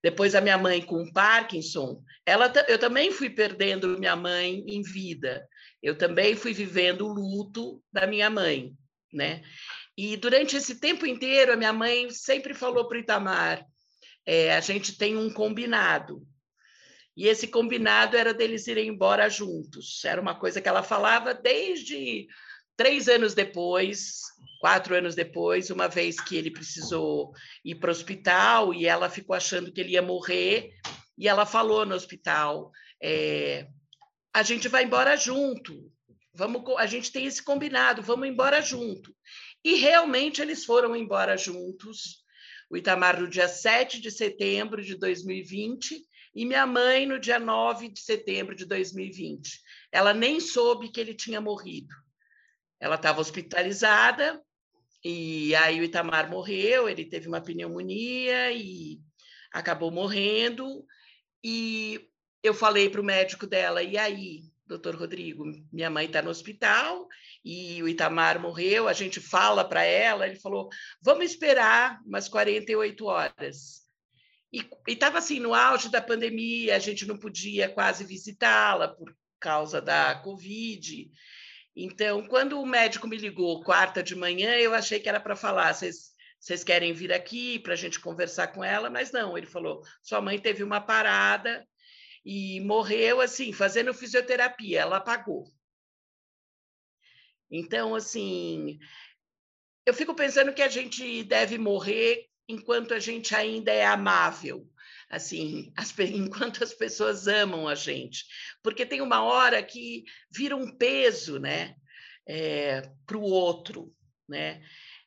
Depois 0.02 0.34
a 0.34 0.40
minha 0.40 0.56
mãe 0.56 0.80
com 0.80 1.10
Parkinson, 1.12 2.02
ela, 2.24 2.52
eu 2.68 2.78
também 2.78 3.10
fui 3.10 3.28
perdendo 3.28 3.98
minha 3.98 4.14
mãe 4.14 4.64
em 4.66 4.82
vida. 4.82 5.46
Eu 5.82 5.96
também 5.96 6.36
fui 6.36 6.52
vivendo 6.52 7.06
o 7.06 7.12
luto 7.12 7.82
da 7.92 8.06
minha 8.06 8.30
mãe, 8.30 8.72
né? 9.12 9.42
E 9.96 10.16
durante 10.16 10.56
esse 10.56 10.78
tempo 10.78 11.04
inteiro, 11.04 11.52
a 11.52 11.56
minha 11.56 11.72
mãe 11.72 12.10
sempre 12.10 12.54
falou 12.54 12.86
para 12.86 12.98
o 12.98 13.00
Itamar: 13.00 13.66
é, 14.24 14.54
a 14.54 14.60
gente 14.60 14.96
tem 14.96 15.16
um 15.16 15.30
combinado. 15.32 16.24
E 17.16 17.26
esse 17.26 17.48
combinado 17.48 18.16
era 18.16 18.32
deles 18.32 18.68
irem 18.68 18.90
embora 18.90 19.28
juntos. 19.28 20.04
Era 20.04 20.20
uma 20.20 20.38
coisa 20.38 20.60
que 20.60 20.68
ela 20.68 20.84
falava 20.84 21.34
desde 21.34 22.28
três 22.78 23.08
anos 23.08 23.34
depois, 23.34 24.20
quatro 24.60 24.94
anos 24.94 25.16
depois, 25.16 25.68
uma 25.68 25.88
vez 25.88 26.20
que 26.20 26.36
ele 26.36 26.50
precisou 26.50 27.32
ir 27.64 27.74
para 27.74 27.88
o 27.88 27.90
hospital 27.90 28.72
e 28.72 28.86
ela 28.86 29.10
ficou 29.10 29.34
achando 29.34 29.72
que 29.72 29.80
ele 29.80 29.90
ia 29.90 30.02
morrer, 30.02 30.70
e 31.18 31.26
ela 31.26 31.44
falou 31.44 31.84
no 31.84 31.96
hospital: 31.96 32.70
é, 33.02 33.66
a 34.32 34.44
gente 34.44 34.68
vai 34.68 34.84
embora 34.84 35.16
junto, 35.16 35.92
vamos, 36.32 36.62
a 36.78 36.86
gente 36.86 37.10
tem 37.10 37.26
esse 37.26 37.42
combinado, 37.42 38.00
vamos 38.00 38.28
embora 38.28 38.62
junto. 38.62 39.12
E 39.64 39.74
realmente 39.74 40.40
eles 40.40 40.64
foram 40.64 40.94
embora 40.94 41.36
juntos. 41.36 42.24
O 42.70 42.76
Itamar 42.76 43.18
no 43.18 43.28
dia 43.28 43.48
7 43.48 44.00
de 44.00 44.10
setembro 44.10 44.84
de 44.84 44.94
2020 44.94 46.06
e 46.34 46.44
minha 46.44 46.66
mãe 46.66 47.06
no 47.06 47.18
dia 47.18 47.38
9 47.38 47.88
de 47.88 48.00
setembro 48.00 48.54
de 48.54 48.66
2020. 48.66 49.50
Ela 49.90 50.12
nem 50.14 50.38
soube 50.38 50.92
que 50.92 51.00
ele 51.00 51.14
tinha 51.14 51.40
morrido. 51.40 51.92
Ela 52.80 52.94
estava 52.96 53.20
hospitalizada 53.20 54.42
e 55.04 55.54
aí 55.54 55.80
o 55.80 55.84
Itamar 55.84 56.28
morreu, 56.28 56.88
ele 56.88 57.04
teve 57.04 57.28
uma 57.28 57.40
pneumonia 57.40 58.52
e 58.52 59.00
acabou 59.52 59.90
morrendo. 59.90 60.84
E 61.42 62.08
eu 62.42 62.52
falei 62.52 62.88
para 62.88 63.00
o 63.00 63.04
médico 63.04 63.46
dela, 63.46 63.82
e 63.82 63.96
aí, 63.96 64.42
doutor 64.66 64.96
Rodrigo, 64.96 65.44
minha 65.72 65.90
mãe 65.90 66.06
está 66.06 66.20
no 66.20 66.30
hospital 66.30 67.06
e 67.44 67.82
o 67.82 67.88
Itamar 67.88 68.40
morreu, 68.40 68.88
a 68.88 68.92
gente 68.92 69.20
fala 69.20 69.64
para 69.64 69.82
ela, 69.84 70.26
ele 70.26 70.36
falou, 70.36 70.68
vamos 71.00 71.24
esperar 71.24 72.00
umas 72.04 72.28
48 72.28 73.04
horas. 73.06 73.88
E 74.52 74.66
estava 74.86 75.18
assim, 75.18 75.38
no 75.38 75.54
auge 75.54 75.90
da 75.90 76.00
pandemia, 76.00 76.74
a 76.74 76.78
gente 76.78 77.06
não 77.06 77.18
podia 77.18 77.68
quase 77.68 78.04
visitá-la 78.04 78.88
por 78.88 79.14
causa 79.38 79.80
da 79.80 80.14
Covid. 80.16 81.10
Então, 81.80 82.26
quando 82.26 82.60
o 82.60 82.66
médico 82.66 83.06
me 83.06 83.16
ligou 83.16 83.62
quarta 83.62 84.02
de 84.02 84.16
manhã, 84.16 84.56
eu 84.56 84.74
achei 84.74 84.98
que 84.98 85.08
era 85.08 85.20
para 85.20 85.36
falar, 85.36 85.72
vocês 85.72 86.64
querem 86.64 86.92
vir 86.92 87.12
aqui 87.12 87.60
para 87.60 87.74
a 87.74 87.76
gente 87.76 88.00
conversar 88.00 88.48
com 88.48 88.64
ela? 88.64 88.90
Mas 88.90 89.12
não, 89.12 89.38
ele 89.38 89.46
falou: 89.46 89.84
sua 90.02 90.20
mãe 90.20 90.40
teve 90.40 90.64
uma 90.64 90.80
parada 90.80 91.64
e 92.24 92.60
morreu 92.62 93.20
assim, 93.20 93.52
fazendo 93.52 93.94
fisioterapia, 93.94 94.80
ela 94.80 94.96
apagou. 94.96 95.44
Então, 97.48 97.94
assim, 97.94 98.80
eu 99.86 99.94
fico 99.94 100.16
pensando 100.16 100.52
que 100.52 100.62
a 100.62 100.68
gente 100.68 101.22
deve 101.22 101.58
morrer 101.58 102.26
enquanto 102.48 102.92
a 102.92 102.98
gente 102.98 103.36
ainda 103.36 103.70
é 103.70 103.86
amável, 103.86 104.68
assim, 105.10 105.72
as, 105.76 105.96
enquanto 105.98 106.62
as 106.62 106.74
pessoas 106.74 107.26
amam 107.26 107.66
a 107.66 107.74
gente, 107.74 108.24
porque 108.62 108.86
tem 108.86 109.00
uma 109.00 109.22
hora 109.22 109.62
que 109.62 110.04
vira 110.30 110.56
um 110.56 110.76
peso, 110.76 111.38
né, 111.38 111.74
é, 112.26 112.82
para 113.06 113.16
o 113.16 113.22
outro, 113.22 113.92
né? 114.28 114.62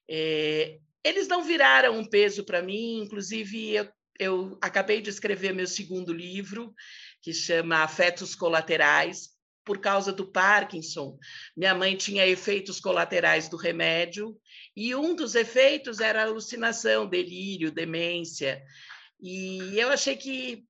É, 0.10 0.80
eles 1.04 1.28
não 1.28 1.44
viraram 1.44 1.98
um 1.98 2.06
peso 2.06 2.44
para 2.44 2.62
mim, 2.62 3.04
inclusive 3.04 3.76
eu, 3.76 3.90
eu 4.20 4.58
acabei 4.62 5.02
de 5.02 5.10
escrever 5.10 5.54
meu 5.54 5.68
segundo 5.68 6.14
livro, 6.14 6.74
que 7.22 7.34
chama 7.34 7.78
Afetos 7.78 8.36
Colaterais, 8.36 9.30
por 9.64 9.80
causa 9.80 10.12
do 10.12 10.26
Parkinson. 10.26 11.18
Minha 11.56 11.74
mãe 11.76 11.96
tinha 11.96 12.28
efeitos 12.28 12.80
colaterais 12.80 13.48
do 13.48 13.58
remédio, 13.58 14.38
e 14.76 14.94
um 14.96 15.16
dos 15.16 15.36
efeitos 15.36 16.00
era 16.00 16.24
alucinação, 16.24 17.08
delírio, 17.08 17.72
demência. 17.72 18.62
E 19.22 19.80
eu 19.80 19.90
achei 19.90 20.16
que, 20.16 20.66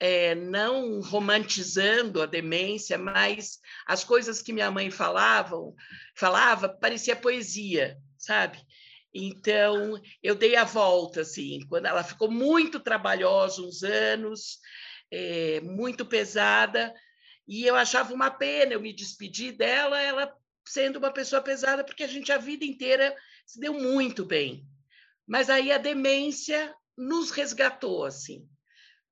é, 0.00 0.34
não 0.34 1.00
romantizando 1.00 2.20
a 2.20 2.26
demência, 2.26 2.98
mas 2.98 3.60
as 3.86 4.02
coisas 4.02 4.42
que 4.42 4.52
minha 4.52 4.70
mãe 4.70 4.90
falavam, 4.90 5.74
falava, 6.16 6.68
parecia 6.68 7.14
poesia, 7.14 7.96
sabe? 8.18 8.58
Então, 9.14 10.00
eu 10.20 10.34
dei 10.34 10.56
a 10.56 10.64
volta, 10.64 11.20
assim, 11.20 11.60
quando 11.68 11.86
ela 11.86 12.02
ficou 12.02 12.28
muito 12.28 12.80
trabalhosa 12.80 13.62
uns 13.62 13.84
anos, 13.84 14.58
é, 15.10 15.60
muito 15.60 16.04
pesada, 16.04 16.92
e 17.46 17.64
eu 17.64 17.76
achava 17.76 18.12
uma 18.12 18.30
pena 18.30 18.72
eu 18.72 18.80
me 18.80 18.92
despedir 18.92 19.52
dela, 19.52 20.00
ela 20.00 20.34
sendo 20.66 20.98
uma 20.98 21.12
pessoa 21.12 21.40
pesada, 21.42 21.84
porque 21.84 22.02
a 22.02 22.08
gente 22.08 22.32
a 22.32 22.38
vida 22.38 22.64
inteira 22.64 23.14
se 23.46 23.60
deu 23.60 23.74
muito 23.74 24.24
bem. 24.24 24.66
Mas 25.26 25.48
aí 25.48 25.70
a 25.70 25.78
demência 25.78 26.74
nos 26.96 27.30
resgatou, 27.30 28.04
assim, 28.04 28.48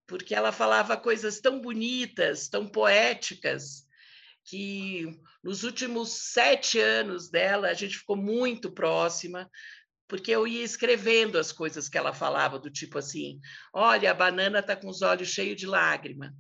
porque 0.07 0.35
ela 0.35 0.53
falava 0.53 0.97
coisas 0.97 1.41
tão 1.41 1.61
bonitas, 1.61 2.49
tão 2.49 2.69
poéticas, 2.69 3.87
que 4.45 5.21
nos 5.43 5.63
últimos 5.63 6.33
sete 6.33 6.79
anos 6.81 7.31
dela 7.31 7.69
a 7.69 7.75
gente 7.75 7.99
ficou 7.99 8.17
muito 8.17 8.73
próxima, 8.73 9.49
porque 10.09 10.31
eu 10.31 10.47
ia 10.47 10.65
escrevendo 10.65 11.39
as 11.39 11.53
coisas 11.53 11.89
que 11.89 11.97
ela 11.97 12.13
falava, 12.13 12.59
do 12.59 12.71
tipo 12.71 12.99
assim: 12.99 13.41
olha, 13.73 14.11
a 14.11 14.15
banana 14.15 14.59
está 14.59 14.77
com 14.77 14.89
os 14.89 15.03
olhos 15.03 15.29
cheios 15.29 15.57
de 15.57 15.67
lágrima. 15.67 16.35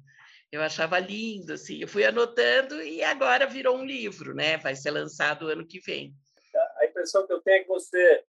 Eu 0.50 0.60
achava 0.60 0.98
lindo, 0.98 1.54
assim. 1.54 1.78
Eu 1.80 1.88
fui 1.88 2.04
anotando 2.04 2.82
e 2.82 3.02
agora 3.02 3.46
virou 3.46 3.78
um 3.78 3.86
livro, 3.86 4.34
né? 4.34 4.58
Vai 4.58 4.76
ser 4.76 4.90
lançado 4.90 5.48
ano 5.48 5.66
que 5.66 5.80
vem. 5.80 6.14
A 6.80 6.84
impressão 6.84 7.26
que 7.26 7.32
eu 7.32 7.40
tenho 7.40 7.56
é 7.56 7.62
que 7.62 7.68
você 7.68 8.22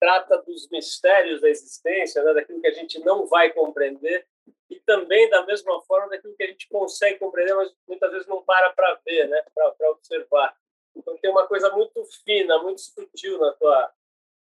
trata 0.00 0.38
dos 0.42 0.68
mistérios 0.70 1.40
da 1.40 1.48
existência, 1.48 2.22
né? 2.22 2.34
daquilo 2.34 2.60
que 2.60 2.68
a 2.68 2.72
gente 2.72 2.98
não 3.00 3.26
vai 3.26 3.52
compreender, 3.52 4.26
e 4.68 4.80
também, 4.80 5.28
da 5.30 5.44
mesma 5.46 5.80
forma, 5.82 6.08
daquilo 6.08 6.34
que 6.36 6.42
a 6.42 6.48
gente 6.48 6.68
consegue 6.68 7.18
compreender, 7.18 7.54
mas 7.54 7.72
muitas 7.86 8.10
vezes 8.10 8.26
não 8.26 8.42
para 8.42 8.72
para 8.72 9.00
ver, 9.06 9.28
né? 9.28 9.42
para 9.54 9.90
observar. 9.90 10.56
Então, 10.94 11.16
tem 11.18 11.30
uma 11.30 11.46
coisa 11.46 11.70
muito 11.70 12.04
fina, 12.24 12.62
muito 12.62 12.80
sutil 12.80 13.38
na 13.38 13.52
tua, 13.52 13.92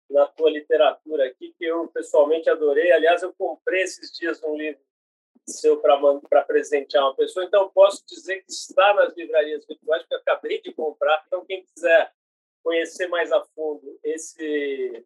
na 0.09 0.25
tua 0.27 0.49
literatura 0.49 1.27
aqui, 1.27 1.53
que 1.57 1.65
eu 1.65 1.87
pessoalmente 1.87 2.49
adorei. 2.49 2.91
Aliás, 2.91 3.21
eu 3.21 3.33
comprei 3.33 3.83
esses 3.83 4.11
dias 4.11 4.41
um 4.43 4.55
livro 4.55 4.81
seu 5.47 5.81
para 5.81 6.43
presentear 6.43 7.03
uma 7.05 7.15
pessoa, 7.15 7.43
então 7.43 7.69
posso 7.69 8.05
dizer 8.05 8.43
que 8.43 8.51
está 8.51 8.93
nas 8.93 9.15
livrarias 9.15 9.65
virtuais, 9.65 10.03
porque 10.03 10.13
eu 10.13 10.19
acabei 10.19 10.61
de 10.61 10.71
comprar. 10.71 11.23
Então, 11.25 11.45
quem 11.45 11.63
quiser 11.63 12.13
conhecer 12.63 13.07
mais 13.07 13.31
a 13.31 13.43
fundo 13.55 13.99
esse 14.03 15.05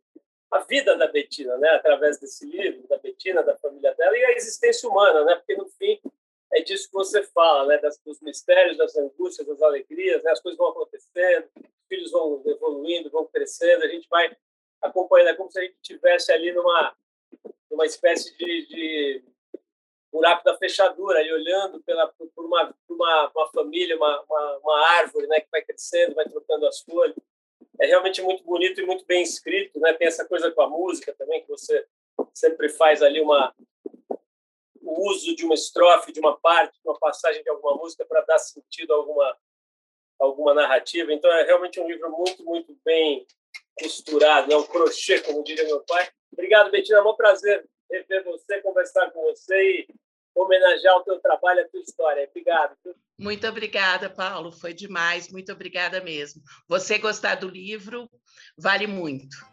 a 0.53 0.59
vida 0.59 0.95
da 0.95 1.07
Betina, 1.07 1.57
né, 1.57 1.69
através 1.69 2.19
desse 2.19 2.45
livro, 2.45 2.87
da 2.87 2.97
Betina, 2.97 3.41
da 3.41 3.57
família 3.57 3.93
dela 3.95 4.15
e 4.15 4.23
a 4.23 4.31
existência 4.33 4.87
humana, 4.87 5.25
né, 5.25 5.35
porque 5.35 5.55
no 5.55 5.67
fim 5.67 5.99
é 6.53 6.61
disso 6.61 6.87
que 6.87 6.93
você 6.93 7.23
fala, 7.23 7.65
né, 7.65 7.79
das, 7.79 7.97
dos 7.99 8.21
mistérios, 8.21 8.77
das 8.77 8.95
angústias, 8.95 9.47
das 9.47 9.59
alegrias, 9.63 10.21
né, 10.21 10.31
as 10.31 10.39
coisas 10.39 10.57
vão 10.57 10.69
acontecendo, 10.69 11.49
os 11.57 11.87
filhos 11.89 12.11
vão 12.11 12.43
evoluindo, 12.45 13.09
vão 13.09 13.25
crescendo, 13.25 13.83
a 13.83 13.87
gente 13.87 14.07
vai 14.07 14.35
acompanhando, 14.79 15.29
é 15.29 15.35
como 15.35 15.51
se 15.51 15.59
a 15.59 15.63
gente 15.63 15.75
estivesse 15.81 16.31
ali 16.31 16.51
numa, 16.51 16.95
numa 17.71 17.85
espécie 17.85 18.37
de, 18.37 18.67
de 18.67 19.23
buraco 20.11 20.43
da 20.43 20.55
fechadura, 20.55 21.17
ali 21.17 21.33
olhando 21.33 21.81
pela, 21.81 22.07
por, 22.07 22.45
uma, 22.45 22.71
por 22.87 22.95
uma, 22.95 23.31
uma 23.35 23.51
família, 23.51 23.97
uma, 23.97 24.21
uma, 24.29 24.57
uma, 24.59 24.87
árvore 24.99 25.25
né, 25.25 25.39
que 25.39 25.49
vai 25.49 25.63
crescendo, 25.63 26.13
vai 26.13 26.29
trocando 26.29 26.67
as 26.67 26.81
folhas. 26.81 27.15
É 27.79 27.87
realmente 27.87 28.21
muito 28.21 28.43
bonito 28.43 28.79
e 28.79 28.85
muito 28.85 29.05
bem 29.05 29.21
escrito. 29.21 29.79
Né? 29.79 29.93
Tem 29.93 30.07
essa 30.07 30.25
coisa 30.25 30.51
com 30.51 30.61
a 30.61 30.69
música 30.69 31.13
também, 31.17 31.41
que 31.41 31.49
você 31.49 31.85
sempre 32.33 32.69
faz 32.69 33.01
ali 33.01 33.19
uma, 33.19 33.53
o 34.81 35.09
uso 35.09 35.35
de 35.35 35.45
uma 35.45 35.53
estrofe, 35.53 36.11
de 36.11 36.19
uma 36.19 36.37
parte, 36.39 36.79
de 36.81 36.87
uma 36.87 36.97
passagem 36.99 37.43
de 37.43 37.49
alguma 37.49 37.75
música 37.75 38.05
para 38.05 38.21
dar 38.21 38.39
sentido 38.39 38.93
a 38.93 38.97
alguma, 38.97 39.37
alguma 40.19 40.53
narrativa. 40.53 41.11
Então, 41.11 41.31
é 41.31 41.43
realmente 41.43 41.79
um 41.79 41.87
livro 41.87 42.09
muito, 42.11 42.43
muito 42.43 42.77
bem 42.85 43.25
costurado, 43.79 44.47
né? 44.47 44.55
um 44.55 44.63
crochê, 44.63 45.21
como 45.21 45.43
diria 45.43 45.65
meu 45.65 45.81
pai. 45.81 46.07
Obrigado, 46.31 46.71
Betina. 46.71 46.99
É 46.99 47.01
um 47.01 47.15
prazer 47.15 47.67
rever 47.89 48.23
você, 48.23 48.61
conversar 48.61 49.11
com 49.11 49.21
você 49.21 49.55
e 49.55 49.87
homenagear 50.35 50.97
o 50.97 51.03
teu 51.03 51.19
trabalho, 51.19 51.61
a 51.61 51.67
tua 51.67 51.81
história. 51.81 52.27
Obrigado. 52.29 52.75
Muito 53.19 53.47
obrigada, 53.47 54.09
Paulo. 54.09 54.51
Foi 54.51 54.73
demais. 54.73 55.31
Muito 55.31 55.51
obrigada 55.51 56.01
mesmo. 56.01 56.41
Você 56.67 56.97
gostar 56.97 57.35
do 57.35 57.47
livro 57.47 58.09
vale 58.57 58.87
muito. 58.87 59.52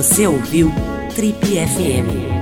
Você 0.00 0.26
ouviu 0.26 0.72
Trip 1.14 1.36
FM. 1.44 2.39